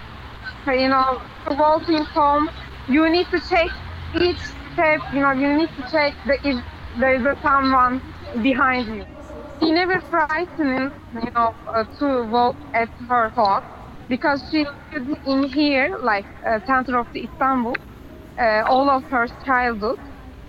uh, 0.66 0.72
you 0.72 0.88
know, 0.88 1.20
to 1.48 1.54
walking 1.54 2.04
home, 2.04 2.48
you 2.88 3.10
need 3.10 3.26
to 3.30 3.40
check 3.48 3.68
each 4.20 4.40
step, 4.72 5.00
you 5.12 5.20
know, 5.20 5.32
you 5.32 5.56
need 5.56 5.70
to 5.76 5.82
check 5.90 6.14
the, 6.26 6.36
if 6.48 6.64
there 6.98 7.14
is 7.16 7.38
someone 7.42 8.02
behind 8.42 8.86
you. 8.86 9.06
She 9.60 9.70
never 9.72 10.00
frightened, 10.00 10.92
you 11.12 11.28
know, 11.34 11.54
uh, 11.74 11.84
to 11.98 12.24
walk 12.26 12.56
at 12.74 12.88
her 13.08 13.30
home 13.30 13.62
because 14.08 14.42
she 14.50 14.62
is 14.92 15.06
in 15.26 15.44
here, 15.44 15.98
like 16.02 16.26
uh, 16.46 16.60
center 16.66 16.98
of 16.98 17.06
the 17.12 17.24
Istanbul 17.24 17.74
all 18.66 18.90
of 18.90 19.04
her 19.04 19.26
childhood. 19.44 19.98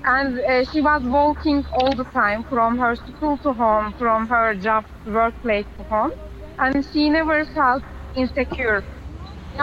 And 0.06 0.40
uh, 0.40 0.66
she 0.72 0.82
was 0.82 1.04
walking 1.04 1.66
all 1.74 1.94
the 1.96 2.06
time 2.06 2.44
from 2.46 2.78
her 2.80 2.96
school 2.96 3.38
to 3.40 3.54
home, 3.54 3.94
from 3.98 4.28
her 4.28 4.56
job, 4.56 4.86
workplace 5.06 5.66
to 5.78 5.84
home. 5.86 6.12
And 6.60 6.86
she 6.92 7.10
never 7.10 7.46
felt 7.46 7.84
insecure. 8.16 8.84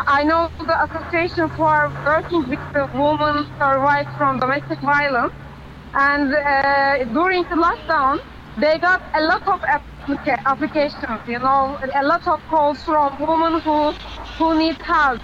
I 0.07 0.25
know 0.25 0.51
the 0.59 0.85
Association 0.85 1.49
for 1.51 1.93
Working 2.07 2.49
with 2.49 2.61
the 2.75 2.89
Women 2.95 3.47
Survived 3.59 4.11
from 4.17 4.41
Domestic 4.41 4.81
Violence. 4.81 5.33
And 5.95 6.35
uh, 6.35 7.05
during 7.13 7.45
the 7.45 7.57
lockdown, 7.57 8.19
they 8.59 8.79
got 8.79 9.03
a 9.15 9.23
lot 9.23 9.47
of 9.49 9.61
applica 9.63 10.37
applications, 10.47 11.23
you 11.27 11.39
know, 11.41 11.79
a 11.95 12.05
lot 12.05 12.27
of 12.29 12.41
calls 12.49 12.83
from 12.85 13.19
women 13.21 13.61
who, 13.61 13.93
who 14.39 14.59
need 14.59 14.77
help 14.83 15.21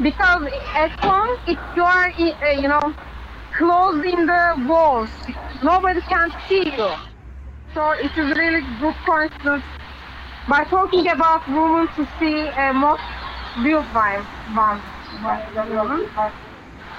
because 0.00 0.42
at 0.74 0.90
home 1.00 1.36
if 1.46 1.58
you 1.76 1.82
are 1.82 2.08
uh, 2.10 2.50
you 2.50 2.68
know 2.68 2.94
closed 3.56 4.04
in 4.06 4.26
the 4.26 4.64
walls 4.68 5.10
nobody 5.62 6.00
can 6.02 6.30
see 6.48 6.64
you. 6.76 6.90
So 7.74 7.92
it 7.92 8.12
is 8.16 8.36
really 8.36 8.62
good 8.80 8.94
coincidence. 9.06 9.64
By 10.48 10.64
talking 10.64 11.08
about 11.08 11.46
women 11.48 11.88
to 11.96 12.08
see 12.18 12.48
a 12.48 12.72
most 12.72 13.02
by 13.92 14.24
one 14.54 14.82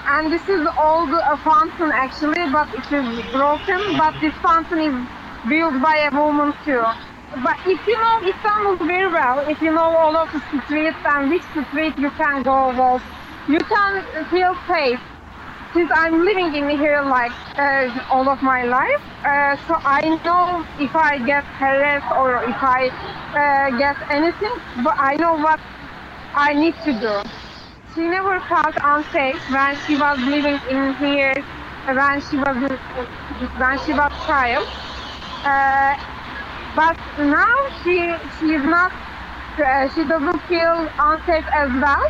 and 0.06 0.32
this 0.32 0.42
is 0.42 0.62
the 0.64 0.72
a 1.32 1.36
fountain 1.38 1.90
actually 1.92 2.44
but 2.52 2.68
it 2.74 2.86
is 2.92 3.32
broken. 3.32 3.80
But 3.98 4.14
this 4.20 4.34
fountain 4.36 4.80
is 4.80 5.08
built 5.48 5.82
by 5.82 6.08
a 6.10 6.16
woman 6.16 6.54
too 6.64 6.84
but 7.36 7.56
if 7.66 7.86
you 7.86 7.94
know 7.94 8.20
Istanbul 8.26 8.86
very 8.86 9.12
well, 9.12 9.48
if 9.48 9.62
you 9.62 9.72
know 9.72 9.96
all 9.96 10.16
of 10.16 10.32
the 10.32 10.40
streets 10.64 10.96
and 11.04 11.30
which 11.30 11.42
street 11.44 11.96
you 11.98 12.10
can 12.10 12.42
go 12.42 13.00
you 13.48 13.58
can 13.58 14.24
feel 14.26 14.54
safe. 14.66 15.00
Since 15.72 15.90
I'm 15.94 16.24
living 16.24 16.52
in 16.56 16.68
here 16.70 17.00
like 17.02 17.30
uh, 17.56 18.06
all 18.10 18.28
of 18.28 18.42
my 18.42 18.64
life, 18.64 19.02
uh, 19.24 19.56
so 19.68 19.74
I 19.86 20.02
know 20.24 20.66
if 20.82 20.94
I 20.96 21.18
get 21.24 21.44
harassed 21.44 22.10
or 22.18 22.42
if 22.42 22.58
I 22.58 22.90
uh, 23.38 23.78
get 23.78 23.96
anything, 24.10 24.50
but 24.82 24.94
I 24.98 25.14
know 25.14 25.34
what 25.36 25.60
I 26.34 26.54
need 26.54 26.74
to 26.84 26.92
do. 26.98 27.22
She 27.94 28.00
never 28.02 28.40
felt 28.50 28.74
unsafe 28.82 29.38
when 29.50 29.76
she 29.86 29.94
was 29.96 30.18
living 30.26 30.58
in 30.68 30.94
here, 30.96 31.34
when 31.86 32.20
she 32.26 32.36
was 32.36 32.56
when 33.58 33.78
she 33.86 33.92
was 33.94 34.10
child. 34.26 34.66
But 36.76 36.96
now 37.18 37.54
she 37.82 37.96
she 38.38 38.46
is 38.58 38.64
not 38.64 38.92
uh, 39.58 39.88
she 39.94 40.04
doesn't 40.04 40.40
feel 40.50 40.88
unsafe 40.98 41.46
as 41.52 41.70
well. 41.82 42.04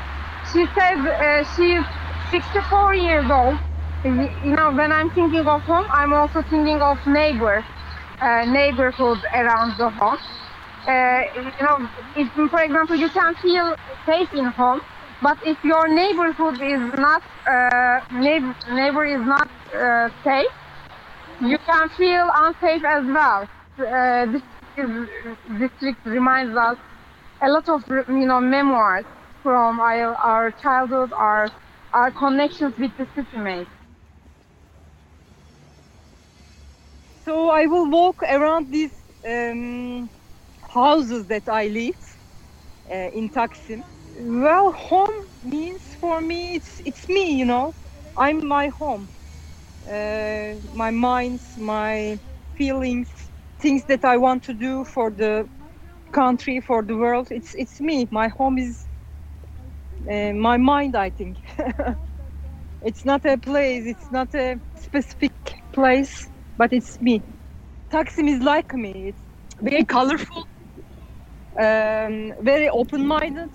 She 0.52 0.66
says 0.76 0.98
uh, 1.06 1.44
she's 1.56 1.84
64 2.30 2.94
years 2.94 3.30
old. 3.30 3.58
You 4.04 4.54
know, 4.56 4.72
when 4.72 4.92
I'm 4.92 5.11
thinking 5.11 5.46
of 5.46 5.62
home, 5.62 5.86
I'm 5.90 6.12
also 6.14 6.42
thinking 6.42 6.80
of 6.80 6.98
neighbor, 7.06 7.64
uh, 8.20 8.44
neighborhood 8.46 9.18
around 9.34 9.76
the 9.76 9.90
home. 9.90 10.18
Uh, 10.86 11.22
you 11.36 11.52
know, 11.66 11.90
if, 12.16 12.28
for 12.50 12.62
example, 12.62 12.96
you 12.96 13.11
can 13.11 13.34
feel 13.36 13.76
safe 14.06 14.32
in 14.32 14.46
home, 14.46 14.80
but 15.22 15.36
if 15.44 15.62
your 15.62 15.86
neighborhood 15.88 16.54
is 16.62 16.80
not 16.98 17.22
uh, 17.46 18.00
neighbor, 18.12 18.56
neighbor 18.70 19.04
is 19.04 19.20
not 19.26 19.48
uh, 19.74 20.08
safe, 20.24 20.50
you 21.40 21.58
can 21.58 21.88
feel 21.90 22.30
unsafe 22.34 22.84
as 22.84 23.04
well. 23.06 23.48
Uh, 23.78 24.26
this 24.26 24.42
is, 24.42 24.49
district 25.58 26.04
reminds 26.06 26.56
us 26.56 26.78
a 27.42 27.48
lot 27.50 27.68
of 27.68 27.84
you 28.08 28.26
know 28.26 28.40
memoirs 28.40 29.06
from 29.42 29.80
our, 29.80 30.14
our 30.16 30.50
childhood, 30.52 31.12
our 31.14 31.50
our 31.92 32.10
connections 32.12 32.74
with 32.78 32.92
the 32.98 33.06
city. 33.16 33.66
So 37.24 37.50
I 37.50 37.66
will 37.66 37.90
walk 37.90 38.22
around 38.22 38.72
these 38.72 38.94
um, 39.28 40.10
houses 40.68 41.26
that 41.28 41.48
I 41.48 41.68
live 41.68 42.02
uh, 42.90 43.10
in 43.12 43.30
Taksim. 43.30 43.82
Well, 44.16 44.72
home 44.72 45.18
means 45.42 45.82
for 46.00 46.20
me 46.20 46.54
it's 46.56 46.80
it's 46.84 47.08
me, 47.08 47.32
you 47.38 47.46
know. 47.46 47.74
I'm 48.16 48.46
my 48.46 48.68
home. 48.68 49.10
Uh, 49.86 50.56
my 50.72 50.90
minds, 50.90 51.44
my 51.58 52.20
feelings, 52.56 53.10
things 53.61 53.84
that 53.86 54.04
I 54.04 54.16
want 54.18 54.44
to 54.44 54.54
do 54.54 54.84
for 54.84 55.11
the 55.11 55.48
country, 56.12 56.61
for 56.61 56.82
the 56.82 56.96
world. 56.96 57.28
It's 57.30 57.54
it's 57.54 57.80
me. 57.80 58.08
My 58.11 58.28
home 58.28 58.58
is 58.58 58.88
uh, 60.11 60.32
my 60.32 60.56
mind. 60.58 60.96
I 60.96 61.11
think 61.11 61.38
it's 62.82 63.04
not 63.04 63.24
a 63.26 63.38
place. 63.38 63.84
It's 63.86 64.11
not 64.11 64.34
a 64.34 64.61
specific 64.76 65.32
place, 65.72 66.28
but 66.58 66.72
it's 66.72 67.00
me. 67.00 67.22
Taksim 67.92 68.28
is 68.28 68.42
like 68.42 68.72
me. 68.74 69.08
It's 69.11 69.22
very 69.62 69.84
colorful, 69.84 70.44
um, 71.61 72.32
very 72.40 72.68
open-minded, 72.70 73.50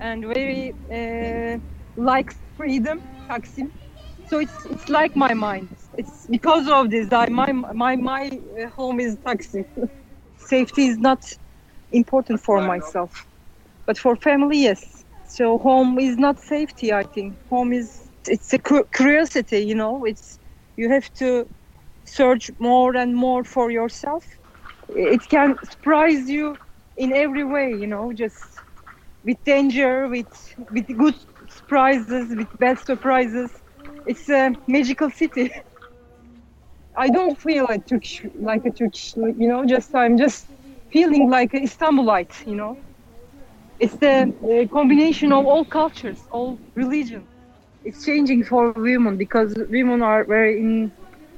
and 0.00 0.26
very 0.26 0.74
uh, 0.92 1.58
likes 1.96 2.36
freedom. 2.56 3.00
Taksim. 3.30 3.68
So 4.26 4.40
it's 4.40 4.66
it's 4.66 4.88
like 4.88 5.16
my 5.16 5.34
mind. 5.34 5.70
It's 5.98 6.26
because 6.28 6.68
of 6.68 6.90
this. 6.90 7.08
I 7.12 7.28
my 7.30 7.52
my 7.52 7.96
my 7.96 8.22
uh, 8.62 8.68
home 8.70 9.00
is 9.00 9.16
Taksim. 9.18 9.66
Safety 10.36 10.86
is 10.92 10.98
not 10.98 11.22
important 11.92 12.40
for 12.40 12.60
myself, 12.62 13.26
but 13.86 13.98
for 13.98 14.16
family, 14.16 14.58
yes. 14.68 15.04
So 15.26 15.58
home 15.58 15.98
is 15.98 16.16
not 16.18 16.40
safety. 16.40 16.92
I 16.92 17.04
think 17.14 17.28
home 17.50 17.72
is 17.72 18.10
it's 18.28 18.52
a 18.54 18.58
curiosity. 18.98 19.60
You 19.70 19.74
know, 19.74 20.04
it's 20.04 20.38
you 20.76 20.88
have 20.90 21.12
to 21.22 21.48
search 22.04 22.50
more 22.60 22.96
and 22.96 23.14
more 23.14 23.44
for 23.44 23.70
yourself. 23.70 24.24
It 24.88 25.28
can 25.28 25.58
surprise 25.64 26.30
you 26.30 26.58
in 26.96 27.12
every 27.12 27.44
way. 27.44 27.74
You 27.74 27.88
know, 27.88 28.12
just 28.12 28.62
with 29.24 29.42
danger, 29.44 30.08
with 30.08 30.32
with 30.70 30.86
good 30.96 31.16
surprises, 31.48 32.34
with 32.40 32.48
bad 32.58 32.78
surprises. 32.80 33.50
It's 34.06 34.28
a 34.30 34.56
magical 34.68 35.10
city. 35.10 35.52
I 36.98 37.08
don't 37.10 37.38
feel 37.40 37.66
like 37.70 37.86
Turkish, 37.86 38.24
like 38.40 38.64
a 38.66 38.72
Turkish, 38.72 39.14
you 39.16 39.48
know. 39.48 39.64
Just 39.66 39.94
I'm 39.94 40.18
just 40.18 40.48
feeling 40.92 41.30
like 41.30 41.54
a 41.54 41.60
Istanbulite, 41.60 42.46
you 42.46 42.56
know. 42.56 42.78
It's 43.80 43.96
the 43.96 44.34
uh, 44.42 44.68
combination 44.74 45.32
of 45.32 45.46
all 45.46 45.64
cultures, 45.64 46.20
all 46.32 46.60
religion. 46.74 47.28
It's 47.84 48.04
changing 48.04 48.44
for 48.44 48.72
women 48.72 49.16
because 49.18 49.54
women 49.70 50.02
are 50.02 50.24
very 50.24 50.60
in 50.60 50.92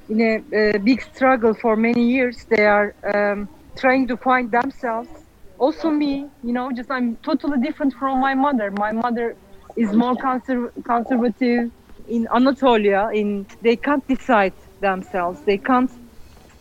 in 0.09 0.21
a, 0.23 0.79
big 0.79 1.03
struggle 1.03 1.55
for 1.55 1.77
many 1.77 2.11
years. 2.11 2.47
They 2.51 2.67
are 2.67 2.95
um, 3.15 3.49
trying 3.79 4.09
to 4.09 4.17
find 4.19 4.51
themselves. 4.51 5.11
Also 5.59 5.91
me, 5.91 6.31
you 6.43 6.53
know, 6.55 6.71
just 6.73 6.91
I'm 6.91 7.19
totally 7.19 7.59
different 7.61 7.95
from 7.95 8.21
my 8.21 8.35
mother. 8.35 8.73
My 8.79 8.93
mother 8.93 9.37
is 9.77 9.93
more 9.95 10.17
conser- 10.17 10.73
conservative 10.85 11.71
in 12.09 12.29
Anatolia. 12.35 13.11
In 13.15 13.47
they 13.63 13.77
can't 13.77 14.07
decide 14.09 14.55
themselves. 14.81 15.43
They 15.47 15.59
can't 15.59 15.91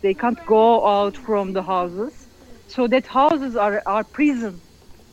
they 0.02 0.14
can't 0.14 0.38
go 0.46 0.86
out 0.86 1.16
from 1.16 1.52
the 1.52 1.62
houses. 1.62 2.28
So 2.66 2.86
that 2.88 3.06
houses 3.06 3.56
are 3.56 3.82
are 3.86 4.04
prison 4.04 4.62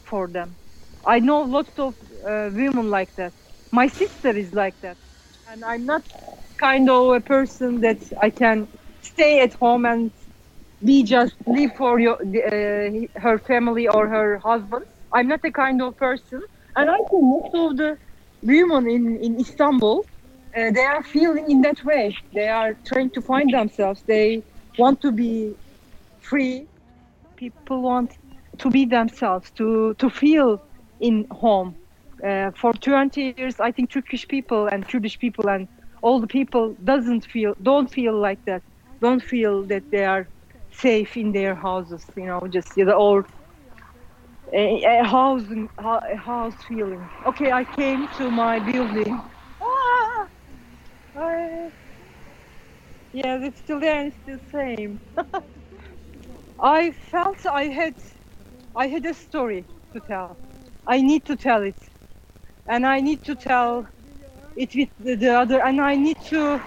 for 0.03 0.27
them. 0.27 0.57
I 1.05 1.19
know 1.19 1.41
lots 1.43 1.71
of 1.79 1.95
uh, 2.27 2.49
women 2.53 2.89
like 2.89 3.15
that. 3.17 3.33
My 3.71 3.87
sister 3.87 4.35
is 4.35 4.53
like 4.53 4.79
that, 4.81 4.97
and 5.47 5.63
I'm 5.65 5.85
not 5.85 6.03
kind 6.59 6.89
of 6.89 7.13
a 7.15 7.21
person 7.21 7.81
that 7.81 8.01
I 8.21 8.29
can 8.29 8.67
stay 9.01 9.41
at 9.41 9.53
home 9.53 9.85
and 9.85 10.11
be 10.83 11.03
just 11.03 11.35
live 11.47 11.71
for 11.77 11.99
your 11.99 12.17
uh, 12.21 12.89
her 13.15 13.39
family 13.39 13.87
or 13.87 14.07
her 14.07 14.39
husband. 14.39 14.85
I'm 15.13 15.27
not 15.27 15.41
the 15.41 15.51
kind 15.51 15.81
of 15.81 15.97
person, 15.97 16.41
and 16.75 16.89
I 16.89 16.97
think 16.97 17.23
most 17.23 17.55
of 17.55 17.77
the 17.77 17.97
women 18.41 18.89
in 18.89 19.17
in 19.23 19.39
Istanbul, 19.39 20.05
uh, 20.57 20.71
they 20.71 20.83
are 20.83 21.03
feeling 21.03 21.51
in 21.51 21.61
that 21.61 21.83
way. 21.85 22.15
They 22.33 22.47
are 22.49 22.77
trying 22.85 23.11
to 23.11 23.21
find 23.21 23.53
themselves. 23.53 24.03
They 24.07 24.43
want 24.77 25.01
to 25.01 25.11
be 25.11 25.55
free. 26.19 26.67
People 27.37 27.81
want 27.83 28.17
to 28.57 28.69
be 28.69 28.85
themselves, 28.85 29.51
to 29.57 29.93
to 29.95 30.09
feel 30.09 30.61
in 30.99 31.27
home. 31.31 31.75
Uh, 32.25 32.51
for 32.51 32.73
20 32.73 33.35
years, 33.37 33.59
I 33.59 33.71
think 33.71 33.91
Turkish 33.91 34.27
people 34.27 34.67
and 34.67 34.87
Kurdish 34.87 35.19
people 35.19 35.47
and 35.49 35.67
all 36.01 36.19
the 36.19 36.27
people 36.27 36.75
doesn't 36.83 37.25
feel 37.25 37.53
don't 37.61 37.91
feel 37.91 38.19
like 38.19 38.39
that. 38.45 38.63
Don't 39.01 39.21
feel 39.23 39.63
that 39.65 39.83
they 39.91 40.05
are 40.05 40.27
safe 40.71 41.15
in 41.17 41.31
their 41.31 41.53
houses. 41.55 42.03
You 42.15 42.25
know, 42.25 42.41
just 42.49 42.75
know, 42.77 42.93
or 42.93 43.25
a, 44.53 44.83
a 45.01 45.03
house 45.03 45.43
a 45.79 46.17
house 46.17 46.55
feeling. 46.67 47.07
Okay, 47.27 47.51
I 47.51 47.63
came 47.65 48.07
to 48.17 48.31
my 48.31 48.59
building. 48.59 49.21
Ah! 49.61 50.27
I, 51.17 51.71
yes, 53.13 53.41
it's 53.43 53.59
still 53.61 53.79
there. 53.81 54.07
It's 54.07 54.17
the 54.25 54.39
same. 54.51 54.99
I 56.59 56.91
felt 56.91 57.45
I 57.45 57.65
had 57.65 57.95
I 58.75 58.87
had 58.87 59.05
a 59.05 59.13
story 59.13 59.65
to 59.93 60.01
tell. 60.01 60.37
I 60.87 61.01
need 61.01 61.25
to 61.25 61.35
tell 61.35 61.63
it, 61.63 61.77
and 62.67 62.85
I 62.85 63.01
need 63.01 63.23
to 63.25 63.35
tell 63.35 63.87
it 64.55 64.75
with 64.75 64.89
the, 64.99 65.15
the 65.15 65.29
other, 65.35 65.61
and 65.63 65.81
I 65.81 65.95
need 65.95 66.19
to 66.29 66.61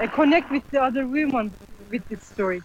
uh, 0.00 0.08
connect 0.14 0.50
with 0.52 0.64
the 0.70 0.82
other 0.82 1.06
women 1.06 1.52
with 1.90 2.06
this 2.08 2.24
story. 2.24 2.62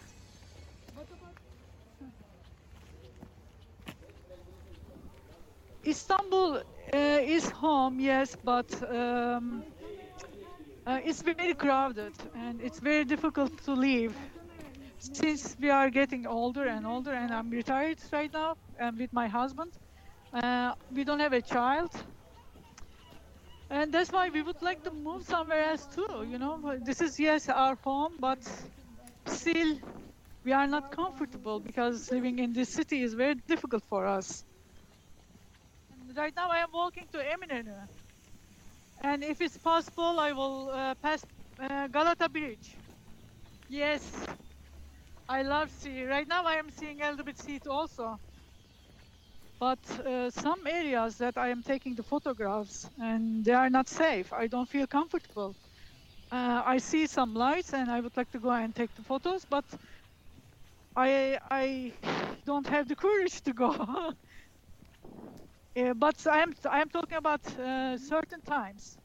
Istanbul 5.86 6.58
uh, 6.94 6.98
is 7.24 7.50
home, 7.50 8.00
yes, 8.00 8.36
but 8.44 8.70
um, 8.92 9.66
uh, 10.86 11.00
it's 11.04 11.22
very 11.22 11.54
crowded 11.54 12.14
and 12.36 12.62
it's 12.62 12.80
very 12.80 13.06
difficult 13.06 13.52
to 13.66 13.74
live. 13.74 14.16
Since 15.00 15.56
we 15.60 15.70
are 15.70 15.90
getting 15.90 16.28
older 16.28 16.66
and 16.68 16.86
older, 16.86 17.14
and 17.14 17.34
I'm 17.34 17.50
retired 17.50 18.00
right 18.12 18.32
now, 18.34 18.56
and 18.80 18.98
with 18.98 19.12
my 19.14 19.28
husband, 19.28 19.74
uh, 20.34 20.74
we 20.92 21.04
don't 21.04 21.20
have 21.20 21.34
a 21.34 21.42
child, 21.42 21.92
and 23.70 23.92
that's 23.94 24.12
why 24.12 24.30
we 24.30 24.42
would 24.44 24.62
like 24.62 24.84
to 24.84 24.92
move 24.92 25.24
somewhere 25.24 25.64
else 25.72 25.88
too. 25.88 26.26
You 26.28 26.38
know, 26.38 26.78
this 26.84 27.02
is 27.02 27.20
yes 27.20 27.50
our 27.50 27.76
home, 27.84 28.14
but 28.20 28.40
still 29.28 29.78
we 30.44 30.52
are 30.54 30.68
not 30.68 30.92
comfortable 30.92 31.60
because 31.60 32.12
living 32.12 32.40
in 32.40 32.54
this 32.54 32.70
city 32.70 33.02
is 33.02 33.14
very 33.14 33.36
difficult 33.48 33.84
for 33.90 34.06
us. 34.08 34.44
And 35.92 36.18
right 36.18 36.34
now 36.36 36.50
I 36.50 36.58
am 36.60 36.70
walking 36.74 37.08
to 37.12 37.20
Eminönü. 37.20 37.88
And 39.02 39.24
if 39.24 39.42
it's 39.42 39.58
possible, 39.58 40.20
I 40.20 40.32
will 40.32 40.70
uh, 40.70 40.96
pass 40.96 41.24
uh, 41.60 41.88
Galata 41.88 42.30
Bridge. 42.30 42.78
Yes, 43.70 44.26
I 45.28 45.42
love 45.42 45.72
sea. 45.72 46.04
Right 46.04 46.28
now 46.28 46.44
I 46.46 46.56
am 46.58 46.70
seeing 46.70 47.02
a 47.02 47.10
little 47.10 47.26
bit 47.26 47.38
sea 47.40 47.60
also. 47.68 48.20
But 49.60 49.80
uh, 50.06 50.30
some 50.30 50.68
areas 50.68 51.18
that 51.20 51.38
I 51.38 51.50
am 51.50 51.64
taking 51.64 51.96
the 51.96 52.04
photographs 52.04 52.90
and 52.98 53.46
they 53.46 53.54
are 53.54 53.70
not 53.70 53.88
safe. 53.88 54.34
I 54.34 54.48
don't 54.48 54.70
feel 54.70 54.88
comfortable. 54.88 55.56
Uh, 56.32 56.64
I 56.66 56.78
see 56.80 57.08
some 57.08 57.34
lights 57.36 57.74
and 57.74 57.92
I 57.92 58.02
would 58.02 58.18
like 58.18 58.32
to 58.32 58.40
go 58.40 58.52
and 58.52 58.76
take 58.76 58.94
the 58.96 59.04
photos, 59.04 59.46
but 59.46 59.66
I 60.96 61.38
I 61.50 61.94
don't 62.46 62.68
have 62.68 62.88
the 62.88 62.96
courage 62.96 63.42
to 63.44 63.54
go. 63.54 64.14
Uh, 65.76 65.94
but 65.94 66.28
I 66.28 66.40
am 66.42 66.54
I 66.70 66.82
am 66.82 66.90
talking 66.90 67.18
about 67.18 67.42
uh, 67.58 67.98
certain 67.98 68.42
times, 68.42 68.98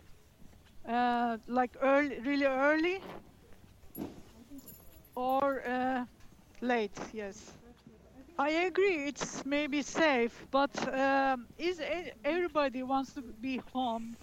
uh, 0.89 1.39
like 1.49 1.77
early, 1.83 2.21
really 2.21 2.47
early, 2.47 3.01
or 5.15 5.67
uh, 5.67 6.05
late. 6.61 6.99
Yes. 7.13 7.53
I 8.39 8.51
agree. 8.69 9.09
It's 9.09 9.45
maybe 9.47 9.83
safe, 9.83 10.47
but 10.51 10.73
um, 10.95 11.49
is 11.59 11.81
everybody 12.25 12.83
wants 12.83 13.15
to 13.15 13.23
be 13.23 13.59
home? 13.73 14.17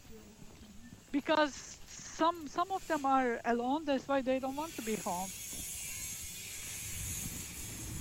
Because 1.11 1.79
some 1.85 2.45
some 2.47 2.69
of 2.71 2.85
them 2.87 3.05
are 3.05 3.39
alone. 3.45 3.85
That's 3.85 4.07
why 4.07 4.21
they 4.21 4.39
don't 4.39 4.55
want 4.55 4.75
to 4.75 4.81
be 4.81 4.95
home. 4.97 5.33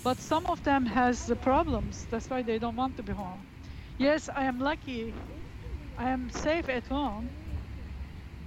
But 0.05 0.20
some 0.20 0.47
of 0.47 0.62
them 0.62 0.86
has 0.86 1.26
the 1.26 1.34
problems. 1.34 2.07
That's 2.07 2.30
why 2.30 2.43
they 2.43 2.59
don't 2.61 2.76
want 2.76 2.97
to 2.99 3.03
be 3.03 3.12
home. 3.12 3.51
Yes, 3.97 4.28
I 4.28 4.45
am 4.45 4.59
lucky. 4.59 5.14
I 5.97 6.11
am 6.11 6.30
safe 6.30 6.68
at 6.68 6.86
home. 6.88 7.32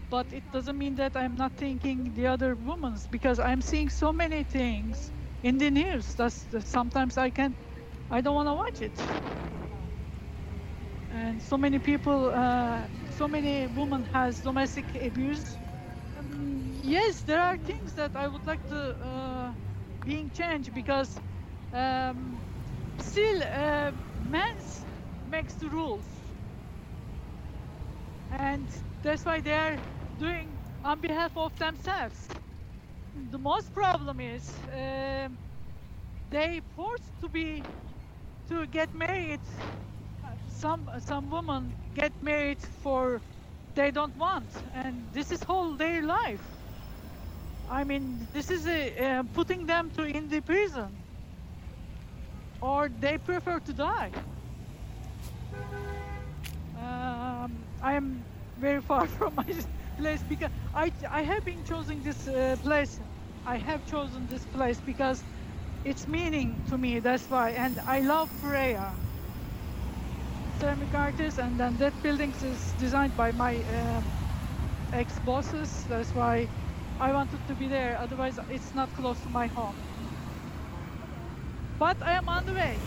But 0.09 0.31
it 0.33 0.43
doesn't 0.51 0.77
mean 0.77 0.95
that 0.95 1.15
I'm 1.15 1.35
not 1.35 1.55
thinking 1.57 2.13
the 2.13 2.27
other 2.27 2.55
women's 2.55 3.07
because 3.07 3.39
I'm 3.39 3.61
seeing 3.61 3.89
so 3.89 4.13
many 4.13 4.43
things 4.43 5.11
in 5.43 5.57
the 5.57 5.69
news. 5.71 6.15
That 6.15 6.31
sometimes 6.65 7.17
I 7.17 7.29
can, 7.31 7.55
I 8.09 8.21
don't 8.21 8.35
want 8.35 8.47
to 8.49 8.53
watch 8.55 8.81
it. 8.81 8.97
And 11.09 11.41
so 11.41 11.57
many 11.57 11.79
people, 11.79 12.31
uh, 12.33 12.87
so 13.09 13.27
many 13.27 13.67
women 13.67 14.05
has 14.11 14.41
domestic 14.41 14.95
abuse. 14.95 15.59
Um, 16.17 16.79
yes, 16.83 17.23
there 17.23 17.41
are 17.41 17.57
things 17.57 17.93
that 17.95 18.15
I 18.15 18.27
would 18.27 18.45
like 18.47 18.65
to 18.67 18.79
uh, 19.01 19.53
being 20.03 20.31
changed 20.31 20.73
because 20.73 21.21
um, 21.73 22.41
still 22.99 23.43
uh, 23.43 23.91
men 24.19 24.55
makes 25.27 25.55
the 25.55 25.69
rules. 25.69 26.07
And 28.29 28.69
that's 29.01 29.25
why 29.25 29.41
they 29.41 29.53
are 29.53 29.79
doing 30.15 30.59
on 30.83 31.01
behalf 31.01 31.35
of 31.37 31.55
themselves. 31.57 32.31
The 33.13 33.39
most 33.39 33.73
problem 33.73 34.19
is 34.19 34.61
um 34.71 35.39
they 36.29 36.61
forced 36.75 37.13
to 37.21 37.29
be 37.29 37.67
to 38.47 38.67
get 38.67 38.93
married. 38.93 39.41
Some 40.47 40.89
some 40.99 41.29
women 41.29 41.75
get 41.93 42.13
married 42.21 42.61
for 42.61 43.21
they 43.75 43.91
don't 43.91 44.15
want 44.17 44.51
and 44.73 45.11
this 45.13 45.31
is 45.31 45.43
whole 45.43 45.77
their 45.77 46.03
life. 46.03 46.65
I 47.67 47.83
mean 47.83 48.29
this 48.31 48.49
is 48.49 48.65
uh, 48.67 49.23
putting 49.33 49.65
them 49.67 49.91
to 49.91 50.03
in 50.03 50.27
the 50.29 50.41
prison 50.41 50.99
or 52.61 52.89
they 52.89 53.17
prefer 53.17 53.59
to 53.61 53.73
die 53.73 54.13
um, 56.75 57.67
I 57.81 57.93
am 57.93 58.25
very 58.57 58.81
far 58.81 59.07
from 59.17 59.35
my 59.35 59.45
place 59.97 60.23
because 60.23 60.49
I, 60.73 60.91
I 61.09 61.21
have 61.23 61.43
been 61.45 61.63
choosing 61.63 62.01
this 62.03 62.27
uh, 62.27 62.55
place. 62.61 62.99
I 63.45 63.57
have 63.57 63.85
chosen 63.85 64.27
this 64.27 64.45
place 64.45 64.81
because 64.81 65.23
it's 65.83 66.07
meaning 66.07 66.61
to 66.67 66.77
me. 66.77 66.99
That's 66.99 67.29
why, 67.29 67.51
and 67.51 67.79
I 67.85 68.01
love 68.01 68.31
Füreya. 68.41 68.99
Ceramic 70.59 70.95
artist, 70.95 71.37
and 71.37 71.59
then 71.59 71.77
that 71.77 72.01
building 72.01 72.33
is 72.41 72.73
designed 72.73 73.15
by 73.15 73.31
my 73.31 73.63
uh, 73.63 74.01
ex-bosses. 74.91 75.85
That's 75.87 76.13
why 76.13 76.49
I 76.99 77.13
wanted 77.13 77.45
to 77.47 77.55
be 77.55 77.67
there. 77.67 77.97
Otherwise, 77.99 78.39
it's 78.49 78.73
not 78.73 78.93
close 78.93 79.21
to 79.23 79.29
my 79.29 79.47
home. 79.47 79.77
But 81.77 82.01
I 82.01 82.13
am 82.13 82.27
on 82.27 82.45
the 82.45 82.53
way 82.53 82.83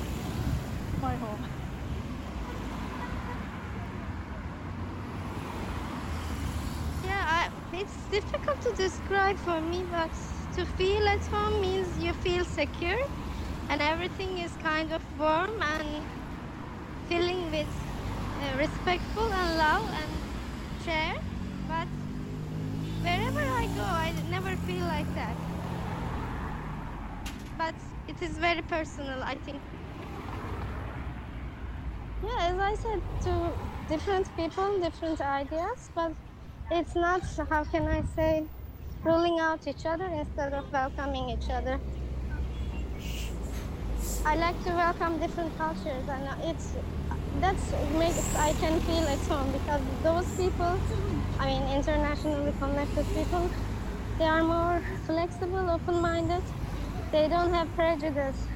to 0.90 0.98
my 0.98 1.16
home. 1.16 1.46
Yeah, 7.02 7.24
I, 7.26 7.48
it's 7.72 8.08
difficult 8.08 8.60
to 8.62 8.72
describe 8.76 9.38
for 9.38 9.60
me, 9.60 9.84
but 9.90 10.12
to 10.54 10.64
feel 10.66 11.02
at 11.08 11.24
home 11.32 11.60
means 11.60 11.98
you 11.98 12.12
feel 12.14 12.44
secure 12.44 13.02
and 13.68 13.80
everything 13.82 14.38
is 14.38 14.56
kind 14.56 14.92
of 14.92 15.02
warm 15.18 15.50
and 15.62 16.06
filling 17.08 17.50
with 17.50 17.68
uh, 18.40 18.56
respectful 18.56 19.28
and 19.32 19.58
love 19.58 19.86
and 20.02 20.10
care. 20.84 21.14
But 21.66 21.88
wherever 23.02 23.44
I 23.62 23.68
go, 23.74 23.84
I 23.84 24.12
never 24.30 24.56
feel 24.56 24.84
like 24.86 25.12
that. 25.14 25.36
But 27.58 27.74
it 28.06 28.22
is 28.22 28.38
very 28.38 28.62
personal, 28.62 29.22
I 29.22 29.34
think. 29.34 29.60
Yeah, 32.22 32.50
as 32.50 32.56
I 32.58 32.74
said, 32.82 33.02
to 33.24 33.52
different 33.88 34.28
people, 34.36 34.80
different 34.80 35.20
ideas, 35.20 35.90
but 35.94 36.12
it's 36.70 36.94
not, 36.94 37.22
how 37.50 37.64
can 37.64 37.86
I 37.86 38.02
say, 38.14 38.46
ruling 39.04 39.38
out 39.40 39.66
each 39.66 39.86
other 39.86 40.06
instead 40.06 40.52
of 40.52 40.70
welcoming 40.72 41.30
each 41.30 41.50
other. 41.50 41.78
I 44.24 44.36
like 44.36 44.62
to 44.64 44.70
welcome 44.70 45.18
different 45.18 45.56
cultures, 45.56 46.06
and 46.08 46.28
it's 46.44 46.76
that's 47.40 47.72
makes 47.98 48.36
I 48.36 48.52
can 48.54 48.80
feel 48.80 49.06
at 49.08 49.18
home 49.30 49.52
because 49.52 49.82
those 50.02 50.26
people, 50.36 50.78
I 51.38 51.46
mean, 51.46 51.62
internationally 51.76 52.52
connected 52.60 53.06
people, 53.14 53.50
they 54.18 54.24
are 54.24 54.42
more 54.42 54.82
flexible, 55.06 55.70
open-minded. 55.70 56.42
They 57.12 57.28
don't 57.28 57.54
have 57.54 57.74
prejudice 57.74 58.46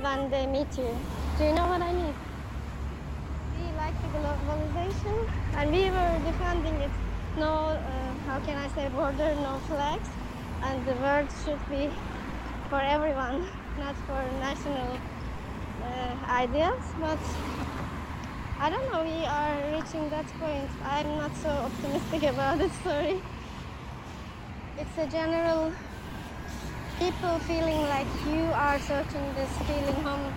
when 0.00 0.30
they 0.30 0.46
meet 0.46 0.76
you. 0.76 0.96
Do 1.38 1.44
you 1.44 1.54
know 1.54 1.66
what 1.66 1.82
I 1.82 1.92
mean? 1.92 2.31
Like 3.82 4.00
the 4.00 4.16
globalization, 4.16 5.16
and 5.56 5.72
we 5.72 5.90
were 5.90 6.14
defending 6.24 6.74
it. 6.80 6.90
No, 7.36 7.70
uh, 7.74 8.14
how 8.26 8.38
can 8.38 8.56
I 8.56 8.68
say, 8.68 8.88
border, 8.88 9.34
no 9.34 9.58
flags, 9.66 10.08
and 10.62 10.86
the 10.86 10.94
world 11.02 11.28
should 11.44 11.58
be 11.68 11.90
for 12.70 12.80
everyone, 12.80 13.42
not 13.80 13.96
for 14.06 14.22
national 14.38 15.00
uh, 15.82 16.14
ideas. 16.30 16.84
But 17.00 17.18
I 18.60 18.70
don't 18.70 18.92
know. 18.92 19.02
We 19.02 19.26
are 19.26 19.56
reaching 19.74 20.08
that 20.10 20.28
point. 20.38 20.70
I'm 20.84 21.18
not 21.18 21.34
so 21.34 21.50
optimistic 21.50 22.22
about 22.34 22.60
it. 22.60 22.70
Sorry. 22.84 23.18
It's 24.78 24.96
a 24.96 25.08
general 25.08 25.72
people 27.00 27.40
feeling 27.40 27.82
like 27.90 28.06
you 28.26 28.44
are 28.54 28.78
searching 28.78 29.34
this 29.34 29.50
feeling 29.66 30.04
home 30.04 30.32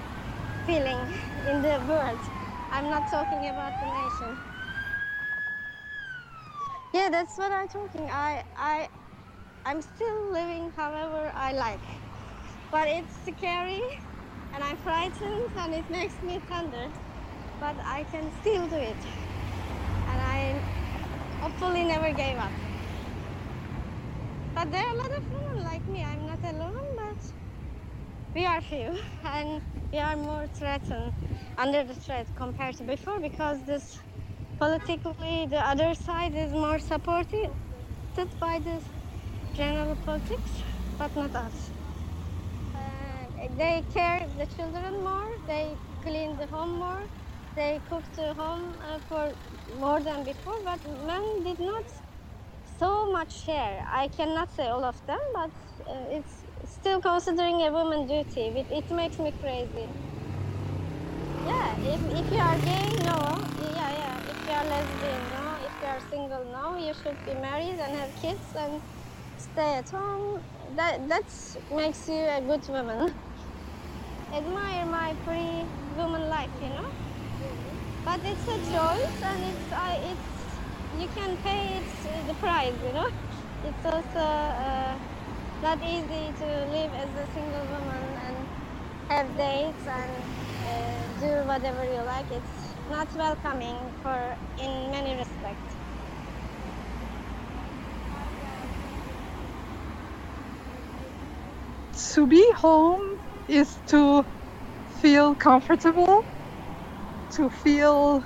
feeling 0.65 1.13
in 1.47 1.61
the 1.61 1.77
world. 1.87 2.44
I'm 2.75 2.89
not 2.89 3.09
talking 3.09 3.47
about 3.47 3.71
the 3.79 3.87
nation. 3.87 4.37
Yeah, 6.93 7.07
that's 7.09 7.37
what 7.37 7.53
I'm 7.53 7.69
talking. 7.69 8.09
I 8.11 8.43
I 8.57 8.89
I'm 9.65 9.81
still 9.81 10.33
living 10.33 10.73
however 10.75 11.31
I 11.33 11.53
like. 11.53 11.79
But 12.71 12.89
it's 12.89 13.15
scary 13.25 13.79
and 14.53 14.61
I'm 14.61 14.75
frightened 14.75 15.51
and 15.57 15.73
it 15.73 15.89
makes 15.89 16.21
me 16.21 16.37
thunder. 16.49 16.87
But 17.61 17.77
I 17.85 18.03
can 18.11 18.29
still 18.41 18.67
do 18.67 18.75
it. 18.75 18.97
And 20.11 20.19
I 20.21 20.61
hopefully 21.39 21.85
never 21.85 22.11
gave 22.11 22.37
up. 22.37 22.51
But 24.53 24.69
there 24.71 24.81
are 24.81 24.95
a 24.95 25.01
lot 25.03 25.11
of 25.19 25.23
women 25.31 25.63
like 25.63 25.87
me. 25.87 26.03
I'm 26.03 26.27
not 26.27 26.43
alone, 26.43 26.94
we 28.35 28.45
are 28.45 28.61
few 28.61 28.99
and 29.25 29.61
we 29.91 29.99
are 29.99 30.15
more 30.17 30.47
threatened 30.47 31.13
under 31.57 31.83
the 31.83 31.95
threat 31.95 32.27
compared 32.35 32.75
to 32.77 32.83
before 32.83 33.19
because 33.21 33.65
this 33.65 33.99
politically 34.59 35.47
the 35.47 35.61
other 35.73 35.93
side 35.95 36.35
is 36.35 36.51
more 36.51 36.79
supported 36.79 37.49
by 38.39 38.59
this 38.63 38.83
general 39.53 39.95
politics, 39.95 40.63
but 40.97 41.15
not 41.15 41.35
us. 41.35 41.71
Uh, 42.73 43.27
they 43.57 43.83
care 43.93 44.21
the 44.37 44.45
children 44.45 45.03
more, 45.03 45.29
they 45.47 45.77
clean 46.03 46.37
the 46.37 46.47
home 46.47 46.79
more, 46.79 47.03
they 47.55 47.81
cook 47.89 48.05
the 48.15 48.33
home 48.35 48.75
uh, 48.83 48.99
for 49.07 49.33
more 49.77 50.01
than 50.03 50.25
before, 50.25 50.59
but 50.63 50.79
men 50.85 51.43
did 51.43 51.59
not 51.59 51.85
so 52.79 53.11
much 53.11 53.43
share. 53.45 53.83
I 53.91 54.07
cannot 54.09 54.51
say 54.51 54.67
all 54.67 54.85
of 54.85 55.01
them, 55.07 55.19
but 55.33 55.51
uh, 55.89 56.17
it's 56.17 56.44
still 56.73 57.01
considering 57.01 57.61
a 57.61 57.71
woman 57.71 58.05
duty. 58.07 58.47
It, 58.55 58.67
it 58.69 58.85
makes 58.91 59.19
me 59.19 59.33
crazy. 59.39 59.93
Yeah, 61.43 61.77
if, 61.81 62.01
if 62.03 62.31
you 62.31 62.39
are 62.39 62.59
gay, 62.59 62.89
no. 63.01 63.45
Yeah, 63.57 63.91
yeah. 63.91 64.19
If 64.27 64.37
you 64.47 64.53
are 64.53 64.65
lesbian, 64.65 65.29
no. 65.29 65.57
If 65.61 65.73
you 65.81 65.87
are 65.87 65.99
single, 65.99 66.45
no. 66.51 66.75
You 66.77 66.93
should 66.93 67.17
be 67.25 67.35
married 67.35 67.79
and 67.79 67.95
have 67.95 68.15
kids 68.15 68.51
and 68.55 68.81
stay 69.37 69.77
at 69.79 69.89
home. 69.91 70.43
That 70.75 71.07
that 71.09 71.25
makes 71.69 72.07
you 72.07 72.21
a 72.37 72.41
good 72.41 72.65
woman. 72.69 73.15
Admire 74.31 74.85
my 74.85 75.15
free 75.23 75.67
woman 75.79 76.29
life, 76.29 76.53
you 76.61 76.69
know. 76.69 76.83
But 78.03 78.21
it's 78.23 78.47
a 78.47 78.59
choice, 78.71 79.17
and 79.23 79.43
it's 79.43 79.67
I 79.71 79.99
it's 80.13 80.61
you 80.91 81.07
can 81.09 81.37
pay 81.37 81.79
it 81.79 82.27
the 82.27 82.35
price, 82.35 82.75
you 82.81 82.93
know. 82.93 83.09
It's 83.63 83.85
also 83.85 84.19
uh, 84.19 84.99
not 85.65 85.79
easy 85.83 86.33
to 86.33 86.47
live 86.77 86.93
as 86.93 87.15
a 87.15 87.27
single 87.33 87.67
woman 87.69 88.17
and 88.27 88.49
have 89.09 89.37
dates 89.37 89.87
and 89.87 90.29
uh, 90.65 91.07
do 91.19 91.45
whatever 91.47 91.85
you 91.85 92.03
like. 92.03 92.31
It's 92.31 92.77
not 92.87 93.09
welcoming 93.15 93.91
for 94.01 94.37
in 94.57 94.91
many 94.91 95.15
respects. 95.15 95.77
to 102.13 102.27
be 102.27 102.45
home 102.57 103.01
is 103.47 103.81
to 103.87 104.25
feel 105.01 105.35
comfortable, 105.35 106.23
to 107.35 107.49
feel 107.49 108.23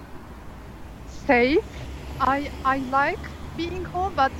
safe. 1.05 1.71
I 2.19 2.49
I 2.63 2.79
like 2.79 3.25
being 3.55 3.85
home, 3.85 4.15
but 4.15 4.33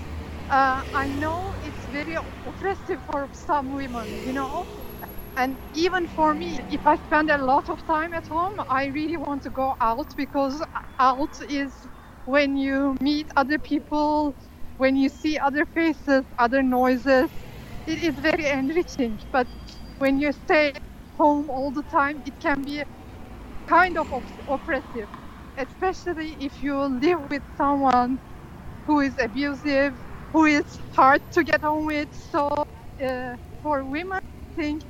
uh, 0.50 0.84
I 0.93 1.08
know 1.12 1.56
it's 1.62 1.78
very 1.90 2.16
oppressive 2.46 3.02
for 3.12 3.30
some 3.34 3.74
women, 3.74 4.20
you 4.24 4.34
know. 4.34 4.66
And 5.36 5.60
even 5.74 6.08
for 6.08 6.34
me, 6.36 6.60
if 6.70 6.86
I 6.86 6.96
spend 6.98 7.30
a 7.30 7.38
lot 7.44 7.70
of 7.70 7.84
time 7.86 8.14
at 8.14 8.28
home, 8.28 8.54
I 8.70 8.88
really 8.88 9.18
want 9.18 9.44
to 9.44 9.50
go 9.52 9.76
out 9.82 10.08
because 10.18 10.62
out 11.00 11.32
is 11.48 11.88
when 12.26 12.58
you 12.58 12.96
meet 13.02 13.28
other 13.36 13.60
people, 13.60 14.36
when 14.78 14.96
you 14.96 15.10
see 15.10 15.38
other 15.38 15.66
faces, 15.66 16.26
other 16.38 16.64
noises. 16.64 17.32
It 17.86 18.04
is 18.04 18.20
very 18.20 18.48
enriching. 18.50 19.20
But 19.32 19.48
when 19.98 20.20
you 20.20 20.32
stay 20.34 20.74
home 21.18 21.50
all 21.50 21.72
the 21.72 21.84
time, 21.84 22.22
it 22.26 22.36
can 22.40 22.62
be 22.64 22.84
kind 23.68 23.98
of 23.98 24.12
op- 24.12 24.26
oppressive, 24.48 25.10
especially 25.58 26.34
if 26.40 26.62
you 26.62 26.76
live 27.00 27.20
with 27.32 27.44
someone 27.56 28.20
who 28.86 29.00
is 29.02 29.16
abusive, 29.20 29.94
who 30.34 30.45
is 30.45 30.80
hard 30.95 31.21
to 31.34 31.43
get 31.43 31.63
on 31.63 31.86
with. 31.86 32.09
So, 32.13 32.49
uh, 33.03 33.36
for 33.61 33.86
women, 33.86 34.19
I 34.19 34.61
think 34.61 34.84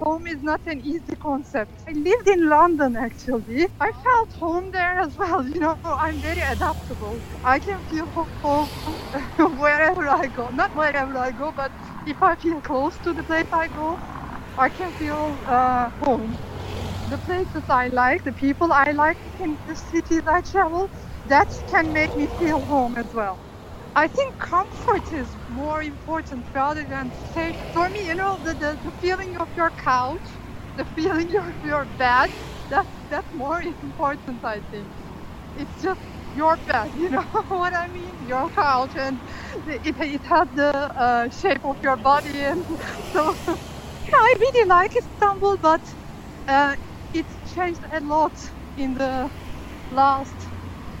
home 0.00 0.26
is 0.26 0.42
not 0.42 0.60
an 0.66 0.80
easy 0.80 1.16
concept. 1.20 1.72
I 1.88 1.92
lived 1.92 2.28
in 2.28 2.48
London 2.48 2.96
actually. 2.96 3.68
I 3.80 3.90
felt 4.06 4.32
home 4.38 4.70
there 4.72 4.98
as 5.00 5.16
well. 5.16 5.46
You 5.54 5.60
know, 5.60 5.76
I'm 5.84 6.20
very 6.20 6.42
adaptable. 6.42 7.22
I 7.44 7.60
can 7.60 7.82
feel 7.82 8.08
home 8.42 8.70
wherever 9.38 10.08
I 10.08 10.28
go. 10.28 10.50
Not 10.50 10.70
wherever 10.74 11.16
I 11.18 11.32
go, 11.32 11.52
but 11.52 11.72
if 12.04 12.22
I 12.22 12.36
feel 12.36 12.60
close 12.62 12.98
to 13.00 13.14
the 13.14 13.24
place 13.24 13.48
I 13.52 13.68
go, 13.68 13.98
I 14.56 14.70
can 14.70 14.92
feel 14.94 15.42
uh, 15.46 15.90
home. 16.04 16.38
The 17.06 17.18
places 17.18 17.64
I 17.68 17.88
like, 17.88 18.22
the 18.24 18.32
people 18.32 18.72
I 18.72 18.92
like 18.92 19.18
in 19.38 19.58
the 19.66 19.76
cities 19.76 20.22
I 20.26 20.42
travel, 20.42 20.88
that 21.26 21.48
can 21.68 21.92
make 21.92 22.14
me 22.14 22.28
feel 22.38 22.64
home 22.64 22.94
as 22.96 23.12
well. 23.14 23.40
I 23.94 24.08
think 24.08 24.38
comfort 24.38 25.12
is 25.12 25.36
more 25.48 25.82
important 25.82 26.46
rather 26.54 26.86
than 26.86 27.12
safe. 27.12 27.56
For 27.72 27.88
me, 27.90 28.06
you 28.06 28.14
know, 28.14 28.38
the, 28.42 28.54
the, 28.54 28.78
the 28.82 28.92
feeling 29.00 29.36
of 29.40 29.48
your 29.56 29.70
couch, 29.70 30.40
the 30.76 30.84
feeling 30.84 31.30
of 31.42 31.54
your 31.62 31.86
bed, 31.86 32.30
that's, 32.68 32.94
that's 33.08 33.28
more 33.32 33.62
important, 33.82 34.44
I 34.44 34.60
think. 34.70 34.94
It's 35.54 35.80
just 35.80 36.00
your 36.32 36.56
bed, 36.66 36.90
you 36.94 37.10
know 37.10 37.26
what 37.48 37.74
I 37.76 37.88
mean? 37.88 38.16
Your 38.20 38.48
couch, 38.50 38.92
and 38.96 39.20
it, 39.66 39.96
it 39.98 40.24
has 40.24 40.48
the 40.52 40.72
uh, 40.96 41.28
shape 41.30 41.64
of 41.64 41.76
your 41.82 41.96
body. 41.98 42.40
And 42.40 42.64
so, 43.02 43.34
you 43.48 44.12
know, 44.12 44.22
I 44.28 44.34
really 44.40 44.68
like 44.68 44.92
Istanbul, 44.96 45.58
but 45.60 45.82
uh, 46.48 46.76
it's 47.12 47.40
changed 47.46 47.82
a 47.90 48.00
lot 48.00 48.34
in 48.76 48.94
the 48.94 49.30
last 49.90 50.50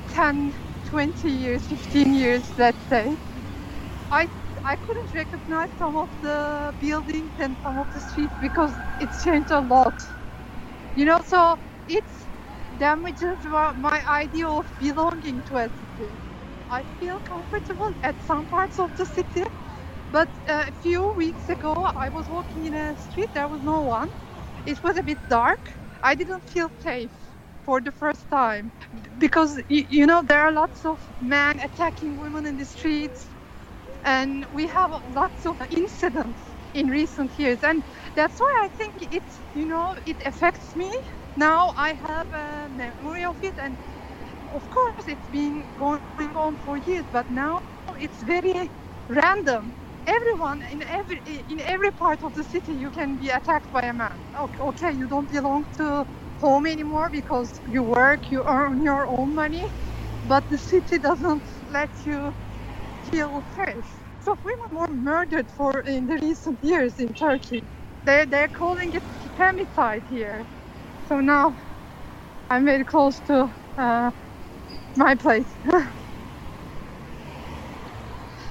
10 0.08 0.52
20 0.92 1.30
years, 1.30 1.66
15 1.66 2.14
years, 2.14 2.52
let's 2.58 2.84
say, 2.88 3.16
I 4.10 4.28
I 4.64 4.76
couldn't 4.76 5.12
recognize 5.14 5.72
some 5.76 5.96
of 5.96 6.10
the 6.20 6.72
buildings 6.78 7.34
and 7.38 7.58
some 7.62 7.78
of 7.78 7.90
the 7.92 8.00
streets 8.00 8.36
because 8.38 8.80
it's 8.98 9.20
changed 9.22 9.50
a 9.50 9.60
lot. 9.60 9.98
You 10.94 11.06
know, 11.06 11.20
so 11.24 11.56
it 11.88 12.04
damages 12.76 13.40
my 13.76 14.02
idea 14.08 14.48
of 14.48 14.66
belonging 14.78 15.42
to 15.44 15.56
a 15.56 15.70
city. 15.70 16.12
I 16.68 16.84
feel 16.98 17.20
comfortable 17.20 17.92
at 18.02 18.20
some 18.22 18.46
parts 18.46 18.78
of 18.78 18.94
the 18.96 19.06
city, 19.06 19.44
but 20.10 20.30
a 20.48 20.72
few 20.72 21.14
weeks 21.16 21.48
ago 21.48 21.74
I 21.96 22.10
was 22.10 22.28
walking 22.28 22.64
in 22.66 22.74
a 22.74 22.96
street, 22.96 23.30
there 23.34 23.48
was 23.48 23.62
no 23.62 23.82
one. 23.82 24.08
It 24.66 24.82
was 24.82 24.96
a 24.98 25.04
bit 25.04 25.20
dark. 25.28 25.80
I 26.02 26.14
didn't 26.16 26.44
feel 26.44 26.70
safe 26.78 27.21
for 27.64 27.80
the 27.80 27.92
first 27.92 28.28
time. 28.30 28.72
Because 29.18 29.60
you 29.68 30.06
know 30.06 30.22
there 30.26 30.40
are 30.40 30.52
lots 30.52 30.84
of 30.84 31.00
men 31.20 31.60
attacking 31.60 32.18
women 32.18 32.46
in 32.46 32.56
the 32.56 32.66
streets. 32.66 33.30
And 34.04 34.46
we 34.52 34.66
have 34.68 34.92
lots 35.06 35.46
of 35.46 35.56
incidents 35.70 36.56
in 36.74 36.88
recent 36.88 37.38
years. 37.38 37.60
And 37.62 37.84
that's 38.16 38.38
why 38.40 38.54
i 38.64 38.68
think 38.76 38.94
it 39.12 39.24
you 39.54 39.66
know 39.66 39.96
it 40.06 40.18
affects 40.26 40.76
me. 40.76 40.90
Now 41.36 41.72
i 41.76 41.90
have 42.08 42.28
a 42.32 42.68
memory 42.70 43.24
of 43.24 43.36
it. 43.42 43.56
And 43.58 43.78
of 44.54 44.64
course 44.70 45.06
it's 45.08 45.28
been 45.28 45.66
going 45.76 46.02
on 46.36 46.56
for 46.58 46.78
years. 46.78 47.06
But 47.12 47.26
now 47.30 47.60
it's 47.98 48.22
very 48.22 48.70
random. 49.08 49.74
Everyone 50.06 50.62
in 50.72 50.82
every 50.82 51.20
in 51.48 51.60
every 51.60 51.92
part 51.92 52.22
of 52.24 52.34
the 52.34 52.44
city 52.44 52.74
you 52.74 52.90
can 52.90 53.16
be 53.18 53.30
attacked 53.30 53.70
by 53.72 53.82
a 53.82 53.94
man. 53.94 54.24
Okay 54.60 54.92
you 54.92 55.08
don't 55.08 55.30
belong 55.30 55.64
to 55.78 56.04
home 56.42 56.66
anymore 56.66 57.10
because 57.10 57.50
you 57.68 57.84
work, 57.84 58.30
you 58.30 58.44
earn 58.48 58.82
your 58.82 59.04
own 59.18 59.34
money, 59.34 59.64
but 60.24 60.44
the 60.50 60.58
city 60.58 60.98
doesn't 60.98 61.44
let 61.68 61.90
you 62.06 62.34
feel 63.12 63.42
safe. 63.56 63.90
So 64.20 64.36
women 64.44 64.70
were 64.80 64.94
murdered 64.96 65.50
for 65.50 65.80
in 65.80 66.06
the 66.06 66.18
recent 66.22 66.58
years 66.62 66.98
in 66.98 67.08
Turkey. 67.14 67.62
They 68.04 68.26
they're 68.26 68.48
calling 68.50 68.92
it 68.94 69.04
femicide 69.38 70.04
here. 70.08 70.46
So 71.08 71.20
now 71.20 71.56
I'm 72.50 72.64
very 72.66 72.84
close 72.84 73.20
to 73.22 73.52
uh, 73.78 74.12
my 74.96 75.16
place. 75.16 75.58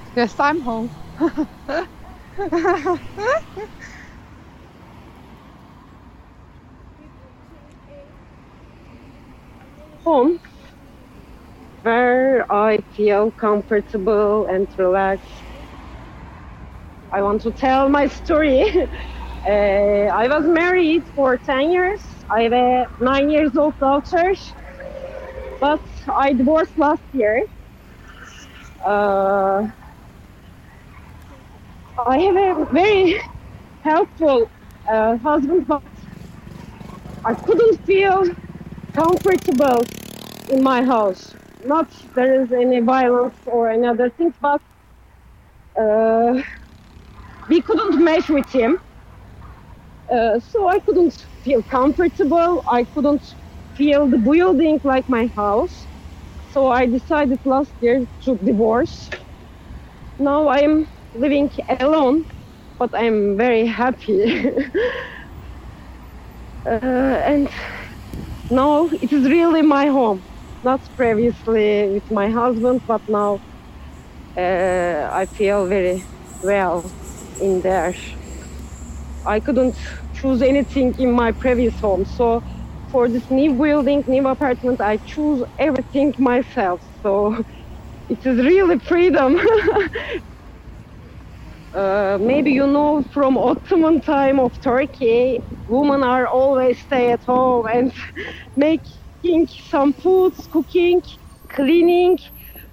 yes, 0.16 0.34
I'm 0.40 0.62
home. 0.62 0.90
home 10.04 10.38
where 11.82 12.50
I 12.52 12.78
feel 12.96 13.30
comfortable 13.32 14.46
and 14.46 14.68
relaxed. 14.78 15.44
I 17.12 17.22
want 17.22 17.42
to 17.42 17.52
tell 17.52 17.88
my 17.88 18.06
story. 18.06 18.62
uh, 19.48 19.50
I 19.50 20.26
was 20.28 20.44
married 20.46 21.06
for 21.14 21.36
10 21.36 21.70
years. 21.70 22.02
I 22.30 22.42
have 22.42 22.52
a 22.52 22.86
9 23.00 23.30
years 23.30 23.56
old 23.56 23.78
daughter, 23.78 24.32
but 25.60 25.80
I 26.14 26.32
divorced 26.32 26.76
last 26.78 27.02
year. 27.12 27.42
Uh, 28.84 29.66
I 32.06 32.18
have 32.18 32.36
a 32.36 32.66
very 32.72 33.20
helpful 33.82 34.50
uh, 34.90 35.16
husband, 35.18 35.66
but 35.66 35.82
I 37.24 37.34
couldn't 37.34 37.80
feel 37.84 38.24
comfortable 38.92 39.82
in 40.48 40.62
my 40.62 40.82
house. 40.82 41.34
Not 41.64 41.90
there 42.14 42.42
is 42.42 42.52
any 42.52 42.80
violence 42.80 43.36
or 43.46 43.70
any 43.70 43.86
other 43.86 44.10
things, 44.10 44.34
but 44.40 44.60
uh, 45.78 46.42
we 47.48 47.62
couldn't 47.62 48.02
mesh 48.04 48.28
with 48.28 48.48
him. 48.50 48.78
Uh, 50.10 50.38
so 50.38 50.68
I 50.68 50.78
couldn't 50.80 51.14
feel 51.42 51.62
comfortable. 51.62 52.62
I 52.68 52.84
couldn't 52.84 53.34
feel 53.74 54.08
the 54.08 54.18
building 54.18 54.80
like 54.84 55.08
my 55.08 55.26
house. 55.36 55.88
So 56.44 56.68
I 56.68 56.86
decided 56.86 57.40
last 57.44 57.74
year 57.80 58.06
to 58.24 58.36
divorce. 58.38 59.10
Now 60.18 60.48
I'm 60.48 60.88
living 61.14 61.50
alone, 61.80 62.26
but 62.78 62.90
I'm 62.94 63.36
very 63.36 63.66
happy. 63.66 64.48
uh, 66.66 66.70
and 66.70 67.48
now 68.52 68.88
it 69.04 69.12
is 69.12 69.24
really 69.28 69.62
my 69.62 69.86
home. 69.88 70.24
Not 70.62 70.82
previously 70.96 71.88
with 71.90 72.04
my 72.10 72.30
husband, 72.30 72.82
but 72.86 73.02
now 73.08 73.40
uh, 74.38 75.08
I 75.12 75.26
feel 75.32 75.66
very 75.68 76.06
well 76.42 76.92
in 77.38 77.60
there. 77.62 77.94
I 79.26 79.40
couldn't 79.40 79.76
choose 80.12 80.42
anything 80.42 80.94
in 80.98 81.12
my 81.12 81.32
previous 81.32 81.78
home, 81.80 82.04
so 82.04 82.42
for 82.90 83.08
this 83.08 83.30
new 83.30 83.54
building, 83.54 84.04
new 84.06 84.26
apartment, 84.28 84.80
I 84.80 84.98
choose 85.04 85.44
everything 85.58 86.12
myself. 86.18 86.82
So 87.02 87.36
it 88.08 88.24
is 88.26 88.38
really 88.44 88.78
freedom. 88.80 89.40
uh, 91.74 92.18
maybe 92.20 92.50
you 92.52 92.66
know 92.66 93.02
from 93.02 93.36
Ottoman 93.38 94.00
time 94.00 94.38
of 94.40 94.58
Turkey, 94.60 95.40
women 95.66 96.02
are 96.02 96.26
always 96.26 96.80
stay 96.80 97.12
at 97.12 97.24
home 97.24 97.66
and 97.72 97.92
making 98.56 99.46
some 99.48 99.92
foods, 99.92 100.48
cooking, 100.50 101.02
cleaning. 101.48 102.18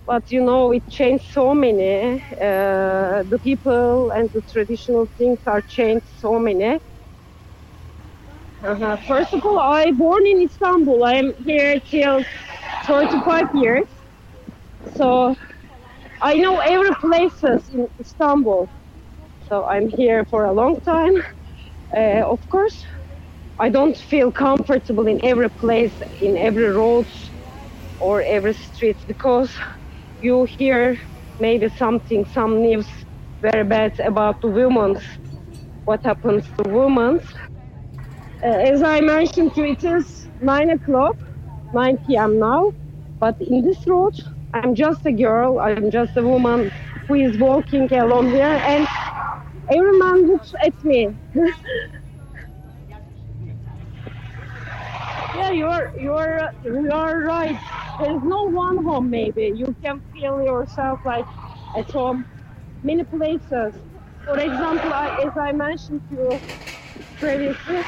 But 0.05 0.31
you 0.31 0.43
know, 0.43 0.71
it 0.71 0.88
changed 0.89 1.26
so 1.31 1.53
many. 1.53 2.23
Uh, 2.41 3.23
the 3.34 3.39
people 3.41 4.11
and 4.11 4.30
the 4.31 4.41
traditional 4.41 5.07
things 5.17 5.39
are 5.45 5.61
changed 5.61 6.07
so 6.07 6.39
many. 6.39 6.80
Uh-huh. 8.63 8.97
First 9.07 9.34
of 9.34 9.45
all, 9.45 9.59
I 9.59 9.91
born 9.91 10.26
in 10.26 10.41
Istanbul. 10.41 11.03
I'm 11.03 11.34
here 11.45 11.80
till 11.80 12.23
35 12.85 13.45
years. 13.53 13.88
So 14.95 15.35
I 16.21 16.35
know 16.35 16.59
every 16.59 16.93
places 16.95 17.69
in 17.69 17.88
Istanbul. 17.99 18.69
So 19.49 19.65
I'm 19.65 19.89
here 19.89 20.26
for 20.30 20.45
a 20.45 20.53
long 20.53 20.81
time. 20.81 21.15
Uh, 21.95 22.23
of 22.35 22.41
course, 22.49 22.85
I 23.59 23.69
don't 23.69 23.97
feel 23.97 24.31
comfortable 24.31 25.07
in 25.07 25.23
every 25.26 25.49
place, 25.49 25.95
in 26.21 26.38
every 26.38 26.69
road 26.69 27.07
or 27.99 28.21
every 28.23 28.53
street 28.53 28.97
because 29.07 29.51
you 30.19 30.45
hear 30.57 30.97
maybe 31.39 31.69
something, 31.69 32.26
some 32.26 32.61
news 32.61 32.88
very 33.41 33.63
bad 33.65 33.99
about 33.99 34.41
the 34.41 34.47
women, 34.49 34.97
what 35.85 36.03
happens 36.05 36.45
to 36.57 36.69
women. 36.71 37.21
Uh, 38.43 38.47
as 38.47 38.84
I 38.84 39.01
mentioned 39.01 39.51
it 39.57 39.84
is 39.84 40.27
9 40.41 40.69
o'clock, 40.71 41.17
9 41.73 41.97
p.m. 42.07 42.39
now, 42.39 42.71
but 43.19 43.35
in 43.41 43.63
this 43.63 43.85
road, 43.88 44.13
I'm 44.53 44.76
just 44.76 45.05
a 45.05 45.11
girl, 45.11 45.59
I'm 45.59 45.91
just 45.91 46.17
a 46.17 46.23
woman 46.23 46.71
who 47.07 47.15
is 47.15 47.38
walking 47.38 47.91
along 47.93 48.31
here, 48.31 48.61
and 48.65 48.88
every 49.69 49.97
man 49.99 50.27
looks 50.27 50.53
at 50.63 50.83
me. 50.83 51.09
yeah, 55.35 55.51
you're 55.51 55.91
you're 55.99 56.49
you're 56.63 57.23
right. 57.25 57.59
There's 57.99 58.23
no 58.23 58.43
one 58.49 58.83
home. 58.83 59.09
Maybe 59.09 59.51
you 59.55 59.75
can 59.83 60.01
feel 60.13 60.41
yourself 60.43 60.99
like 61.05 61.25
at 61.75 61.91
home. 61.91 62.25
Many 62.83 63.03
places. 63.03 63.75
For 64.25 64.39
example, 64.39 64.93
I, 64.93 65.09
as 65.25 65.33
I 65.37 65.51
mentioned 65.51 66.01
to 66.09 66.15
you 66.15 66.41
previously, 67.19 67.83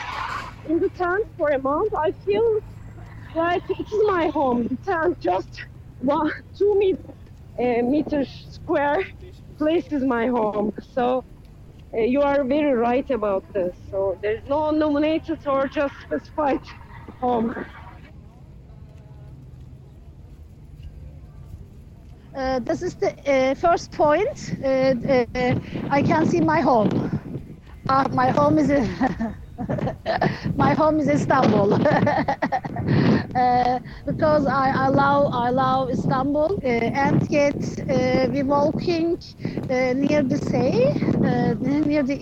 in 0.67 0.79
the 0.79 0.89
tent 0.89 1.27
for 1.37 1.49
a 1.49 1.59
month, 1.59 1.93
I 1.95 2.11
feel 2.11 2.59
like 3.35 3.63
it's 3.69 3.93
my 4.07 4.27
home. 4.33 4.67
The 4.67 4.77
tent 4.77 5.19
just 5.19 5.65
one, 5.99 6.31
two 6.57 6.79
met, 6.79 6.99
uh, 7.59 7.83
meters 7.83 8.29
square 8.51 9.03
place 9.57 9.87
is 9.91 10.03
my 10.03 10.27
home. 10.27 10.73
So 10.93 11.23
you 11.93 12.21
are 12.21 12.43
very 12.43 12.73
right 12.73 13.09
about 13.11 13.43
this. 13.53 13.75
So 13.89 14.17
there's 14.21 14.43
no 14.47 14.71
nominated 14.71 15.39
or 15.47 15.67
just 15.67 15.93
specified 16.01 16.61
home. 17.19 17.53
Uh, 22.35 22.59
this 22.59 22.81
is 22.81 22.95
the 22.95 23.11
uh, 23.29 23.53
first 23.55 23.91
point. 23.91 24.53
Uh, 24.63 24.67
uh, 25.35 25.55
I 25.89 26.01
can 26.01 26.25
see 26.25 26.39
my 26.39 26.61
home. 26.61 26.89
Uh, 27.89 28.07
my 28.13 28.29
home 28.31 28.57
is 28.57 28.69
my 30.55 30.73
home 30.73 30.99
is 30.99 31.07
Istanbul 31.09 31.73
uh, 33.35 33.79
because 34.05 34.45
I, 34.45 34.69
I 34.85 34.87
love 34.87 35.33
I 35.33 35.49
love 35.49 35.89
Istanbul 35.89 36.51
uh, 36.63 36.67
and 36.67 37.29
yet 37.29 37.55
uh, 37.89 38.27
we 38.31 38.43
walking 38.43 39.17
uh, 39.69 39.93
near 39.93 40.23
the 40.23 40.37
sea 40.49 40.91
uh, 41.25 41.53
near 41.55 42.03
the 42.03 42.17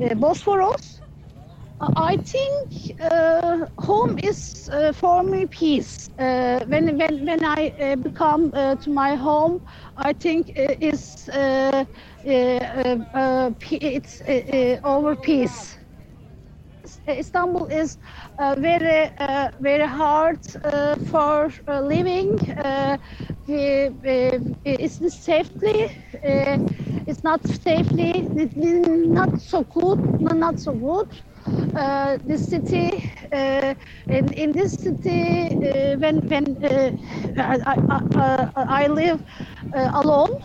uh, 0.00 0.04
uh, 0.04 0.14
Bosphorus. 0.14 1.00
I 1.96 2.16
think 2.16 2.98
home 3.78 4.18
is 4.22 4.68
for 4.94 5.22
me 5.22 5.46
peace. 5.46 6.10
When 6.16 6.98
when 6.98 7.24
when 7.26 7.44
I 7.44 7.94
become 8.02 8.50
to 8.52 8.90
my 8.90 9.14
home, 9.14 9.60
I 9.96 10.12
think 10.12 10.50
is 10.56 11.28
it's 12.24 14.22
over 14.84 15.16
peace. 15.16 15.77
Istanbul 17.08 17.66
is 17.66 17.98
uh, 18.38 18.54
very 18.58 19.10
uh, 19.18 19.50
very 19.60 19.86
hard 19.86 20.38
uh, 20.64 20.96
for 21.10 21.50
living. 21.66 22.38
It's 24.64 25.00
not 25.00 25.12
safely. 25.12 25.90
It's 27.06 27.24
not 27.24 27.46
safely. 27.46 28.28
It's 28.36 28.56
not 29.08 29.40
so 29.40 29.64
good. 29.64 30.20
Not 30.20 30.60
so 30.60 30.72
good. 30.72 31.08
Uh, 31.74 32.18
the 32.26 32.36
city 32.36 33.10
uh, 33.32 33.74
in, 34.08 34.32
in 34.34 34.52
this 34.52 34.72
city 34.74 35.48
uh, 35.48 35.96
when 35.96 36.20
when 36.28 36.44
I, 37.38 37.56
I, 37.64 38.50
I, 38.56 38.86
live 38.88 39.22
alone 39.72 40.42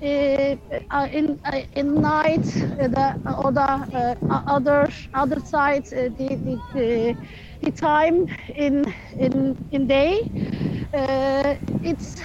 in 0.00 1.40
uh, 1.44 1.62
in 1.72 1.94
night 1.94 2.46
uh, 2.80 2.88
the 2.88 3.08
other 3.26 3.86
uh, 3.94 4.14
other 5.14 5.40
side 5.40 5.84
uh, 5.92 6.08
the, 6.18 6.28
the, 6.44 6.62
the 6.72 7.16
the 7.62 7.70
time 7.72 8.26
in 8.54 8.84
in 9.18 9.56
in 9.72 9.86
day 9.86 10.20
uh, 10.94 11.54
it's 11.82 12.16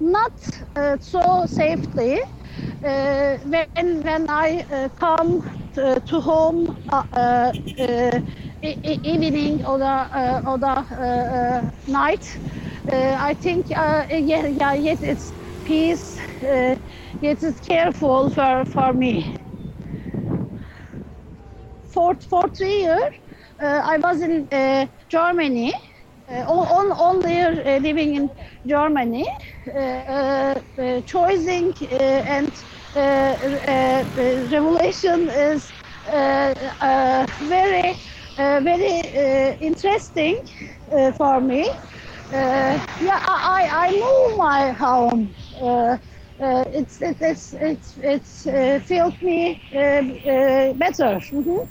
not 0.00 0.32
uh, 0.76 0.96
so 1.00 1.46
safely 1.46 2.20
uh, 2.84 3.38
when 3.44 4.02
when 4.02 4.30
I 4.30 4.64
uh, 4.70 4.88
come 4.90 5.42
to, 5.74 6.00
to 6.00 6.20
home 6.20 6.78
uh, 6.92 7.04
uh, 7.16 7.52
uh, 7.80 8.20
evening 8.62 9.64
or 9.64 9.78
the 9.78 9.84
uh, 9.86 10.42
or 10.46 10.58
the 10.58 10.66
uh, 10.68 10.94
uh, 10.94 11.70
night 11.86 12.38
uh, 12.92 13.16
I 13.20 13.34
think 13.34 13.66
uh, 13.76 14.06
yeah 14.10 14.46
yeah 14.46 14.74
yes 14.74 15.02
it's 15.02 15.32
peace 15.64 16.17
uh, 16.42 16.76
it's 17.22 17.60
careful 17.60 18.30
for 18.30 18.64
for 18.64 18.92
me 18.92 19.34
for 21.82 22.14
for 22.16 22.48
three 22.48 22.82
years 22.82 23.12
uh, 23.60 23.80
I 23.84 23.96
was 23.98 24.20
in 24.20 24.48
uh, 24.52 24.86
Germany 25.08 25.72
uh, 26.28 26.44
on, 26.46 26.66
on 26.68 26.92
only 27.00 27.40
uh, 27.40 27.78
living 27.80 28.14
in 28.14 28.30
Germany, 28.66 29.26
uh, 29.66 29.70
uh, 29.70 30.60
uh, 30.78 31.00
choosing 31.02 31.72
uh, 31.90 31.94
and 31.94 32.52
uh, 32.94 32.98
uh, 32.98 33.00
uh, 33.00 34.48
revelation 34.52 35.28
is 35.30 35.72
uh, 36.06 36.54
uh, 36.80 37.26
very, 37.48 37.96
uh, 38.36 38.60
very 38.60 39.00
uh, 39.00 39.56
interesting 39.60 40.36
uh, 40.92 41.12
for 41.12 41.40
me. 41.40 41.68
Uh, 41.70 42.76
yeah, 43.00 43.18
I, 43.26 43.66
I 43.70 43.86
I 43.88 43.90
know 43.92 44.36
my 44.36 44.70
home. 44.72 45.34
Uh, 46.40 46.64
it's 46.68 47.00
it, 47.02 47.16
it's 47.20 47.52
it's 47.54 47.96
it's 47.98 48.46
uh, 48.46 48.80
felt 48.86 49.20
me 49.22 49.60
uh, 49.74 49.78
uh, 49.78 50.72
better. 50.74 51.18
Mhm. 51.34 51.68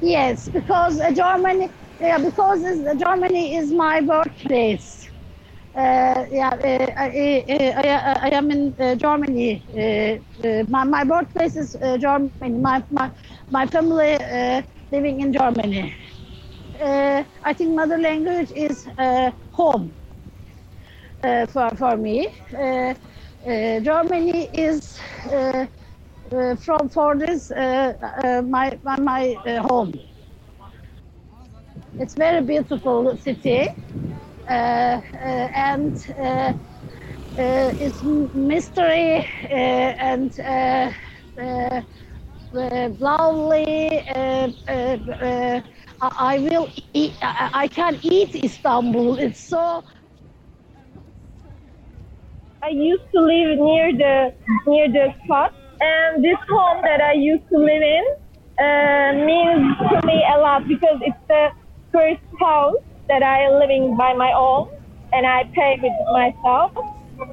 Yes, 0.00 0.48
because 0.48 0.98
Germany, 1.14 1.70
yeah, 2.00 2.18
because 2.18 2.60
Germany 2.98 3.56
is 3.56 3.72
my 3.72 4.00
birthplace. 4.00 5.08
Uh, 5.74 6.26
yeah, 6.30 6.50
I, 6.96 7.44
I, 7.46 8.18
I, 8.24 8.28
am 8.34 8.50
in 8.50 8.74
Germany. 8.98 9.64
My, 10.68 10.84
my 10.84 11.04
birthplace 11.04 11.56
is 11.56 11.76
Germany. 12.00 12.30
My, 12.40 12.84
my, 12.90 13.10
my 13.50 13.66
family 13.66 14.14
uh, 14.14 14.62
living 14.90 15.20
in 15.20 15.32
Germany. 15.32 15.94
Uh, 16.80 17.24
I 17.44 17.52
think 17.54 17.74
mother 17.74 17.98
language 17.98 18.52
is 18.52 18.86
home 19.52 19.96
for, 21.22 21.70
for 21.76 21.96
me. 21.96 22.28
Uh, 22.52 22.94
uh, 23.46 23.80
Germany 23.80 24.48
is 24.54 24.98
uh, 25.30 25.66
uh, 26.32 26.56
from 26.56 26.88
for 26.88 27.16
this 27.16 27.50
uh, 27.50 27.94
uh, 28.24 28.42
my 28.42 28.78
my, 28.98 29.34
uh, 29.46 29.62
home. 29.68 29.92
It's 31.98 32.14
very 32.14 32.42
beautiful 32.42 33.16
city, 33.16 33.68
uh, 34.48 34.50
uh, 34.52 35.00
and 35.16 35.96
uh, 36.18 36.22
uh, 36.22 36.54
it's 37.38 38.02
mystery 38.34 39.18
uh, 39.44 39.54
and 39.54 40.38
uh, 40.40 40.90
uh, 41.38 41.82
uh, 42.54 42.88
lovely. 42.98 44.08
Uh, 44.08 44.48
uh, 44.68 44.72
uh, 44.72 45.60
I 46.00 46.38
will 46.38 46.68
eat. 46.94 47.14
I 47.22 47.68
can 47.68 47.98
eat 48.02 48.34
Istanbul. 48.44 49.18
It's 49.18 49.40
so 49.40 49.84
I 52.62 52.68
used 52.68 53.02
to 53.14 53.20
live 53.20 53.58
near 53.58 53.90
the 53.92 54.32
near 54.68 54.86
the 54.88 55.12
spot, 55.24 55.52
and 55.80 56.22
this 56.24 56.38
home 56.48 56.80
that 56.82 57.00
I 57.02 57.12
used 57.14 57.42
to 57.52 57.58
live 57.58 57.82
in 57.82 58.04
uh, 58.64 59.12
means 59.26 59.66
to 59.90 60.06
me 60.06 60.22
a 60.34 60.38
lot 60.38 60.68
because 60.68 60.98
it's 61.02 61.18
the 61.28 61.48
first 61.92 62.22
house 62.40 62.76
that 63.08 63.22
I 63.24 63.42
am 63.46 63.58
living 63.58 63.96
by 63.96 64.12
my 64.14 64.32
own, 64.32 64.68
and 65.12 65.26
I 65.26 65.42
pay 65.54 65.76
with 65.82 65.98
myself, 66.12 66.70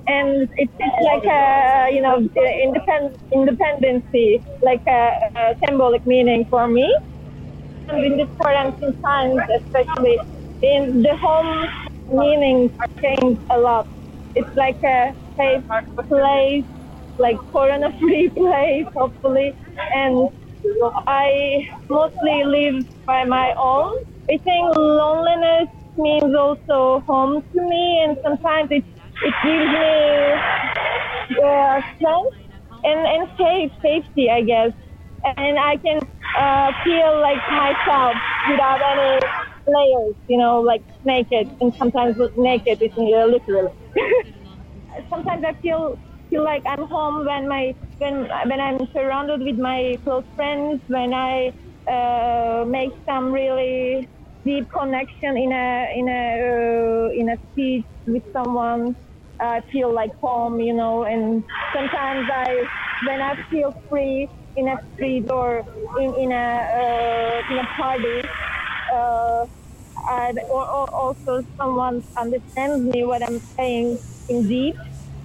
and 0.07 0.49
it's, 0.57 0.73
like 1.11 1.26
a 1.26 1.89
you 1.93 2.01
know 2.01 2.18
independent 2.65 3.22
independency, 3.31 4.41
like 4.64 4.81
a, 4.88 5.11
a 5.38 5.56
symbolic 5.68 6.06
meaning 6.07 6.45
for 6.49 6.68
me. 6.68 6.89
And 7.89 8.03
in 8.03 8.18
this 8.18 8.30
quarantine 8.39 8.95
times, 9.06 9.41
especially 9.61 10.18
in 10.64 11.03
the 11.03 11.15
home 11.18 11.68
meaning 12.10 12.72
changed 13.01 13.41
a 13.51 13.60
lot. 13.60 13.88
It's 14.35 14.49
like 14.56 14.77
a 14.84 15.14
safe 15.38 15.64
place, 16.07 16.65
like 17.18 17.38
corona-free 17.51 18.30
place, 18.38 18.85
hopefully. 18.95 19.53
And 19.95 20.30
I 21.07 21.65
mostly 21.89 22.43
live 22.45 22.85
by 23.06 23.26
my 23.26 23.53
own. 23.57 23.93
I 24.30 24.38
think 24.43 24.77
loneliness 24.77 25.69
means 25.97 26.35
also 26.38 27.03
home 27.07 27.41
to 27.56 27.61
me, 27.68 28.03
and 28.06 28.18
sometimes 28.23 28.69
it 28.72 28.85
it 29.23 29.34
gives 29.43 29.72
me 29.73 31.39
uh, 31.43 31.81
strength 31.95 32.35
and 32.84 32.99
and 33.15 33.30
safe 33.38 33.72
safety, 33.81 34.30
I 34.30 34.41
guess. 34.43 34.72
And 35.38 35.60
I 35.60 35.76
can 35.77 35.99
uh, 36.39 36.72
feel 36.84 37.19
like 37.22 37.41
myself 37.51 38.15
without 38.49 38.80
any 38.81 39.19
layers, 39.68 40.15
you 40.27 40.38
know, 40.38 40.61
like 40.61 40.84
naked, 41.03 41.49
and 41.61 41.73
sometimes 41.80 42.15
naked 42.38 42.80
is 42.81 42.91
uh, 42.97 43.26
literally. 43.26 43.78
sometimes 45.10 45.44
I 45.46 45.54
feel 45.62 45.98
feel 46.30 46.44
like 46.44 46.64
I'm 46.68 46.88
home 46.88 47.26
when 47.26 47.48
my 47.48 47.74
when 48.00 48.28
when 48.48 48.60
I'm 48.60 48.80
surrounded 48.96 49.42
with 49.42 49.58
my 49.60 49.96
close 50.04 50.24
friends, 50.36 50.82
when 50.88 51.14
I 51.14 51.52
uh, 51.92 52.66
make 52.66 52.92
some 53.08 53.32
really 53.32 54.08
deep 54.46 54.66
connection 54.78 55.38
in 55.38 55.52
a 55.52 55.88
in 55.96 56.08
a 56.10 56.24
uh, 56.50 57.10
in 57.22 57.30
a 57.30 57.38
speech 57.52 57.86
with 58.08 58.24
someone. 58.34 58.96
I 59.42 59.62
feel 59.72 59.94
like 59.94 60.12
home, 60.22 60.60
you 60.60 60.74
know, 60.76 61.04
and 61.06 61.44
sometimes 61.74 62.28
I 62.32 62.64
when 63.08 63.22
I 63.22 63.36
feel 63.50 63.74
free 63.90 64.28
in 64.56 64.68
a 64.68 64.76
street 64.94 65.26
or 65.32 65.64
in 66.00 66.14
in 66.20 66.32
a 66.32 66.68
uh, 66.82 67.54
in 67.54 67.60
a 67.60 67.68
party. 67.78 68.22
Or, 70.10 70.65
or 70.68 70.88
also 70.95 71.44
someone 71.61 72.03
understands 72.18 72.84
me 72.84 73.06
what 73.06 73.23
I'm 73.27 73.40
saying 73.60 73.99
in 74.30 74.48
deep. 74.48 74.76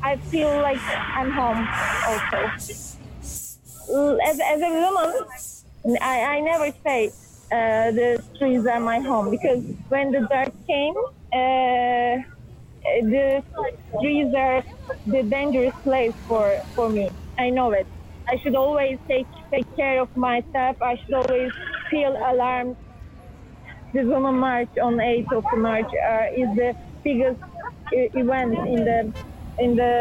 I 0.03 0.19
feel 0.31 0.51
like 0.63 0.83
I'm 1.17 1.33
home 1.33 1.69
also. 2.09 2.51
As, 4.27 4.41
as 4.41 4.63
a 4.63 4.71
woman, 4.71 5.15
I, 6.03 6.37
I 6.37 6.41
never 6.41 6.71
say 6.87 7.09
uh, 7.53 7.93
the 7.93 8.23
streets 8.35 8.67
are 8.67 8.81
my 8.81 9.01
home 9.01 9.31
because 9.31 9.65
when 9.89 10.13
the 10.13 10.27
dark 10.31 10.53
came, 10.69 10.95
uh, 11.33 12.23
the 13.03 13.43
streets 13.99 14.35
are 14.37 14.65
the 15.07 15.23
dangerous 15.25 15.75
place 15.85 16.15
for, 16.29 16.59
for 16.75 16.91
me. 16.91 17.11
I 17.39 17.51
know 17.51 17.73
it. 17.73 17.89
I 18.29 18.39
should 18.43 18.57
always 18.57 18.99
take 19.11 19.29
take 19.53 19.67
care 19.77 20.01
of 20.03 20.09
myself. 20.17 20.77
I 20.83 20.97
should 20.97 21.15
always 21.15 21.53
feel 21.91 22.17
alarmed. 22.27 22.77
The 23.95 24.05
Women 24.05 24.37
March 24.41 24.71
on 24.83 24.97
8th 24.99 25.33
of 25.39 25.45
March 25.59 25.91
uh, 26.11 26.27
is 26.37 26.49
the 26.57 26.75
biggest 27.05 27.41
e- 27.95 28.11
event 28.15 28.55
in 28.55 28.85
the 28.85 29.15
in 29.59 29.77
the 29.77 29.93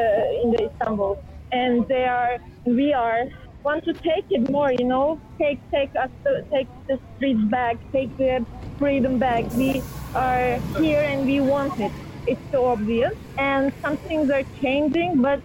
in 0.44 0.52
the 0.54 0.70
Istanbul, 0.72 1.18
and 1.54 1.86
they 1.90 2.06
are 2.06 2.38
we 2.66 2.94
are 2.94 3.24
want 3.64 3.86
to 3.86 3.94
take 3.96 4.26
it 4.32 4.52
more. 4.52 4.72
You 4.74 4.88
know, 4.88 5.22
take 5.42 5.62
take 5.74 5.92
us 6.02 6.12
take 6.54 6.70
the 6.90 7.00
streets 7.16 7.42
back, 7.52 7.78
take 7.96 8.18
the 8.18 8.46
freedom 8.80 9.20
back. 9.20 9.46
We 9.54 9.84
are 10.16 10.60
here 10.82 11.04
and 11.04 11.26
we 11.26 11.42
want 11.42 11.74
it. 11.80 11.94
It's 12.28 12.42
so 12.54 12.68
obvious, 12.68 13.14
and 13.38 13.72
some 13.86 13.98
things 14.10 14.30
are 14.34 14.44
changing, 14.64 15.22
but 15.24 15.42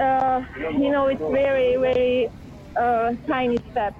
uh, 0.00 0.40
you 0.78 0.90
know, 0.92 1.08
it's 1.08 1.20
very, 1.32 1.76
very 1.76 2.30
uh, 2.80 3.12
tiny 3.30 3.58
steps. 3.70 3.96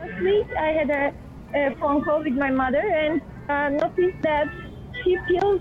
Last 0.00 0.22
week, 0.22 0.46
I 0.60 0.68
had 0.72 0.90
a, 0.90 1.12
a 1.54 1.74
phone 1.80 2.02
call 2.04 2.20
with 2.24 2.34
my 2.34 2.50
mother 2.50 2.82
and 2.82 3.20
uh, 3.48 3.68
noticed 3.70 4.18
that 4.22 4.46
she 5.04 5.16
feels 5.28 5.60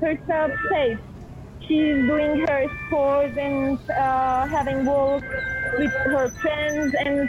herself 0.00 0.50
safe. 0.70 0.98
She's 1.68 1.96
doing 2.06 2.44
her 2.48 2.64
sports 2.88 3.36
and 3.40 3.78
uh, 3.98 4.46
having 4.48 4.84
walks 4.84 5.26
with 5.78 5.92
her 6.06 6.30
friends, 6.42 6.94
and 7.04 7.28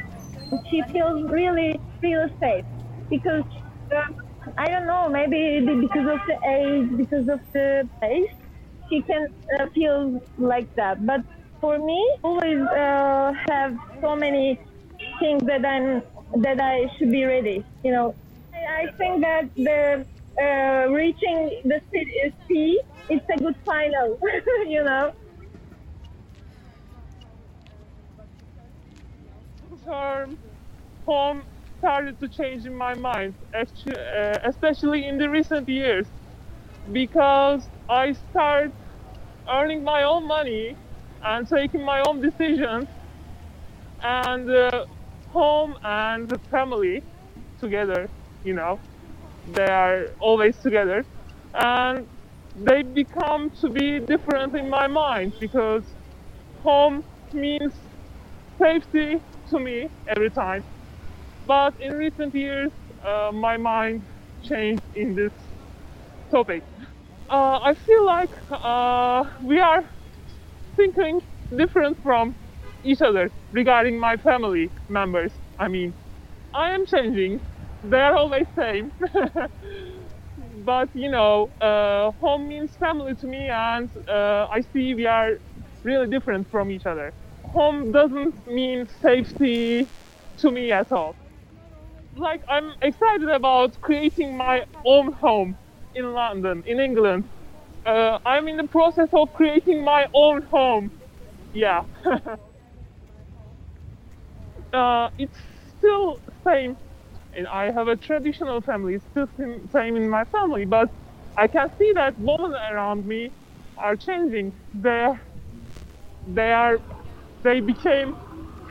she 0.69 0.81
feels 0.91 1.29
really, 1.31 1.79
really 2.01 2.27
safe 2.41 2.65
because 3.09 3.43
uh, 3.95 4.51
I 4.57 4.67
don't 4.67 4.87
know, 4.87 5.09
maybe 5.09 5.59
because 5.65 6.07
of 6.09 6.19
the 6.27 6.37
age, 6.49 6.97
because 6.97 7.27
of 7.29 7.39
the 7.53 7.87
place, 8.01 8.29
she 8.89 9.01
can 9.03 9.27
uh, 9.59 9.65
feel 9.73 10.19
like 10.37 10.69
that. 10.75 11.05
But 11.05 11.21
for 11.61 11.77
me, 11.77 12.01
always 12.23 12.59
uh, 12.59 13.31
have 13.49 13.73
so 14.01 14.15
many 14.15 14.59
things 15.19 15.43
that 15.45 15.65
I'm 15.65 16.03
that 16.41 16.59
I 16.59 16.87
should 16.97 17.11
be 17.11 17.23
ready. 17.25 17.65
You 17.83 17.91
know, 17.91 18.15
I, 18.53 18.83
I 18.83 18.91
think 18.97 19.21
that 19.21 19.49
the 19.55 20.05
uh, 20.41 20.91
reaching 20.91 21.61
the 21.65 21.81
city, 21.91 22.35
sea, 22.47 22.79
it's 23.09 23.25
a 23.35 23.37
good 23.39 23.55
final. 23.65 24.19
you 24.67 24.83
know. 24.83 25.13
term 29.85 30.37
home 31.05 31.43
started 31.79 32.19
to 32.19 32.27
change 32.29 32.65
in 32.65 32.75
my 32.75 32.93
mind, 32.95 33.35
actually, 33.53 33.95
uh, 33.97 34.37
especially 34.43 35.05
in 35.07 35.17
the 35.17 35.29
recent 35.29 35.67
years, 35.67 36.07
because 36.91 37.67
I 37.89 38.13
start 38.13 38.71
earning 39.49 39.83
my 39.83 40.03
own 40.03 40.27
money 40.27 40.77
and 41.23 41.47
taking 41.47 41.83
my 41.85 42.01
own 42.07 42.21
decisions, 42.21 42.87
and 44.01 44.49
uh, 44.49 44.85
home 45.33 45.75
and 45.83 46.29
the 46.29 46.39
family 46.51 47.03
together, 47.59 48.11
you 48.43 48.53
know, 48.53 48.81
they 49.47 49.67
are 49.67 50.07
always 50.19 50.57
together, 50.59 51.05
and 51.55 52.07
they 52.55 52.83
become 52.83 53.49
to 53.61 53.69
be 53.69 53.99
different 54.01 54.55
in 54.57 54.69
my 54.69 54.87
mind 54.87 55.33
because 55.39 55.85
home 56.57 57.03
means 57.33 57.73
safety 58.61 59.17
to 59.49 59.59
me 59.59 59.89
every 60.15 60.31
time. 60.31 60.63
But 61.45 61.73
in 61.79 61.93
recent 61.93 62.35
years, 62.35 62.71
uh, 63.05 63.31
my 63.33 63.57
mind 63.57 64.07
changed 64.43 64.83
in 64.95 65.15
this 65.15 65.33
topic. 66.31 66.63
Uh, 67.29 67.59
I 67.63 67.73
feel 67.85 68.05
like 68.05 68.31
uh, 68.51 69.23
we 69.43 69.59
are 69.59 69.83
thinking 70.75 71.21
different 71.57 71.97
from 72.03 72.35
each 72.83 73.01
other 73.01 73.31
regarding 73.51 73.99
my 73.99 74.17
family 74.17 74.71
members. 74.89 75.33
I 75.59 75.67
mean, 75.67 75.95
I 76.53 76.71
am 76.71 76.85
changing. 76.85 77.41
They 77.83 77.99
are 77.99 78.15
always 78.15 78.45
the 78.55 78.61
same. 78.61 78.93
but 80.65 80.89
you 80.93 81.09
know, 81.09 81.51
uh, 81.61 82.11
home 82.19 82.47
means 82.47 82.75
family 82.75 83.15
to 83.15 83.27
me, 83.27 83.49
and 83.49 83.89
uh, 84.07 84.47
I 84.51 84.61
see 84.61 84.93
we 84.95 85.05
are 85.05 85.31
really 85.83 86.07
different 86.07 86.49
from 86.49 86.71
each 86.71 86.85
other 86.85 87.13
home 87.45 87.91
doesn't 87.91 88.47
mean 88.47 88.87
safety 89.01 89.87
to 90.37 90.49
me 90.49 90.71
at 90.71 90.91
all. 90.91 91.15
Like 92.15 92.41
I'm 92.49 92.71
excited 92.81 93.29
about 93.29 93.79
creating 93.81 94.37
my 94.37 94.65
own 94.85 95.13
home 95.13 95.57
in 95.95 96.13
London, 96.13 96.63
in 96.65 96.79
England. 96.79 97.29
Uh, 97.85 98.19
I'm 98.25 98.47
in 98.47 98.57
the 98.57 98.67
process 98.67 99.09
of 99.13 99.33
creating 99.33 99.83
my 99.83 100.07
own 100.13 100.43
home. 100.43 100.91
Yeah. 101.53 101.83
uh, 104.73 105.09
it's 105.17 105.37
still 105.77 106.21
same, 106.45 106.77
and 107.33 107.47
I 107.47 107.71
have 107.71 107.87
a 107.87 107.95
traditional 107.95 108.61
family. 108.61 108.95
It's 108.95 109.05
still 109.07 109.27
same 109.71 109.95
in 109.95 110.09
my 110.09 110.25
family, 110.25 110.65
but 110.65 110.89
I 111.37 111.47
can 111.47 111.69
see 111.77 111.91
that 111.95 112.17
women 112.17 112.53
around 112.71 113.05
me 113.05 113.33
are 113.77 113.95
changing. 113.95 114.57
They 114.73 115.07
they 116.25 116.51
are 116.51 116.79
they 117.43 117.59
became 117.59 118.15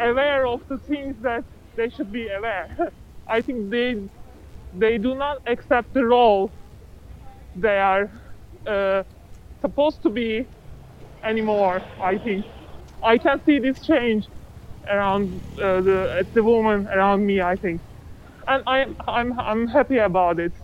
aware 0.00 0.46
of 0.46 0.60
the 0.68 0.78
things 0.78 1.16
that 1.22 1.44
they 1.76 1.88
should 1.88 2.10
be 2.12 2.28
aware. 2.28 2.76
I 3.28 3.42
think 3.42 3.70
they 3.70 4.08
they 4.72 4.98
do 4.98 5.14
not 5.14 5.38
accept 5.46 5.92
the 5.94 6.04
role 6.04 6.54
they 7.54 7.78
are 7.78 8.10
uh, 8.66 9.02
supposed 9.60 10.02
to 10.02 10.10
be 10.10 10.48
anymore. 11.24 11.82
I 12.02 12.18
think 12.18 12.46
I 13.02 13.18
can 13.18 13.42
see 13.44 13.58
this 13.58 13.82
change 13.82 14.28
around 14.88 15.42
uh, 15.62 15.80
the 15.82 16.26
the 16.34 16.42
woman 16.42 16.88
around 16.88 17.26
me. 17.26 17.40
I 17.40 17.56
think, 17.56 17.82
and 18.48 18.62
I 18.66 18.86
I'm 19.08 19.38
I'm 19.40 19.66
happy 19.68 19.98
about 19.98 20.40
it 20.40 20.54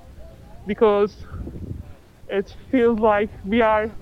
because 0.66 1.16
it 2.28 2.54
feels 2.70 2.98
like 3.00 3.30
we 3.44 3.60
are 3.62 3.96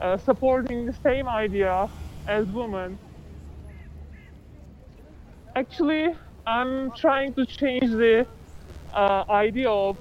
uh, 0.00 0.16
supporting 0.18 0.86
the 0.86 0.92
same 0.92 1.28
idea 1.28 1.88
as 2.26 2.46
women. 2.52 2.98
Actually 5.56 6.08
i'm 6.46 6.92
trying 6.92 7.34
to 7.34 7.44
change 7.46 7.90
the 7.90 8.26
uh, 8.94 9.24
idea 9.30 9.68
of 9.70 9.98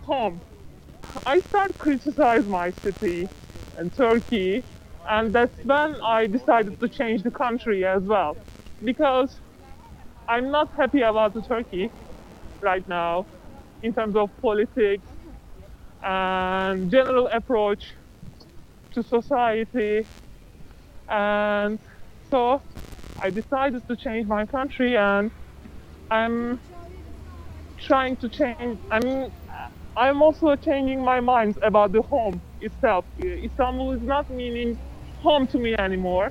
home. 0.00 0.42
I 1.26 1.40
start 1.40 1.78
criticize 1.78 2.46
my 2.46 2.70
city 2.70 3.28
and 3.76 3.92
turkey 3.94 4.64
and 5.08 5.34
that's 5.34 5.58
when 5.64 5.96
i 6.02 6.26
decided 6.26 6.78
to 6.80 6.88
change 6.88 7.22
the 7.22 7.30
country 7.30 7.84
as 7.86 8.02
well 8.04 8.36
because 8.84 9.40
i'm 10.28 10.50
not 10.50 10.68
happy 10.76 11.02
about 11.02 11.32
the 11.34 11.42
turkey 11.42 11.92
right 12.62 12.86
now 12.88 13.26
in 13.82 13.92
terms 13.94 14.16
of 14.16 14.30
politics 14.42 15.06
and 16.02 16.90
general 16.90 17.28
approach 17.32 17.94
to 18.92 19.02
society 19.02 20.06
and 21.08 21.78
so 22.30 22.62
I 23.22 23.30
decided 23.30 23.86
to 23.88 23.96
change 23.96 24.26
my 24.26 24.46
country 24.46 24.96
and 24.96 25.30
I'm 26.10 26.60
trying 27.80 28.16
to 28.18 28.28
change 28.30 28.80
I 28.90 29.00
mean 29.00 29.30
I'm 29.96 30.22
also 30.22 30.56
changing 30.56 31.04
my 31.04 31.20
mind 31.20 31.58
about 31.62 31.92
the 31.92 32.02
home 32.02 32.42
itself. 32.60 33.06
Istanbul 33.22 33.92
is 33.92 34.02
not 34.02 34.28
meaning 34.30 34.78
home 35.16 35.46
to 35.48 35.58
me 35.58 35.74
anymore. 35.78 36.30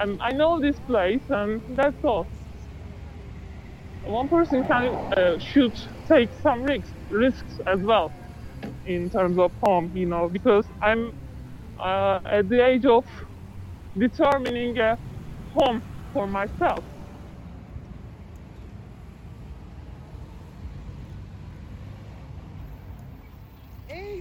And 0.00 0.20
I 0.22 0.32
know 0.34 0.60
this 0.60 0.80
place 0.80 1.24
and 1.30 1.62
that's 1.76 2.04
all. 2.04 2.28
one 4.02 4.28
person 4.28 4.64
can 4.64 4.96
uh, 5.16 5.36
should 5.38 5.76
take 6.10 6.32
some 6.34 6.64
risks 6.64 6.94
risks 7.10 7.60
as 7.66 7.80
well 7.82 8.14
in 8.84 9.10
terms 9.10 9.38
of 9.38 9.52
home, 9.62 9.90
you 9.94 10.06
know, 10.06 10.28
because 10.30 10.70
I'm 10.82 11.12
uh, 11.82 12.20
at 12.30 12.48
the 12.48 12.64
age 12.66 12.86
of 12.86 13.04
determining 13.98 14.78
a 14.78 14.98
home 15.54 15.82
for 16.12 16.26
myself. 16.28 16.84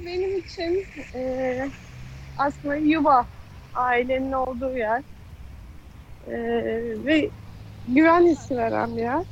Benim 0.05 0.35
için 0.37 0.87
eee, 1.13 1.71
aslında 2.37 2.75
yuva, 2.77 3.27
ailenin 3.73 4.31
olduğu 4.31 4.77
yer 4.77 5.03
Eee, 6.27 7.05
ve 7.05 7.31
güven 7.87 8.27
hissi 8.27 8.57
veren 8.57 8.97
bir 8.97 9.01
yer. 9.01 9.25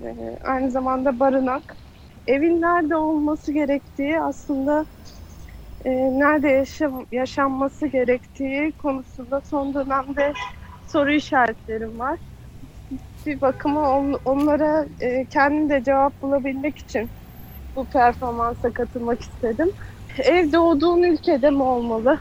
Eee, 0.00 0.38
aynı 0.44 0.70
zamanda 0.70 1.20
barınak. 1.20 1.78
Evin 2.26 2.60
nerede 2.62 2.96
olması 2.96 3.52
gerektiği 3.52 4.20
aslında 4.22 4.86
eee, 5.84 5.92
nerede 6.20 6.48
yaşam, 6.48 7.06
yaşanması 7.12 7.86
gerektiği 7.86 8.72
konusunda 8.72 9.40
son 9.40 9.74
dönemde 9.74 10.32
soru 10.86 11.12
işaretlerim 11.12 11.98
var. 11.98 12.20
Bir 13.26 13.40
bakıma 13.40 13.90
on- 13.98 14.20
onlara 14.24 14.88
eee, 15.00 15.26
kendim 15.30 15.70
de 15.70 15.82
cevap 15.84 16.22
bulabilmek 16.22 16.78
için 16.78 17.12
bu 17.76 17.86
performansa 17.86 18.72
katılmak 18.72 19.22
istedim. 19.22 19.72
Ev 20.18 20.52
doğduğun 20.52 21.02
ülkede 21.02 21.50
mi 21.50 21.62
olmalı? 21.62 22.20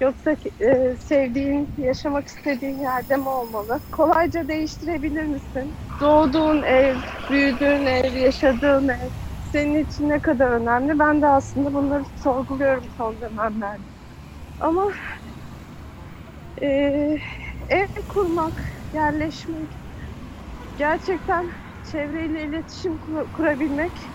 Yoksa 0.00 0.36
e, 0.60 0.96
sevdiğin, 0.96 1.74
yaşamak 1.76 2.26
istediğin 2.28 2.78
yerde 2.80 3.16
mi 3.16 3.28
olmalı? 3.28 3.80
Kolayca 3.92 4.48
değiştirebilir 4.48 5.24
misin? 5.24 5.76
Doğduğun 6.00 6.62
ev, 6.62 6.96
büyüdüğün 7.30 7.86
ev, 7.86 8.14
yaşadığın 8.14 8.88
ev 8.88 9.10
senin 9.42 9.84
için 9.84 10.08
ne 10.08 10.20
kadar 10.20 10.48
önemli? 10.50 10.98
Ben 10.98 11.22
de 11.22 11.26
aslında 11.26 11.74
bunları 11.74 12.02
sorguluyorum 12.16 12.90
son 12.96 13.20
dönemlerde. 13.20 13.82
Ama 14.60 14.88
e, 16.62 16.66
ev 17.68 17.88
kurmak, 18.08 18.62
yerleşmek, 18.92 19.78
gerçekten 20.76 21.50
çevreyle 21.82 22.44
iletişim 22.44 22.98
kur- 22.98 23.30
kurabilmek 23.32 24.12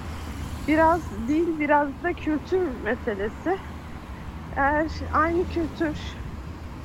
biraz 0.67 1.11
dil, 1.11 1.59
biraz 1.59 2.03
da 2.03 2.13
kültür 2.13 2.67
meselesi. 2.81 3.57
Eğer 4.57 4.99
aynı 5.11 5.45
kültür, 5.47 6.15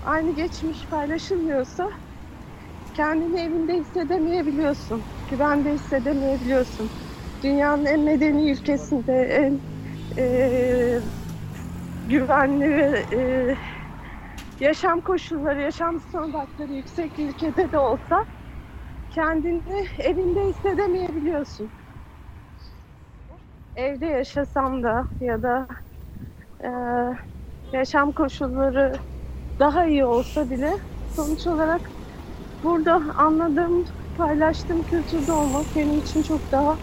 aynı 0.03 0.35
geçmiş 0.35 0.89
paylaşılmıyorsa 0.89 1.89
kendini 2.95 3.41
evinde 3.41 3.75
hissedemeyebiliyorsun, 3.75 5.07
güvende 5.29 5.73
hissedemeyebiliyorsun. 5.73 6.91
Dünyanın 7.43 7.85
en 7.87 8.01
medeni 8.01 8.53
ülkesinde, 8.53 9.13
en 9.13 9.63
eee, 10.17 11.03
güvenli 12.07 12.71
ve 12.77 13.07
eee, 13.13 13.59
yaşam 14.61 15.01
koşulları, 15.01 15.63
yaşam 15.63 16.01
standartları 16.01 16.73
yüksek 16.73 17.19
ülkede 17.19 17.73
de 17.73 17.79
olsa 17.79 18.27
kendini 19.11 19.65
evinde 19.99 20.41
hissedemeyebiliyorsun 20.49 21.73
evde 23.77 24.07
yaşasam 24.07 24.83
da 24.83 25.07
ya 25.21 25.43
da 25.43 25.69
e, 26.65 26.69
yaşam 27.73 28.13
koşulları 28.13 28.93
daha 29.61 29.87
iyi 29.87 30.05
olsa 30.05 30.51
bile 30.51 30.79
sonuç 31.17 31.47
olarak 31.47 31.91
burada 32.63 32.95
anladığım, 33.17 33.85
paylaştığım 34.17 34.85
kültürde 34.85 35.33
olmak 35.33 35.75
benim 35.77 35.99
için 35.99 36.23
çok 36.23 36.53
daha 36.53 36.79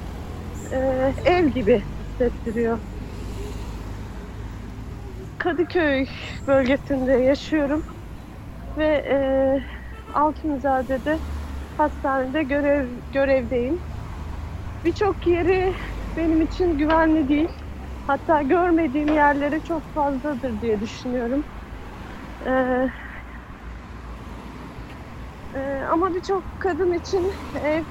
e, 0.72 0.77
ev 1.26 1.47
gibi 1.47 1.84
hissettiriyor. 1.99 2.80
Kadıköy 5.38 6.05
bölgesinde 6.47 7.11
yaşıyorum 7.14 7.85
ve 8.77 8.85
e, 8.88 9.18
Altunizade'de 10.14 11.19
hastanede 11.77 12.43
görev 12.43 12.89
görevdeyim. 13.14 13.80
Birçok 14.84 15.27
yeri 15.27 15.76
benim 16.15 16.41
için 16.41 16.77
güvenli 16.77 17.27
değil. 17.30 17.49
Hatta 18.07 18.41
görmediğim 18.41 19.13
yerleri 19.13 19.63
çok 19.63 19.93
fazladır 19.93 20.61
diye 20.61 20.81
düşünüyorum. 20.81 21.43
Ee, 22.45 22.88
e, 25.55 25.59
ama 25.91 26.13
birçok 26.15 26.59
kadın 26.59 26.91
için 26.99 27.34
ev 27.53 27.85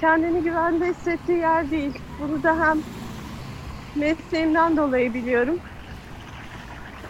kendini 0.00 0.42
güvende 0.42 0.86
hissettiği 0.88 1.38
yer 1.38 1.70
değil. 1.70 1.98
Bunu 2.18 2.42
da 2.42 2.50
hem 2.60 2.84
mesleğimden 3.94 4.76
dolayı 4.76 5.14
biliyorum. 5.14 5.60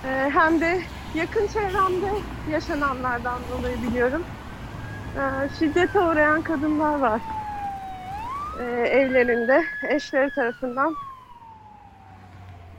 Ee, 0.04 0.08
hem 0.08 0.60
de 0.60 0.80
yakın 1.14 1.46
çevremde 1.46 2.06
yaşananlardan 2.46 3.48
dolayı 3.48 3.82
biliyorum. 3.82 4.24
Ee, 5.16 5.48
şiddete 5.58 6.00
uğrayan 6.00 6.42
kadınlar 6.42 6.94
var 7.00 7.22
e, 8.60 8.62
evlerinde 8.64 9.64
eşleri 9.90 10.30
tarafından 10.30 10.96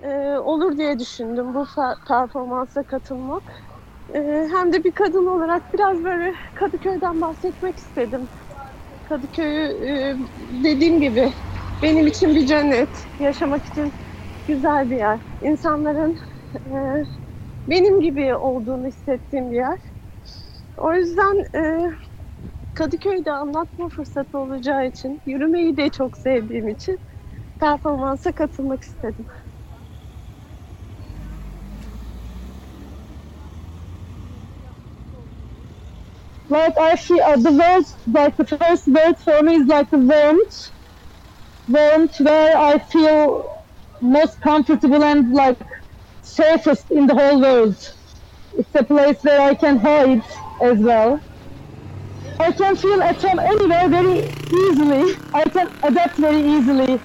e, 0.03 0.37
olur 0.39 0.77
diye 0.77 0.99
düşündüm 0.99 1.53
bu 1.55 1.65
performansa 2.07 2.83
katılmak. 2.83 3.43
E, 4.15 4.19
hem 4.53 4.73
de 4.73 4.83
bir 4.83 4.91
kadın 4.91 5.25
olarak 5.27 5.73
biraz 5.73 6.03
böyle 6.03 6.33
Kadıköy'den 6.55 7.21
bahsetmek 7.21 7.77
istedim. 7.77 8.29
Kadıköy'ü 9.09 9.87
e, 9.87 10.15
dediğim 10.63 11.01
gibi 11.01 11.33
benim 11.83 12.07
için 12.07 12.35
bir 12.35 12.45
cennet, 12.47 13.07
yaşamak 13.19 13.65
için 13.65 13.93
güzel 14.47 14.89
bir 14.89 14.97
yer. 14.97 15.19
İnsanların 15.41 16.15
e, 16.65 16.71
benim 17.69 17.99
gibi 18.01 18.35
olduğunu 18.35 18.87
hissettiğim 18.87 19.51
bir 19.51 19.55
yer. 19.55 19.79
O 20.77 20.93
yüzden 20.93 21.37
e, 21.55 21.91
Kadıköy'de 22.73 23.31
anlatma 23.31 23.89
fırsatı 23.89 24.37
olacağı 24.37 24.87
için, 24.87 25.21
yürümeyi 25.25 25.77
de 25.77 25.89
çok 25.89 26.17
sevdiğim 26.17 26.67
için 26.67 26.99
performansa 27.59 28.31
katılmak 28.31 28.83
istedim. 28.83 29.25
Like 36.51 36.77
I 36.77 36.95
feel 36.97 37.21
uh, 37.21 37.37
the 37.37 37.51
word, 37.51 37.85
like 38.07 38.37
the 38.37 38.45
first 38.45 38.87
word 38.87 39.15
for 39.19 39.41
me 39.43 39.55
is 39.55 39.67
like 39.67 39.89
the 39.91 39.99
warmth, 39.99 40.71
warmth 41.67 42.19
where 42.19 42.57
I 42.57 42.79
feel 42.79 43.45
most 44.01 44.41
comfortable 44.41 45.03
and 45.03 45.33
like 45.33 45.59
safest 46.21 46.91
in 46.91 47.07
the 47.07 47.15
whole 47.15 47.41
world. 47.41 47.77
It's 48.53 48.75
a 48.75 48.83
place 48.83 49.17
where 49.23 49.41
I 49.41 49.55
can 49.55 49.77
hide 49.79 50.23
as 50.61 50.79
well. 50.79 51.21
I 52.39 52.51
can 52.51 52.75
feel 52.75 53.01
at 53.03 53.21
home 53.21 53.39
anywhere 53.39 53.89
very 53.89 54.29
easily. 54.53 55.15
I 55.33 55.43
can 55.45 55.69
adapt 55.83 56.17
very 56.17 56.41
easily. 56.45 57.03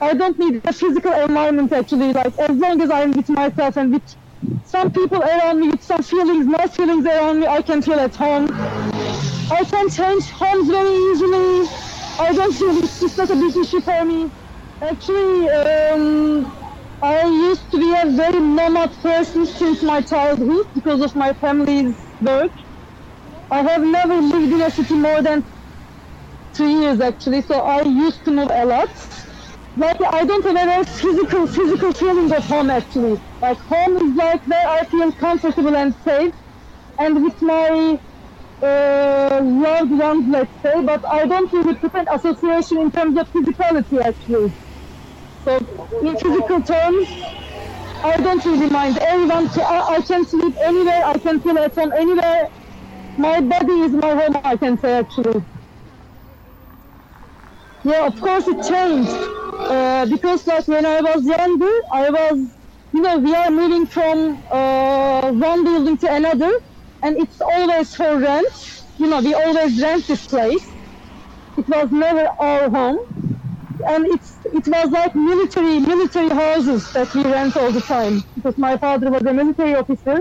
I 0.00 0.14
don't 0.14 0.38
need 0.38 0.60
a 0.66 0.72
physical 0.72 1.12
environment 1.12 1.72
actually. 1.72 2.12
Like 2.12 2.34
as 2.38 2.56
long 2.56 2.80
as 2.82 2.90
I'm 2.90 3.12
with 3.12 3.28
myself 3.30 3.76
and 3.76 3.92
with 3.92 4.16
some 4.64 4.90
people 4.90 5.22
around 5.22 5.60
me, 5.60 5.68
with 5.70 5.82
some 5.82 6.02
feelings, 6.02 6.46
nice 6.46 6.76
feelings 6.76 7.06
around 7.06 7.40
me, 7.40 7.46
I 7.46 7.62
can 7.62 7.82
feel 7.82 8.00
at 8.00 8.14
home. 8.16 8.46
I 9.50 9.64
can 9.64 9.88
change 9.90 10.30
homes 10.30 10.68
very 10.68 10.94
easily. 11.10 11.68
I 12.20 12.32
don't 12.34 12.54
feel 12.54 12.78
it's, 12.78 13.02
it's 13.02 13.16
not 13.18 13.30
a 13.30 13.36
big 13.36 13.56
issue 13.56 13.80
for 13.80 14.04
me. 14.04 14.32
Actually, 14.82 15.48
um, 15.50 16.56
I 17.02 17.24
used 17.26 17.70
to 17.72 17.78
be 17.78 17.90
a 17.92 18.10
very 18.12 18.40
nomad 18.40 18.92
person 19.02 19.46
since 19.46 19.82
my 19.82 20.02
childhood 20.02 20.66
because 20.74 21.00
of 21.02 21.14
my 21.14 21.32
family's 21.34 21.96
work. 22.20 22.52
I 23.50 23.62
have 23.62 23.82
never 23.82 24.16
lived 24.16 24.52
in 24.52 24.62
a 24.62 24.70
city 24.70 24.94
more 24.94 25.22
than 25.22 25.46
two 26.56 26.68
years 26.68 27.00
actually, 27.00 27.42
so 27.42 27.60
I 27.60 27.82
used 27.82 28.24
to 28.24 28.32
move 28.32 28.50
a 28.52 28.64
lot. 28.66 29.11
Like 29.76 29.96
I 30.12 30.24
don't 30.24 30.44
have 30.44 30.80
a 30.80 30.84
physical 30.84 31.46
physical 31.46 31.92
feeling 31.92 32.32
of 32.32 32.44
home 32.46 32.70
actually. 32.70 33.16
Like 33.40 33.58
home 33.60 33.96
is 33.96 34.14
like 34.14 34.40
where 34.46 34.68
I 34.68 34.84
feel 34.86 35.12
comfortable 35.12 35.76
and 35.76 35.94
safe, 35.94 36.34
and 36.98 37.22
with 37.22 37.40
my 37.42 37.98
uh, 38.62 39.40
loved 39.44 39.92
ones, 39.92 40.26
let's 40.30 40.54
say. 40.64 40.82
But 40.82 41.02
I 41.10 41.26
don't 41.26 41.52
really 41.52 41.76
put 41.76 41.94
an 41.94 42.06
association 42.12 42.80
in 42.80 42.90
terms 42.92 43.18
of 43.18 43.28
physicality 43.30 44.00
actually. 44.04 44.54
So 45.44 45.58
in 46.02 46.16
physical 46.16 46.62
terms, 46.62 47.08
I 48.04 48.16
don't 48.18 48.44
really 48.44 48.68
mind. 48.70 48.98
Ca- 48.98 49.62
I, 49.62 49.96
I 49.96 50.02
can 50.02 50.24
sleep 50.26 50.54
anywhere. 50.64 51.02
I 51.06 51.18
can 51.18 51.40
feel 51.40 51.58
at 51.58 51.74
home 51.74 51.92
anywhere. 51.96 52.48
My 53.16 53.40
body 53.40 53.80
is 53.86 53.92
my 53.92 54.14
home. 54.14 54.36
I 54.44 54.56
can 54.56 54.78
say 54.78 54.98
actually. 54.98 55.46
Yeah, 57.84 58.06
of 58.06 58.20
course 58.20 58.46
it 58.48 58.62
changed. 58.62 59.12
Uh, 59.58 60.06
because 60.06 60.46
like 60.46 60.66
when 60.68 60.86
I 60.86 61.00
was 61.00 61.24
younger, 61.24 61.72
I 61.92 62.10
was, 62.10 62.56
you 62.92 63.00
know, 63.02 63.18
we 63.18 63.34
are 63.34 63.50
moving 63.50 63.86
from 63.86 64.38
uh, 64.52 65.32
one 65.32 65.64
building 65.64 65.98
to 65.98 66.14
another, 66.14 66.52
and 67.02 67.16
it's 67.20 67.40
always 67.40 67.94
for 67.94 68.18
rent. 68.18 68.46
You 68.98 69.08
know, 69.08 69.20
we 69.20 69.34
always 69.34 69.80
rent 69.80 70.06
this 70.08 70.26
place. 70.26 70.66
it 71.56 71.66
was 71.68 71.88
never 71.92 72.28
our 72.40 72.70
home. 72.70 72.98
And 73.88 74.06
it's 74.08 74.40
it 74.44 74.66
was 74.68 74.90
like 74.90 75.14
military 75.14 75.80
military 75.80 76.30
houses 76.30 76.90
that 76.94 77.14
we 77.14 77.22
rent 77.24 77.56
all 77.56 77.72
the 77.72 77.82
time 77.82 78.22
because 78.36 78.56
my 78.58 78.76
father 78.78 79.10
was 79.10 79.22
a 79.22 79.34
military 79.34 79.74
officer. 79.76 80.18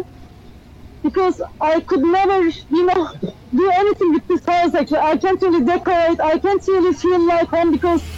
Because 1.04 1.42
I 1.60 1.82
could 1.82 2.02
never, 2.02 2.40
you 2.48 2.86
know, 2.86 3.10
do 3.54 3.72
anything 3.72 4.14
with 4.14 4.26
this 4.28 4.42
house. 4.46 4.74
Actually, 4.76 5.00
I 5.00 5.18
can't 5.18 5.42
really 5.42 5.64
decorate. 5.66 6.20
I 6.22 6.40
can't 6.40 6.64
really 6.68 6.94
feel 6.94 7.28
like 7.28 7.50
home 7.50 7.72
because 7.72 8.12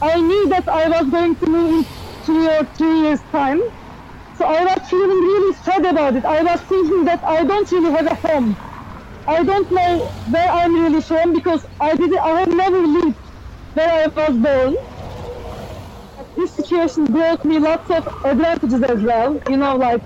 I 0.00 0.20
knew 0.20 0.48
that 0.50 0.68
I 0.68 0.88
was 0.88 1.10
going 1.10 1.36
to 1.36 1.50
move 1.50 1.70
in 1.80 1.86
two 2.24 2.48
or 2.48 2.66
three 2.76 3.00
years 3.02 3.22
time. 3.32 3.60
So 4.34 4.46
I 4.46 4.64
was 4.64 4.88
feeling 4.88 5.20
really 5.30 5.54
sad 5.56 5.86
about 5.86 6.16
it. 6.16 6.24
I 6.24 6.42
was 6.42 6.62
thinking 6.62 7.04
that 7.06 7.20
I 7.26 7.44
don't 7.44 7.70
really 7.72 7.92
have 7.92 8.06
a 8.06 8.28
home. 8.28 8.58
I 9.26 9.44
don't 9.44 9.70
know 9.72 10.12
where 10.24 10.50
I'm 10.50 10.74
really 10.74 11.02
from 11.02 11.32
because 11.34 11.66
I 11.80 11.96
did 11.96 12.16
I 12.18 12.40
have 12.40 12.54
never 12.54 12.80
lived 12.80 13.20
where 13.74 13.90
I 13.90 14.06
was 14.08 14.38
born. 14.38 14.74
This 16.36 16.54
situation 16.54 17.04
brought 17.06 17.44
me 17.44 17.58
lots 17.58 17.90
of 17.90 18.06
advantages 18.24 18.82
as 18.82 19.02
well. 19.02 19.40
You 19.48 19.56
know, 19.56 19.76
like 19.76 20.02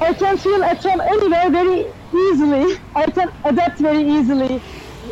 I 0.00 0.14
can 0.14 0.38
feel 0.38 0.64
at 0.64 0.82
home 0.82 1.00
anywhere 1.00 1.50
very 1.50 1.92
easily. 2.14 2.76
I 2.94 3.06
can 3.10 3.30
adapt 3.44 3.80
very 3.80 4.04
easily. 4.08 4.62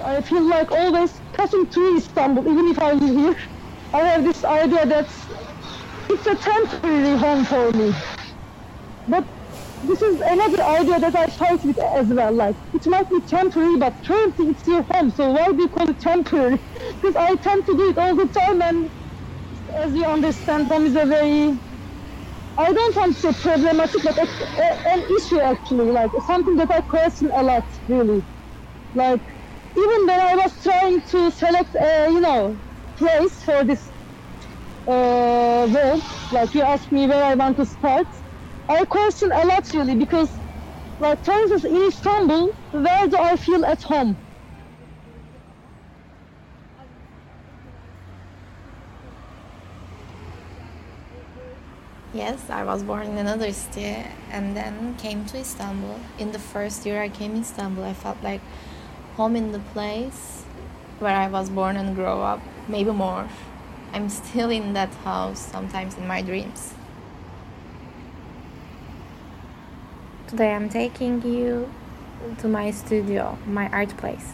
I 0.04 0.22
feel 0.22 0.48
like 0.48 0.72
always 0.72 1.22
passing 1.34 1.66
through 1.68 1.98
Istanbul, 1.98 2.48
even 2.50 2.68
if 2.68 2.78
I 2.80 2.92
live 2.94 3.16
here. 3.16 3.36
I 3.94 4.00
have 4.00 4.24
this 4.24 4.44
idea 4.44 4.86
that 4.86 5.10
it's 6.10 6.26
a 6.26 6.36
temporary 6.36 7.18
home 7.18 7.44
for 7.46 7.72
me. 7.72 7.94
But 9.06 9.28
this 9.82 10.02
is 10.02 10.20
another 10.20 10.62
idea 10.64 11.00
that 11.00 11.16
I 11.16 11.26
fight 11.28 11.60
with 11.64 11.78
as 11.96 12.08
well. 12.08 12.32
Like 12.34 12.56
it 12.74 12.86
might 12.86 13.08
be 13.10 13.20
temporary, 13.22 13.76
but 13.78 13.96
currently 14.06 14.46
it's 14.48 14.66
your 14.66 14.84
home. 14.92 15.10
So 15.10 15.32
why 15.32 15.46
do 15.52 15.62
you 15.62 15.68
call 15.68 15.90
it 15.90 16.00
temporary? 16.00 16.60
Because 17.02 17.16
I 17.16 17.36
tend 17.36 17.66
to 17.66 17.76
do 17.76 17.90
it 17.90 17.98
all 17.98 18.16
the 18.16 18.28
time, 18.28 18.62
and 18.62 18.90
as 19.76 19.94
you 19.94 20.04
understand, 20.06 20.68
home 20.68 20.86
is 20.86 20.96
a 20.96 21.06
very 21.06 21.60
I 22.58 22.72
don't 22.72 22.96
want 22.96 23.14
to 23.14 23.20
say 23.20 23.32
problematic, 23.40 24.02
but 24.02 24.18
it's 24.18 24.40
a, 24.40 24.88
an 24.90 25.04
issue 25.18 25.40
actually. 25.40 25.90
Like 25.92 26.10
something 26.26 26.56
that 26.56 26.70
I 26.70 26.82
question 26.82 27.30
a 27.34 27.42
lot, 27.42 27.64
really. 27.88 28.22
Like 28.94 29.22
even 29.76 30.06
when 30.06 30.20
I 30.20 30.34
was 30.36 30.60
trying 30.62 31.02
to 31.12 31.30
select, 31.32 31.74
a, 31.76 32.08
you 32.10 32.20
know, 32.20 32.60
place 32.98 33.42
for 33.44 33.64
this 33.64 33.92
uh, 34.86 35.68
work, 35.70 36.04
like 36.30 36.54
you 36.54 36.62
asked 36.62 36.92
me 36.92 37.06
where 37.06 37.24
I 37.24 37.34
want 37.34 37.56
to 37.58 37.66
start. 37.66 38.06
I 38.68 38.84
question 38.86 39.32
a 39.32 39.46
lot 39.46 39.64
really 39.74 39.96
because, 39.96 40.40
like, 41.00 41.24
for 41.24 41.32
instance, 41.34 41.64
in 41.64 41.76
Istanbul, 41.88 42.52
where 42.72 43.08
do 43.08 43.18
I 43.18 43.36
feel 43.36 43.64
at 43.66 43.82
home? 43.82 44.18
Yes, 52.18 52.50
I 52.50 52.64
was 52.64 52.82
born 52.82 53.06
in 53.06 53.16
another 53.16 53.52
city 53.52 53.94
and 54.32 54.56
then 54.56 54.96
came 54.96 55.24
to 55.26 55.38
Istanbul. 55.38 56.00
In 56.18 56.32
the 56.32 56.40
first 56.40 56.84
year 56.84 57.00
I 57.00 57.08
came 57.08 57.34
to 57.34 57.40
Istanbul, 57.42 57.84
I 57.84 57.94
felt 57.94 58.20
like 58.24 58.40
home 59.14 59.36
in 59.36 59.52
the 59.52 59.60
place 59.60 60.42
where 60.98 61.14
I 61.14 61.28
was 61.28 61.48
born 61.48 61.76
and 61.76 61.94
grew 61.94 62.06
up, 62.32 62.40
maybe 62.66 62.90
more. 62.90 63.28
I'm 63.92 64.08
still 64.08 64.50
in 64.50 64.72
that 64.72 64.92
house 65.04 65.38
sometimes 65.38 65.96
in 65.96 66.08
my 66.08 66.20
dreams. 66.20 66.74
Today 70.26 70.52
I'm 70.52 70.68
taking 70.68 71.22
you 71.22 71.72
to 72.38 72.48
my 72.48 72.72
studio, 72.72 73.38
my 73.46 73.68
art 73.68 73.96
place. 73.96 74.32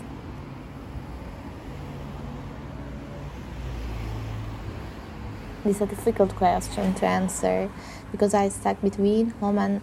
This 5.64 5.76
is 5.76 5.80
a 5.80 5.86
difficult 5.86 6.36
question 6.36 6.92
to 6.92 7.06
answer 7.06 7.70
because 8.12 8.34
I 8.34 8.50
stuck 8.50 8.82
between 8.82 9.30
home 9.40 9.56
and 9.56 9.80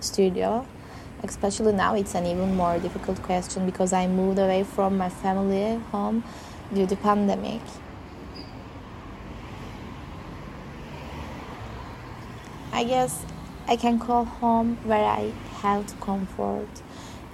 studio. 0.00 0.66
Especially 1.22 1.72
now, 1.72 1.94
it's 1.94 2.14
an 2.14 2.24
even 2.24 2.56
more 2.56 2.78
difficult 2.78 3.22
question 3.22 3.66
because 3.66 3.92
I 3.92 4.06
moved 4.06 4.38
away 4.38 4.64
from 4.64 4.96
my 4.96 5.10
family 5.10 5.78
home 5.92 6.24
due 6.72 6.86
to 6.86 6.96
pandemic. 6.96 7.60
I 12.72 12.84
guess 12.84 13.26
I 13.66 13.76
can 13.76 13.98
call 13.98 14.24
home 14.24 14.78
where 14.84 15.04
I 15.04 15.32
have 15.60 16.00
comfort, 16.00 16.70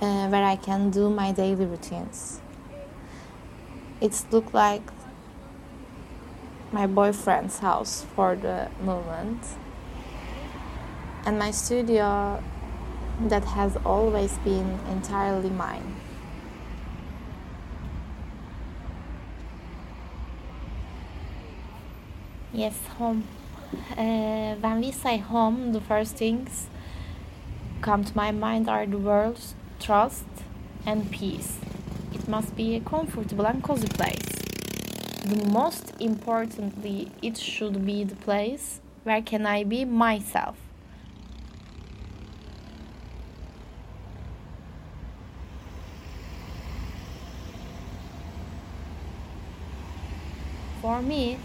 uh, 0.00 0.26
where 0.26 0.42
I 0.42 0.56
can 0.56 0.90
do 0.90 1.10
my 1.10 1.30
daily 1.30 1.64
routines. 1.64 2.40
It's 4.00 4.26
look 4.32 4.52
like 4.52 4.82
my 6.74 6.88
boyfriend's 6.88 7.60
house 7.60 8.05
for 8.16 8.34
the 8.34 8.68
moment 8.82 9.40
and 11.24 11.38
my 11.38 11.52
studio 11.52 12.42
that 13.20 13.44
has 13.44 13.76
always 13.86 14.36
been 14.38 14.80
entirely 14.90 15.51
mine. 15.51 15.94
Yes, 22.52 22.76
home. 22.98 23.22
Uh, 23.96 24.55
when 24.56 24.80
we 24.80 24.90
say 24.90 25.18
home, 25.18 25.72
the 25.72 25.80
first 25.80 26.16
things 26.16 26.66
come 27.82 28.05
to 28.05 28.16
my 28.16 28.32
mind 28.32 28.68
are 28.68 28.84
the 28.84 28.98
words 28.98 29.55
trust 29.78 30.26
and 30.84 31.10
peace. 31.12 31.59
It 32.12 32.26
must 32.26 32.56
be 32.56 32.74
a 32.74 32.80
comfortable 32.80 33.46
and 33.46 33.62
cozy 33.62 33.88
place. 33.88 34.43
The 35.24 35.48
most 35.48 35.94
importantly, 36.01 37.10
it 37.22 37.38
should 37.38 37.86
be 37.86 38.05
the 38.05 38.14
place 38.14 38.82
where 39.05 39.22
can 39.22 39.46
I 39.46 39.64
be 39.64 39.86
myself. 39.86 40.59
For 50.82 51.01
me, 51.01 51.38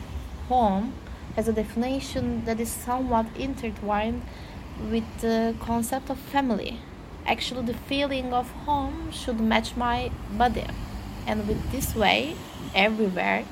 home 0.49 0.91
has 1.37 1.47
a 1.47 1.53
definition 1.53 2.43
that 2.43 2.59
is 2.59 2.69
somewhat 2.69 3.27
intertwined 3.37 4.23
with 4.91 5.05
the 5.21 5.55
concept 5.61 6.09
of 6.09 6.19
family. 6.19 6.81
Actually, 7.25 7.63
the 7.65 7.77
feeling 7.87 8.33
of 8.33 8.51
home 8.65 9.09
should 9.13 9.39
match 9.39 9.77
my 9.77 10.11
body, 10.37 10.65
and 11.25 11.47
with 11.47 11.71
this 11.71 11.95
way, 11.95 12.35
everywhere 12.75 13.45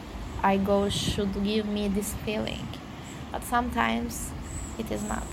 I 0.48 0.56
go 0.56 0.88
should 0.88 1.44
give 1.44 1.66
me 1.66 1.90
this 1.90 2.14
feeling. 2.24 2.66
But 3.34 3.44
sometimes 3.44 4.32
it 4.80 4.90
is 4.90 5.04
not. 5.04 5.28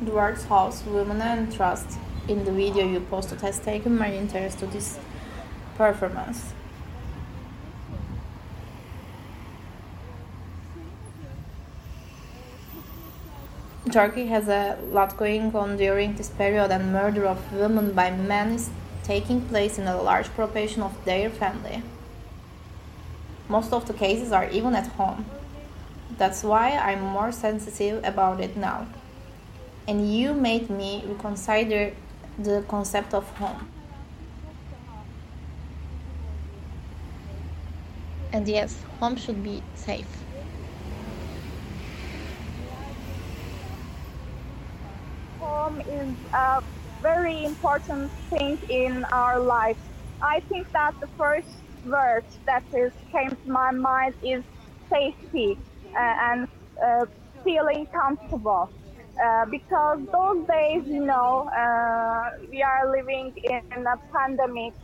The 0.00 0.10
words 0.10 0.46
house, 0.46 0.82
women, 0.84 1.22
and 1.22 1.54
trust 1.54 1.86
in 2.26 2.44
the 2.44 2.50
video 2.50 2.84
you 2.84 2.98
posted 2.98 3.40
has 3.42 3.60
taken 3.60 3.96
my 3.96 4.12
interest 4.12 4.58
to 4.58 4.66
this 4.66 4.98
performance. 5.76 6.52
Turkey 13.92 14.26
has 14.26 14.48
a 14.48 14.78
lot 14.90 15.16
going 15.18 15.54
on 15.54 15.76
during 15.76 16.14
this 16.16 16.30
period, 16.30 16.70
and 16.70 16.90
murder 16.90 17.26
of 17.26 17.52
women 17.52 17.92
by 17.92 18.10
men 18.10 18.52
is 18.52 18.70
taking 19.02 19.42
place 19.42 19.78
in 19.78 19.86
a 19.86 20.00
large 20.00 20.28
proportion 20.28 20.82
of 20.82 21.04
their 21.04 21.28
family. 21.28 21.82
Most 23.48 23.74
of 23.74 23.86
the 23.86 23.92
cases 23.92 24.32
are 24.32 24.48
even 24.48 24.74
at 24.74 24.86
home. 24.86 25.26
That's 26.16 26.42
why 26.42 26.70
I'm 26.70 27.02
more 27.02 27.30
sensitive 27.30 28.02
about 28.04 28.40
it 28.40 28.56
now. 28.56 28.86
And 29.86 30.10
you 30.10 30.32
made 30.32 30.70
me 30.70 31.04
reconsider 31.06 31.92
the 32.38 32.64
concept 32.66 33.12
of 33.12 33.28
home. 33.36 33.68
And 38.32 38.48
yes, 38.48 38.82
home 38.98 39.16
should 39.16 39.44
be 39.44 39.62
safe. 39.74 40.23
Home 45.64 45.80
is 45.86 46.16
a 46.34 46.60
very 47.02 47.44
important 47.44 48.12
thing 48.30 48.58
in 48.68 49.04
our 49.12 49.40
life. 49.42 49.78
I 50.22 50.40
think 50.48 50.68
that 50.74 50.92
the 51.00 51.08
first 51.18 51.64
word 51.84 52.24
that 52.46 52.64
is 52.72 52.92
came 53.14 53.30
to 53.30 53.48
my 53.50 53.70
mind 53.72 54.14
is 54.22 54.44
safety 54.92 55.58
uh, 55.98 56.14
and 56.30 56.48
uh, 56.84 57.06
feeling 57.44 57.86
comfortable. 57.92 58.72
Uh, 59.24 59.44
because 59.50 59.98
those 60.12 60.46
days, 60.50 60.82
you 60.86 61.04
know, 61.04 61.48
uh, 61.56 62.22
we 62.50 62.62
are 62.62 62.90
living 62.90 63.32
in 63.44 63.86
a 63.86 63.96
pandemic 64.16 64.74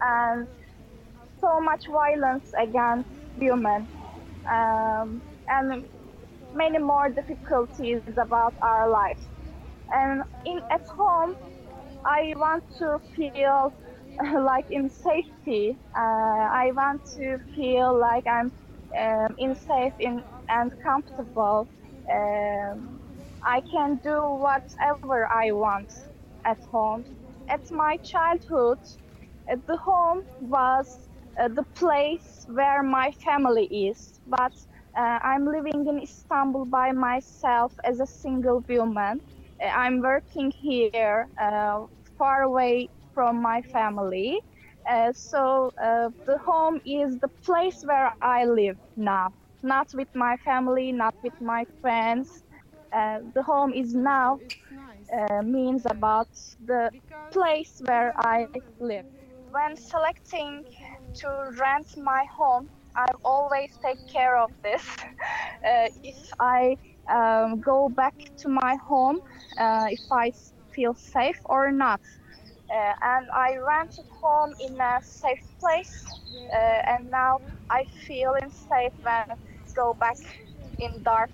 and 0.00 0.48
so 1.40 1.60
much 1.60 1.84
violence 1.88 2.50
against 2.58 3.10
women. 3.36 3.88
Um, 4.50 5.22
and 5.48 5.84
many 6.52 6.78
more 6.78 7.10
difficulties 7.10 8.02
about 8.22 8.54
our 8.62 8.90
life. 8.90 9.20
And 9.92 10.22
in 10.44 10.60
at 10.70 10.82
home, 10.96 11.34
I 12.04 12.32
want 12.36 12.64
to 12.78 12.98
feel 13.14 13.74
like 14.42 14.66
in 14.70 14.88
safety. 14.90 15.78
Uh, 15.96 16.00
I 16.64 16.72
want 16.74 17.02
to 17.16 17.38
feel 17.54 17.98
like 17.98 18.26
I'm 18.26 18.52
um, 18.98 19.34
in 19.38 19.54
safe 19.54 19.94
in, 19.98 20.22
and 20.48 20.72
comfortable. 20.82 21.68
Um, 22.12 23.00
I 23.44 23.62
can 23.70 23.98
do 24.02 24.20
whatever 24.46 25.28
I 25.32 25.52
want 25.52 25.92
at 26.44 26.58
home. 26.70 27.04
At 27.48 27.62
my 27.70 27.98
childhood, 28.04 28.78
at 29.48 29.58
the 29.66 29.76
home 29.78 30.22
was 30.40 31.08
uh, 31.40 31.48
the 31.48 31.64
place 31.76 32.44
where 32.46 32.82
my 32.82 33.12
family 33.24 33.66
is. 33.66 34.20
But 34.26 34.52
uh, 34.98 35.18
I'm 35.22 35.46
living 35.46 35.86
in 35.88 36.00
Istanbul 36.02 36.66
by 36.66 36.92
myself 36.92 37.74
as 37.84 38.00
a 38.00 38.06
single 38.06 38.64
woman. 38.68 39.20
I'm 39.62 40.00
working 40.00 40.50
here, 40.52 41.26
uh, 41.40 41.86
far 42.18 42.42
away 42.42 42.90
from 43.14 43.40
my 43.42 43.62
family. 43.62 44.40
Uh, 44.88 45.12
so 45.12 45.70
uh, 45.82 46.10
the 46.26 46.38
home 46.38 46.80
is 46.84 47.18
the 47.18 47.30
place 47.44 47.82
where 47.84 48.12
I 48.20 48.44
live 48.44 48.78
now, 48.96 49.34
not 49.62 49.88
with 49.94 50.08
my 50.14 50.36
family, 50.38 50.92
not 50.92 51.14
with 51.22 51.34
my 51.40 51.64
friends. 51.80 52.44
Uh, 52.92 53.20
the 53.34 53.42
home 53.42 53.72
is 53.74 53.94
now 53.94 54.40
uh, 55.12 55.42
means 55.42 55.84
about 55.90 56.28
the 56.64 56.90
place 57.32 57.80
where 57.86 58.12
I 58.16 58.48
live. 58.78 59.04
When 59.50 59.76
selecting 59.76 60.64
to 61.16 61.28
rent 61.60 61.88
my 61.96 62.24
home, 62.36 62.68
I 62.96 63.06
always 63.24 63.76
take 63.84 64.00
care 64.12 64.36
of 64.36 64.50
this. 64.62 64.96
Uh, 65.66 65.88
if 66.02 66.16
I 66.40 66.76
um, 67.10 67.60
go 67.60 67.88
back 67.88 68.14
to 68.38 68.48
my 68.48 68.76
home, 68.86 69.18
if 69.58 70.00
I 70.10 70.32
feel 70.74 70.94
safe 70.94 71.40
or 71.44 71.70
not. 71.70 72.00
Uh, 72.70 72.94
and 73.02 73.28
I 73.34 73.56
rented 73.56 74.06
home 74.20 74.54
in 74.60 74.80
a 74.80 74.98
safe 75.02 75.42
place, 75.60 76.04
uh, 76.52 76.56
and 76.86 77.10
now 77.10 77.40
I 77.70 77.84
feel 78.06 78.34
safe 78.48 78.92
when 79.02 79.26
go 79.74 79.94
back 79.94 80.16
in 80.78 81.02
dark 81.02 81.32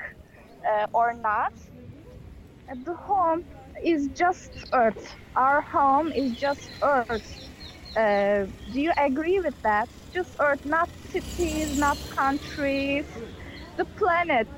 uh, 0.68 0.86
or 0.92 1.12
not. 1.14 1.52
The 2.84 2.94
home 2.94 3.44
is 3.84 4.08
just 4.08 4.50
Earth. 4.72 5.14
Our 5.36 5.60
home 5.62 6.12
is 6.12 6.32
just 6.34 6.70
Earth. 6.82 7.40
Uh, 7.96 8.46
do 8.70 8.80
you 8.80 8.92
agree 8.96 9.40
with 9.40 9.54
that? 9.62 9.88
Just 10.12 10.36
Earth, 10.40 10.60
not 10.64 10.90
cities, 11.00 11.74
not 11.74 11.98
countries, 12.10 13.06
the 13.76 13.84
planet, 13.96 14.48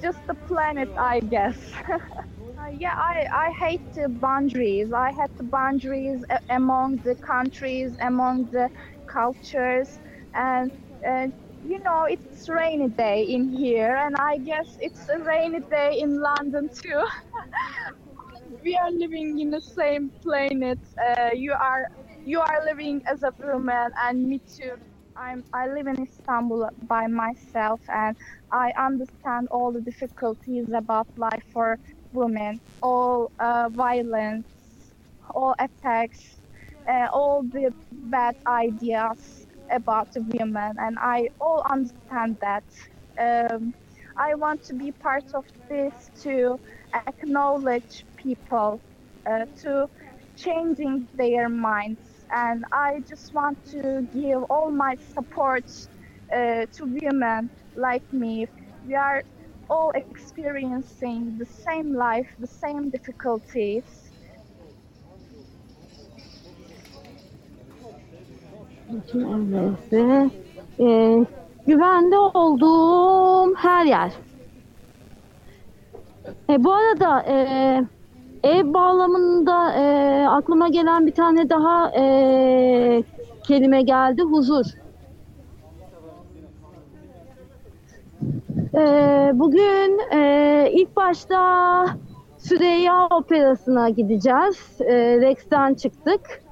just 0.00 0.26
the 0.26 0.34
planet, 0.34 0.90
I 0.96 1.20
guess. 1.20 1.58
Yeah, 2.70 2.94
I, 2.96 3.26
I 3.32 3.50
hate 3.58 3.82
the 3.94 4.08
boundaries. 4.08 4.92
I 4.92 5.10
hate 5.12 5.30
the 5.38 5.44
boundaries 5.44 6.24
among 6.48 6.98
the 7.04 7.14
countries, 7.16 7.96
among 8.00 8.48
the 8.50 8.70
cultures, 9.06 10.00
and 10.34 10.72
uh, 11.06 11.28
you 11.62 11.82
know 11.82 12.04
it's 12.08 12.48
rainy 12.48 12.88
day 12.88 13.22
in 13.22 13.48
here, 13.48 13.96
and 13.96 14.16
I 14.18 14.38
guess 14.38 14.76
it's 14.80 15.08
a 15.08 15.18
rainy 15.20 15.60
day 15.70 15.98
in 16.00 16.20
London 16.20 16.68
too. 16.82 17.02
we 18.64 18.76
are 18.76 18.90
living 18.90 19.38
in 19.40 19.50
the 19.50 19.60
same 19.60 20.10
planet. 20.22 20.78
Uh, 20.98 21.30
you 21.34 21.52
are 21.52 21.86
you 22.24 22.40
are 22.40 22.64
living 22.64 23.00
as 23.06 23.22
a 23.22 23.32
woman, 23.42 23.90
and 24.02 24.22
me 24.24 24.40
too. 24.56 24.74
I'm 25.16 25.44
I 25.52 25.68
live 25.68 25.86
in 25.86 26.02
Istanbul 26.02 26.68
by 26.88 27.06
myself, 27.06 27.80
and 27.88 28.16
I 28.52 28.72
understand 28.78 29.48
all 29.50 29.72
the 29.72 29.80
difficulties 29.80 30.66
about 30.74 31.08
life 31.16 31.44
for 31.52 31.78
women, 32.16 32.60
all 32.82 33.32
uh, 33.40 33.68
violence, 33.72 34.46
all 35.34 35.54
attacks, 35.60 36.40
uh, 36.90 37.08
all 37.12 37.42
the 37.44 37.72
bad 37.92 38.34
ideas 38.48 39.46
about 39.70 40.08
women, 40.16 40.74
and 40.78 40.98
I 41.00 41.28
all 41.40 41.64
understand 41.70 42.38
that. 42.42 42.64
Um, 43.20 43.74
I 44.18 44.34
want 44.36 44.62
to 44.64 44.74
be 44.74 44.92
part 44.92 45.24
of 45.34 45.44
this 45.70 46.10
to 46.22 46.58
acknowledge 47.08 48.06
people, 48.16 48.82
uh, 49.30 49.46
to 49.62 49.88
changing 50.36 51.08
their 51.14 51.48
minds, 51.50 52.26
and 52.32 52.64
I 52.72 53.00
just 53.08 53.32
want 53.34 53.58
to 53.72 54.02
give 54.12 54.42
all 54.50 54.70
my 54.72 54.96
support 55.14 55.64
uh, 56.34 56.66
to 56.76 56.84
women 57.02 57.50
like 57.76 58.04
me. 58.12 58.46
We 58.84 58.94
are 58.96 59.22
all 59.68 59.92
experiencing 59.94 61.38
the 61.38 61.46
same 61.46 61.94
life, 61.94 62.28
the 62.40 62.46
same 62.46 62.90
difficulties. 62.90 63.84
Neyse. 69.14 70.30
Ee, 70.80 71.24
güvende 71.66 72.18
olduğum 72.18 73.54
her 73.56 73.86
yer. 73.86 74.12
E, 76.50 76.64
bu 76.64 76.72
arada 76.72 77.22
e, 77.22 77.36
ev 78.42 78.74
bağlamında 78.74 79.72
e, 79.72 80.26
aklıma 80.28 80.68
gelen 80.68 81.06
bir 81.06 81.14
tane 81.14 81.50
daha 81.50 81.90
e, 81.90 83.02
kelime 83.42 83.82
geldi. 83.82 84.22
Huzur. 84.22 84.66
E, 88.76 88.80
bugün 89.34 90.00
e, 90.12 90.70
ilk 90.72 90.96
başta 90.96 91.86
Süreyya 92.38 93.06
Operası'na 93.06 93.88
gideceğiz. 93.88 94.80
E, 94.80 95.20
Rex'ten 95.20 95.74
çıktık. 95.74 96.46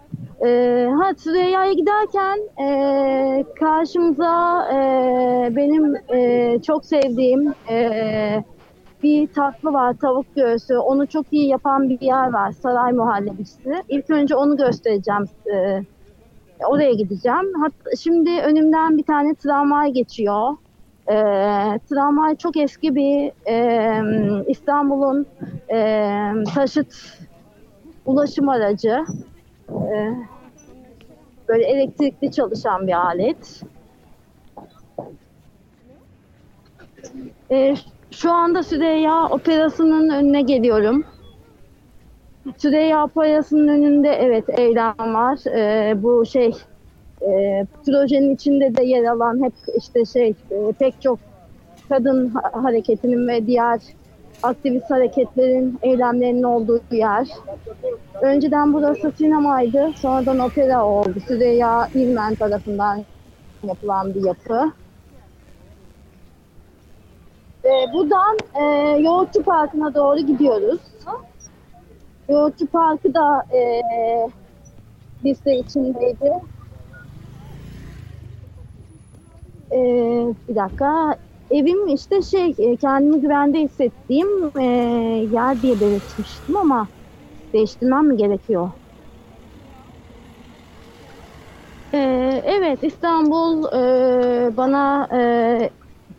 Ee, 0.47 0.89
ha 0.99 1.15
Süreyya'ya 1.19 1.73
giderken 1.73 2.39
e, 2.63 3.45
karşımıza 3.61 4.67
e, 4.73 4.77
benim 5.57 5.97
e, 6.15 6.59
çok 6.63 6.85
sevdiğim 6.85 7.55
e, 7.71 8.45
bir 9.03 9.27
tatlı 9.27 9.73
var 9.73 9.95
tavuk 10.01 10.35
göğsü. 10.37 10.77
Onu 10.77 11.07
çok 11.07 11.27
iyi 11.31 11.49
yapan 11.49 11.89
bir 11.89 12.01
yer 12.01 12.33
var 12.33 12.53
Saray 12.53 12.93
Muhallebisi. 12.93 13.83
İlk 13.89 14.11
önce 14.11 14.37
onu 14.37 14.57
göstereceğim. 14.57 15.25
E, 15.55 15.81
oraya 16.67 16.93
gideceğim. 16.93 17.53
Hatta 17.61 17.97
şimdi 17.97 18.31
önümden 18.31 18.99
bir 18.99 19.05
tane 19.05 19.35
tramvay 19.35 19.93
geçiyor. 19.93 20.57
E, 21.09 21.15
tramvay 21.89 22.37
çok 22.37 22.57
eski 22.57 22.95
bir 22.95 23.33
e, 23.49 24.45
İstanbul'un 24.49 25.27
e, 25.73 26.31
taşıt 26.55 26.95
ulaşım 28.07 28.49
aracı. 28.49 29.05
E, 29.71 30.15
böyle 31.49 31.65
elektrikli 31.65 32.33
çalışan 32.33 32.87
bir 32.87 32.93
alet. 32.93 33.63
E, 37.51 37.75
şu 38.11 38.33
anda 38.33 38.63
Süreyya 38.63 39.29
Operası'nın 39.29 40.11
önüne 40.11 40.43
geliyorum. 40.43 41.05
Süreyya 42.59 43.05
Operası'nın 43.05 43.69
önünde 43.69 44.09
evet 44.09 44.59
eylem 44.59 45.15
var. 45.15 45.47
E, 45.57 46.03
bu 46.03 46.27
şey 46.27 46.53
e, 47.29 47.67
projenin 47.87 48.35
içinde 48.35 48.77
de 48.77 48.85
yer 48.85 49.05
alan 49.05 49.45
hep 49.45 49.55
işte 49.77 50.05
şey 50.05 50.29
e, 50.51 50.73
pek 50.79 51.01
çok 51.03 51.19
kadın 51.89 52.29
ha- 52.29 52.63
hareketinin 52.63 53.29
ve 53.29 53.47
diğer 53.47 53.81
aktivist 54.43 54.91
hareketlerin 54.91 55.79
eylemlerinin 55.83 56.43
olduğu 56.43 56.81
yer. 56.91 57.29
Önceden 58.23 58.73
burası 58.73 59.13
sinemaydı. 59.19 59.93
Sonradan 59.97 60.39
opera 60.39 60.87
oldu. 60.87 61.15
Süreyya 61.29 61.89
İlmen 61.95 62.35
tarafından 62.35 63.05
yapılan 63.63 64.15
bir 64.15 64.25
yapı. 64.25 64.73
Ve 67.65 67.93
buradan 67.93 68.37
e, 68.55 68.63
Yoğurtçu 69.03 69.43
Parkı'na 69.43 69.95
doğru 69.95 70.19
gidiyoruz. 70.19 70.81
Yoğurtçu 72.29 72.67
Parkı 72.67 73.15
da 73.15 73.43
e, 73.57 73.81
liste 75.25 75.57
içindeydi. 75.57 76.33
E, 79.75 79.79
bir 80.49 80.57
dakika. 80.57 81.17
Evim 81.51 81.87
işte 81.89 82.23
şey 82.23 82.55
e, 82.59 82.77
kendimi 82.77 83.21
güvende 83.21 83.59
hissettiğim 83.59 84.29
e, 84.61 84.65
yer 85.31 85.63
diye 85.63 85.81
belirtmiştim 85.81 86.57
ama 86.57 86.89
değiştirmem 87.55 88.07
mi 88.09 88.17
gerekiyor? 88.17 88.71
Ee, 91.95 92.43
evet 92.45 92.79
İstanbul 92.83 93.65
e, 93.73 94.57
bana 94.57 95.09
e, 95.13 95.71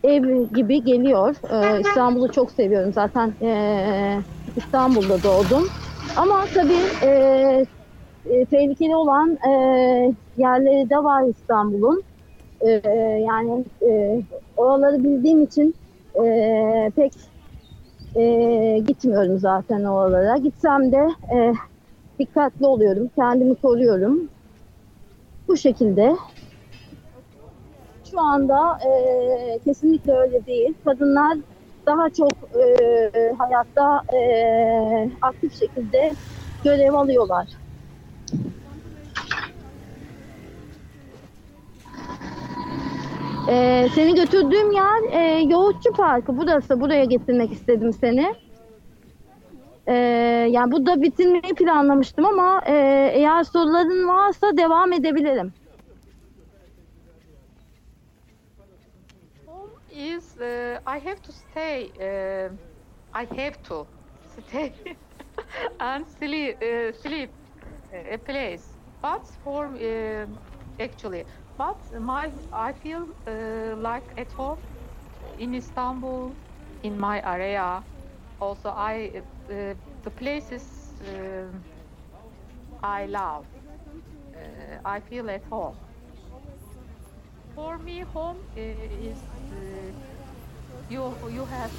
ev 0.03 0.23
gibi 0.53 0.83
geliyor. 0.83 1.35
E, 1.77 1.79
İstanbul'u 1.81 2.31
çok 2.31 2.51
seviyorum 2.51 2.93
zaten 2.93 3.35
e, 3.45 4.25
İstanbul'da 4.55 5.23
doğdum. 5.23 5.69
Ama 6.15 6.47
tabii 6.53 6.97
e, 7.01 7.09
e, 8.25 8.45
tehlikeli 8.45 8.95
olan 8.95 9.37
e, 9.47 9.51
yerleri 10.35 10.89
de 10.89 10.97
var 10.97 11.23
İstanbul'un. 11.29 12.03
E, 12.65 12.89
yani 13.27 13.65
e, 13.87 14.21
oraları 14.57 15.03
bildiğim 15.03 15.43
için 15.43 15.75
e, 16.23 16.91
pek 16.95 17.13
e, 18.15 18.23
gitmiyorum 18.87 19.39
zaten 19.39 19.83
oralara. 19.83 20.37
Gitsem 20.37 20.91
de 20.91 21.09
e, 21.35 21.53
dikkatli 22.19 22.65
oluyorum, 22.65 23.09
kendimi 23.15 23.55
koruyorum. 23.55 24.29
Bu 25.47 25.57
şekilde. 25.57 26.15
Şu 28.11 28.19
anda 28.21 28.79
e, 28.87 29.59
kesinlikle 29.65 30.13
öyle 30.13 30.45
değil. 30.45 30.73
Kadınlar 30.85 31.37
daha 31.85 32.09
çok 32.09 32.31
e, 32.55 33.33
hayatta 33.37 34.01
e, 34.15 35.09
aktif 35.21 35.59
şekilde 35.59 36.11
görev 36.63 36.93
alıyorlar. 36.93 37.47
Ee, 43.49 43.87
seni 43.95 44.15
götürdüğüm 44.15 44.71
yer 44.71 45.11
e, 45.11 45.41
Yoğurtçu 45.41 45.91
Parkı. 45.91 46.37
Burası. 46.37 46.81
Buraya 46.81 47.05
getirmek 47.05 47.51
istedim 47.51 47.93
seni. 47.93 48.35
Ee, 49.87 49.93
yani 50.51 50.71
burada 50.71 51.01
bitirmeyi 51.01 51.55
planlamıştım 51.55 52.25
ama 52.25 52.61
e, 52.65 52.73
eğer 53.13 53.43
soruların 53.43 54.07
varsa 54.07 54.57
devam 54.57 54.93
edebilirim. 54.93 55.53
is 59.95 60.37
uh, 60.41 60.79
I 60.85 60.99
have 60.99 61.19
to 61.21 61.31
stay. 61.31 61.91
Uh, 61.99 62.49
I 63.13 63.23
have 63.35 63.57
to 63.63 63.87
stay 64.37 64.73
and 65.79 66.05
sleep, 66.19 66.61
uh, 66.61 66.91
sleep 66.91 67.29
a 68.11 68.17
place. 68.17 68.67
But 69.01 69.25
for 69.43 69.67
uh, 69.67 70.25
actually, 70.79 71.23
but 71.57 71.77
my 72.01 72.29
I 72.51 72.73
feel 72.73 73.07
uh, 73.27 73.75
like 73.77 74.03
at 74.17 74.31
home 74.31 74.57
in 75.39 75.55
Istanbul, 75.55 76.31
in 76.83 76.99
my 76.99 77.21
area. 77.25 77.83
Also, 78.39 78.69
I 78.69 79.11
uh, 79.49 79.73
the 80.03 80.09
places 80.09 80.63
uh, 81.01 81.47
I 82.83 83.05
love. 83.05 83.45
Uh, 84.35 84.95
I 84.95 84.99
feel 84.99 85.29
at 85.29 85.43
home. 85.49 85.75
For 87.55 87.77
me, 87.77 88.01
home 88.13 88.37
uh, 88.57 88.61
is 89.09 89.17
uh, 89.51 89.55
you 90.89 91.15
you 91.31 91.45
have 91.45 91.71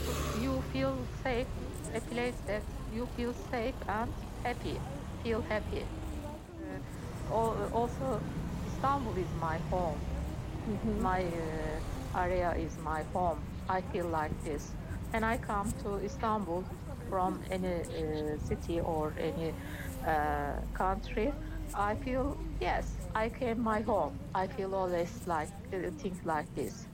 you 0.43 0.63
feel 0.73 0.97
safe, 1.23 1.47
a 1.95 2.01
place 2.01 2.39
that 2.47 2.63
you 2.95 3.07
feel 3.17 3.35
safe 3.51 3.75
and 3.89 4.11
happy, 4.43 4.81
feel 5.23 5.43
happy. 5.49 5.85
Also, 7.73 8.21
Istanbul 8.87 9.19
is 9.19 9.33
my 9.41 9.59
home. 9.69 9.99
My 11.01 11.25
uh, 11.25 12.21
area 12.23 12.55
is 12.55 12.71
my 12.85 13.03
home. 13.13 13.39
I 13.69 13.81
feel 13.81 14.07
like 14.07 14.31
this. 14.45 14.71
When 15.11 15.25
I 15.25 15.39
come 15.39 15.73
to 15.83 15.97
Istanbul 16.05 16.63
from 17.11 17.41
any 17.51 17.81
uh, 17.83 18.39
city 18.47 18.79
or 18.79 19.13
any 19.19 19.53
uh, 20.07 20.53
country, 20.75 21.33
I 21.75 21.97
feel 21.97 22.37
yes, 22.61 22.87
I 23.13 23.29
came 23.29 23.61
my 23.61 23.81
home. 23.81 24.17
I 24.37 24.47
feel 24.47 24.73
always 24.73 25.11
like 25.27 25.49
uh, 25.73 25.91
things 25.99 26.25
like 26.25 26.47
this. 26.55 26.87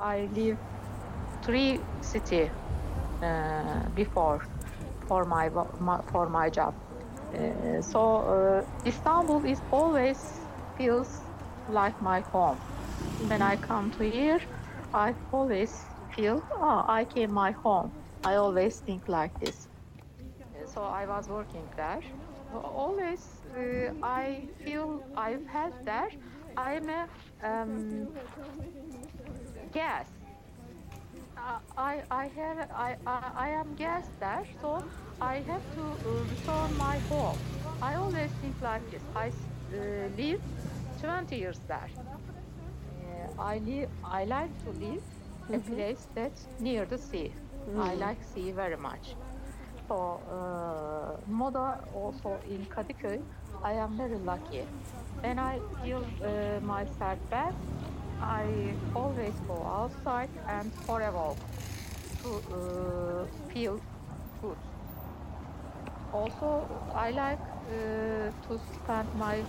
I 0.00 0.28
live 0.34 0.58
three 1.44 1.78
city 2.00 2.50
uh, 3.22 3.88
before 3.94 4.44
for 5.06 5.24
my, 5.24 5.48
my 5.78 6.00
for 6.10 6.28
my 6.28 6.50
job. 6.50 6.74
Uh, 6.74 7.80
so 7.80 8.00
uh, 8.00 8.88
Istanbul 8.88 9.44
is 9.44 9.60
always 9.70 10.43
feels 10.76 11.20
like 11.68 12.00
my 12.02 12.20
home. 12.20 12.56
When 13.28 13.42
I 13.42 13.56
come 13.56 13.90
to 13.92 14.10
here, 14.10 14.40
I 14.92 15.14
always 15.32 15.84
feel, 16.14 16.42
oh, 16.52 16.84
I 16.86 17.04
came 17.04 17.32
my 17.32 17.50
home. 17.50 17.92
I 18.24 18.34
always 18.36 18.80
think 18.80 19.08
like 19.08 19.38
this. 19.40 19.68
So 20.66 20.82
I 20.82 21.06
was 21.06 21.28
working 21.28 21.68
there. 21.76 22.00
Always 22.54 23.20
uh, 23.56 23.92
I 24.02 24.42
feel 24.64 25.02
I've 25.16 25.46
had 25.46 25.72
there. 25.84 26.08
I'm 26.56 26.88
a 26.88 27.08
um, 27.42 28.08
guest. 29.72 30.10
I 31.76 32.02
I 32.10 32.26
have 32.28 32.70
I, 32.74 32.96
I 33.06 33.32
I 33.36 33.48
am 33.50 33.74
guest 33.74 34.08
there, 34.20 34.46
so 34.62 34.82
I 35.20 35.42
have 35.50 35.62
to 35.74 35.82
uh, 35.82 36.24
return 36.30 36.78
my 36.78 36.98
home. 37.10 37.36
I 37.82 37.94
always 37.94 38.30
think 38.40 38.54
like 38.62 38.88
this. 38.90 39.02
I 39.14 39.30
uh, 39.72 40.08
live 40.16 40.40
20 41.00 41.36
years 41.36 41.60
there. 41.68 41.90
Uh, 42.88 43.28
I 43.38 43.58
live. 43.58 43.90
I 44.02 44.24
like 44.24 44.56
to 44.64 44.70
live 44.70 45.02
a 45.52 45.60
place 45.60 46.08
that's 46.14 46.48
near 46.58 46.86
the 46.86 46.98
sea. 46.98 47.34
I 47.76 47.94
Mm. 47.94 48.00
like 48.00 48.22
sea 48.22 48.52
very 48.52 48.76
much. 48.76 49.16
So 49.88 49.96
uh, 50.26 51.20
Moda 51.26 51.80
also 51.92 52.40
in 52.44 52.66
Kadıköy, 52.66 53.24
I 53.62 53.72
am 53.74 53.96
very 53.96 54.18
lucky. 54.18 54.68
When 55.22 55.38
I 55.38 55.62
feel 55.80 56.04
uh, 56.20 56.60
myself 56.60 57.18
bad, 57.30 57.54
I 58.20 58.78
always 58.94 59.40
go 59.40 59.64
outside 59.66 60.30
and 60.46 60.72
for 60.86 61.00
a 61.02 61.10
walk 61.12 61.38
to 62.22 62.28
uh, 62.50 63.26
feel 63.52 63.80
good. 64.40 64.58
Also, 66.12 66.68
I 66.94 67.10
like 67.10 67.40
uh, 67.66 68.30
to 68.46 68.58
spend 68.58 69.08
my 69.14 69.46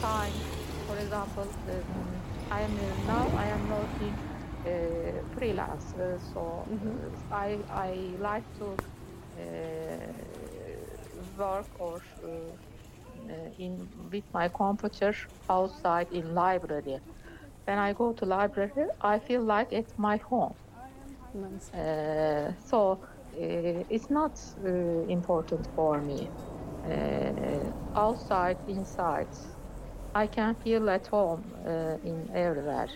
time. 0.00 0.44
For 0.86 0.96
example, 0.98 1.52
um, 1.68 2.24
I 2.50 2.60
am 2.62 2.76
now 3.04 3.30
I 3.32 3.46
am 3.48 3.66
working 3.68 4.18
uh, 4.64 5.22
freelance, 5.32 5.94
uh, 5.94 6.18
so 6.18 6.70
uh, 6.84 7.10
I 7.30 7.64
I 7.70 8.16
like 8.18 8.46
to 8.58 8.80
uh, 9.38 10.12
work 11.36 11.68
or 11.78 12.00
uh, 12.24 12.52
uh, 13.30 13.50
in 13.58 13.88
with 14.12 14.24
my 14.32 14.48
computer 14.48 15.12
outside 15.48 16.08
in 16.10 16.34
library. 16.34 17.00
When 17.64 17.78
I 17.78 17.92
go 17.92 18.12
to 18.14 18.24
library, 18.26 18.86
I 19.00 19.18
feel 19.18 19.42
like 19.44 19.72
it's 19.72 19.94
my 19.98 20.16
home. 20.28 20.54
Uh, 21.72 22.52
so 22.58 22.92
uh, 23.34 23.84
it's 23.88 24.10
not 24.10 24.32
uh, 24.64 24.68
important 25.18 25.66
for 25.74 26.00
me. 26.02 26.30
Uh, 26.88 27.72
outside, 27.94 28.58
inside, 28.66 29.28
I 30.14 30.26
can 30.26 30.54
feel 30.54 30.88
at 30.90 31.06
home 31.08 31.54
uh, 31.66 31.96
in 32.02 32.30
everywhere. 32.34 32.88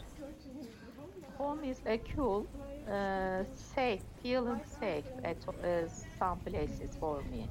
Home 1.38 1.64
is 1.64 1.82
a 1.86 1.98
cool, 1.98 2.48
uh, 2.86 3.44
safe, 3.54 4.02
feeling 4.22 4.62
safe 4.64 5.06
at 5.24 5.42
some 6.18 6.40
places 6.40 6.96
for 6.96 7.24
me. 7.24 7.50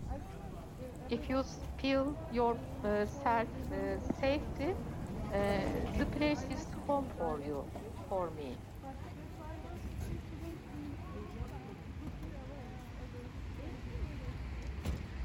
If 1.09 1.30
you 1.30 1.43
feel 1.77 2.18
your 2.30 2.59
uh, 2.84 3.05
safety, 3.05 4.73
the 5.30 6.05
place 6.11 6.45
is 6.49 6.68
home 6.88 7.07
for 7.09 7.41
you, 7.41 7.68
for 8.07 8.31
me. 8.31 8.60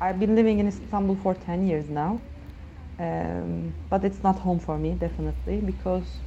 I've 0.01 0.19
been 0.19 0.35
living 0.35 0.59
in 0.59 0.69
Istanbul 0.69 1.17
for 1.17 1.35
10 1.35 1.63
years 1.67 1.89
now, 1.89 2.23
um, 2.99 3.75
but 3.89 4.05
it's 4.05 4.23
not 4.23 4.39
home 4.41 4.59
for 4.59 4.79
me, 4.79 4.95
definitely, 4.95 5.61
because 5.61 6.23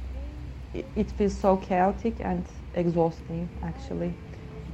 it, 0.72 0.90
it 0.96 1.12
feels 1.12 1.38
so 1.38 1.56
chaotic 1.56 2.16
and 2.20 2.46
exhausting, 2.74 3.50
actually, 3.62 4.16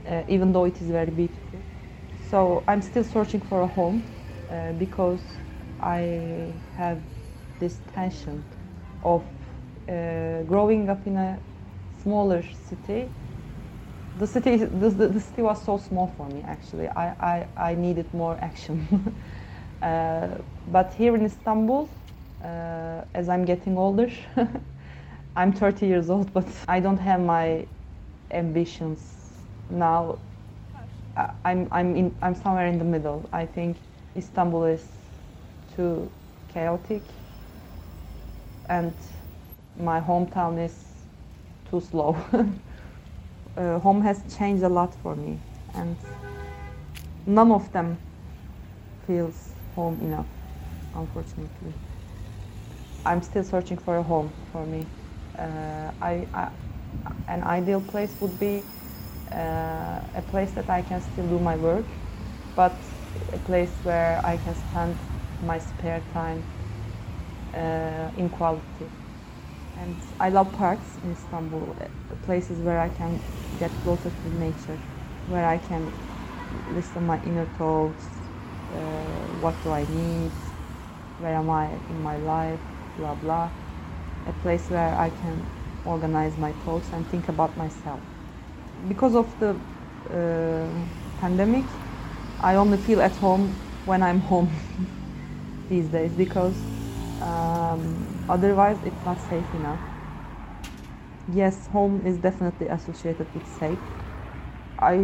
uh, 0.07 0.23
even 0.29 0.53
though 0.53 0.65
it 0.65 0.81
is 0.81 0.91
very 0.91 1.11
beautiful. 1.11 1.65
So 2.17 2.65
I'm 2.69 2.83
still 2.83 3.05
searching 3.05 3.41
for 3.43 3.61
a 3.63 3.67
home 3.67 4.15
uh, 4.49 4.73
because 4.73 5.41
I 5.81 6.63
have 6.75 7.03
this 7.59 7.81
tension 7.87 8.45
of 9.03 9.25
uh, 9.89 10.43
growing 10.45 10.89
up 10.89 11.07
in 11.07 11.17
a 11.17 11.41
smaller 12.03 12.43
city 12.43 13.13
the 14.19 14.27
city 14.27 14.57
the, 14.57 14.91
the, 14.91 15.09
the 15.09 15.21
city 15.21 15.43
was 15.43 15.63
so 15.65 15.77
small 15.79 16.09
for 16.17 16.29
me 16.29 16.43
actually. 16.47 16.89
I 16.89 17.07
i, 17.57 17.71
I 17.71 17.75
needed 17.75 18.13
more 18.15 18.37
action. 18.41 18.87
Uh, 19.83 20.39
but 20.69 20.95
here 20.95 21.15
in 21.15 21.25
istanbul 21.27 21.91
uh, 22.43 23.03
as 23.15 23.29
i'm 23.29 23.45
getting 23.45 23.77
older 23.77 24.09
i'm 25.37 25.53
30 25.53 25.87
years 25.87 26.09
old 26.09 26.33
but 26.33 26.47
i 26.67 26.81
don't 26.81 26.97
have 26.99 27.21
my 27.21 27.67
ambitions 28.31 29.01
now. 29.71 30.19
I- 31.17 31.31
i'm 31.45 31.69
i'm 31.73 31.95
in 31.95 32.15
i'm 32.23 32.35
somewhere 32.35 32.67
in 32.67 32.79
the 32.79 32.85
middle. 32.85 33.29
I 33.33 33.45
think 33.47 33.77
istanbul 34.17 34.65
is 34.65 34.85
too 35.77 36.11
chaotic 36.49 37.03
and 38.69 38.95
my 39.79 40.01
hometown 40.01 40.59
is 40.65 40.75
too 41.71 41.81
slow 41.81 42.17
uh, 43.57 43.79
home 43.79 44.03
has 44.03 44.23
changed 44.39 44.63
a 44.63 44.69
lot 44.69 44.95
for 45.03 45.17
me 45.17 45.39
and 45.75 45.97
none 47.27 47.51
of 47.53 47.71
them 47.73 47.99
feels 49.07 49.55
home 49.75 49.99
enough 50.01 50.27
unfortunately 50.95 51.73
i'm 53.05 53.23
still 53.23 53.45
searching 53.45 53.79
for 53.79 53.99
a 53.99 54.03
home 54.03 54.33
for 54.53 54.67
me 54.67 54.87
uh, 55.39 55.91
I, 56.01 56.27
I 56.33 56.49
an 57.29 57.43
ideal 57.43 57.81
place 57.81 58.17
would 58.21 58.39
be 58.39 58.63
uh, 59.33 60.01
a 60.15 60.23
place 60.23 60.53
that 60.53 60.71
I 60.71 60.83
can 60.83 61.01
still 61.01 61.29
do 61.29 61.39
my 61.39 61.57
work, 61.57 61.87
but 62.55 62.85
a 63.33 63.39
place 63.39 63.81
where 63.83 64.25
I 64.25 64.37
can 64.37 64.55
spend 64.55 64.97
my 65.41 65.59
spare 65.59 66.03
time 66.13 66.45
uh, 67.55 68.11
in 68.17 68.29
quality. 68.31 68.91
And 69.81 69.97
I 70.21 70.31
love 70.31 70.53
parks 70.53 70.85
in 71.05 71.13
Istanbul, 71.13 71.77
places 72.25 72.59
where 72.61 72.81
I 72.81 72.89
can 72.89 73.21
get 73.59 73.71
closer 73.83 74.11
to 74.11 74.35
nature, 74.39 74.79
where 75.29 75.47
I 75.47 75.59
can 75.59 75.93
listen 76.75 77.07
my 77.07 77.23
inner 77.25 77.45
thoughts, 77.59 78.07
uh, 78.75 78.79
what 79.43 79.55
do 79.63 79.71
I 79.71 79.81
need, 79.81 80.31
where 81.21 81.35
am 81.35 81.51
I 81.51 81.67
in 81.67 82.03
my 82.03 82.17
life, 82.19 82.61
blah 82.99 83.15
blah. 83.15 83.51
A 84.29 84.33
place 84.43 84.69
where 84.71 84.95
I 84.99 85.11
can 85.11 85.45
organize 85.85 86.37
my 86.39 86.53
thoughts 86.65 86.89
and 86.93 87.07
think 87.09 87.29
about 87.29 87.57
myself. 87.57 88.01
Because 88.89 89.15
of 89.15 89.27
the 89.41 89.51
uh, 89.51 90.69
pandemic, 91.21 91.65
I 92.41 92.55
only 92.57 92.79
feel 92.79 93.01
at 93.01 93.13
home 93.13 93.49
when 93.85 94.03
I'm 94.03 94.21
home 94.21 94.51
these 95.69 95.87
days 95.89 96.13
because 96.13 96.55
um, 97.23 98.06
otherwise 98.29 98.79
it's 98.85 99.05
not 99.05 99.19
safe 99.21 99.55
enough. 99.55 99.81
Yes, 101.33 101.67
home 101.69 102.03
is 102.07 102.17
definitely 102.19 102.69
associated 102.69 103.27
with 103.35 103.47
safe. 103.59 103.79
I 104.79 104.95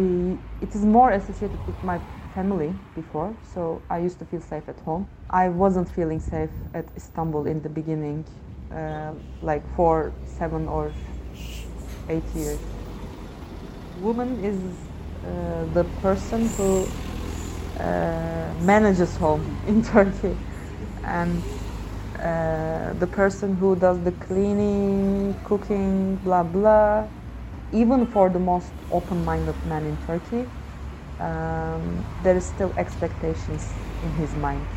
it 0.61 0.75
is 0.75 0.85
more 0.85 1.11
associated 1.11 1.59
with 1.67 1.83
my 1.83 1.99
family 2.35 2.73
before, 2.95 3.35
so 3.53 3.81
I 3.89 3.99
used 3.99 4.19
to 4.19 4.25
feel 4.25 4.41
safe 4.41 4.67
at 4.67 4.79
home. 4.79 5.07
I 5.29 5.49
wasn't 5.49 5.89
feeling 5.89 6.19
safe 6.19 6.51
at 6.73 6.85
Istanbul 6.95 7.47
in 7.47 7.61
the 7.61 7.69
beginning, 7.69 8.23
uh, 8.71 9.13
like 9.41 9.63
for 9.75 10.11
seven 10.25 10.67
or 10.67 10.91
eight 12.09 12.23
years. 12.35 12.59
Woman 14.01 14.43
is 14.43 14.57
uh, 15.25 15.65
the 15.73 15.83
person 16.01 16.47
who 16.57 16.85
uh, 17.79 18.53
manages 18.61 19.15
home 19.17 19.43
in 19.67 19.83
Turkey, 19.83 20.35
and 21.05 21.41
uh, 22.23 22.93
the 22.93 23.07
person 23.07 23.55
who 23.57 23.75
does 23.75 24.03
the 24.03 24.11
cleaning, 24.13 25.39
cooking, 25.43 26.17
blah 26.17 26.43
blah. 26.43 27.09
Even 27.71 28.07
for 28.07 28.29
the 28.29 28.39
most 28.39 28.75
open-minded 28.89 29.65
man 29.65 29.85
in 29.87 29.97
Turkey, 29.97 30.51
um, 31.19 32.05
there 32.19 32.37
is 32.37 32.47
still 32.47 32.73
expectations 32.77 33.91
in 34.01 34.13
his 34.13 34.35
mind. 34.35 34.69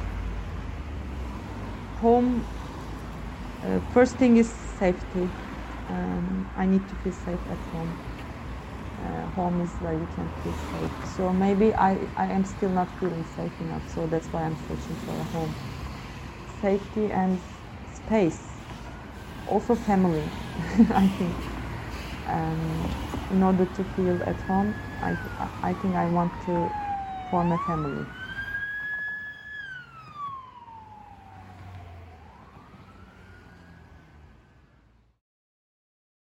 Home. 2.01 2.49
Uh, 3.63 3.81
first 3.91 4.19
thing 4.19 4.37
is 4.37 4.55
safety. 4.57 5.33
Um, 5.89 6.51
I 6.57 6.67
need 6.67 6.89
to 6.89 6.97
feel 6.97 7.13
safe 7.13 7.41
at 7.49 7.65
home. 7.67 8.01
Uh, 8.99 9.29
home 9.31 9.61
is 9.61 9.77
where 9.81 9.95
you 9.95 10.07
can 10.07 10.31
feel 10.31 10.55
safe. 10.55 10.93
So 11.05 11.33
maybe 11.33 11.75
I, 11.75 12.11
I 12.17 12.29
am 12.33 12.45
still 12.45 12.71
not 12.71 12.99
feeling 12.99 13.25
safe 13.25 13.61
enough. 13.61 13.89
So 13.89 14.07
that's 14.07 14.33
why 14.33 14.45
I'm 14.45 14.57
searching 14.57 14.97
for 14.97 15.21
a 15.21 15.25
home. 15.27 15.59
Safety 16.67 17.13
and 17.13 17.39
space. 17.85 18.65
Also 19.47 19.77
family, 19.77 20.33
I 20.95 21.07
think. 21.07 21.37
Um, 22.27 22.93
in 23.31 23.43
order 23.45 23.67
to 23.67 23.85
feel 23.85 24.21
at 24.27 24.43
home, 24.43 24.75
I, 25.01 25.17
I 25.63 25.75
think 25.75 25.95
I 25.95 26.09
want 26.09 26.41
to 26.47 26.75
form 27.31 27.53
a 27.53 27.59
family. 27.59 28.07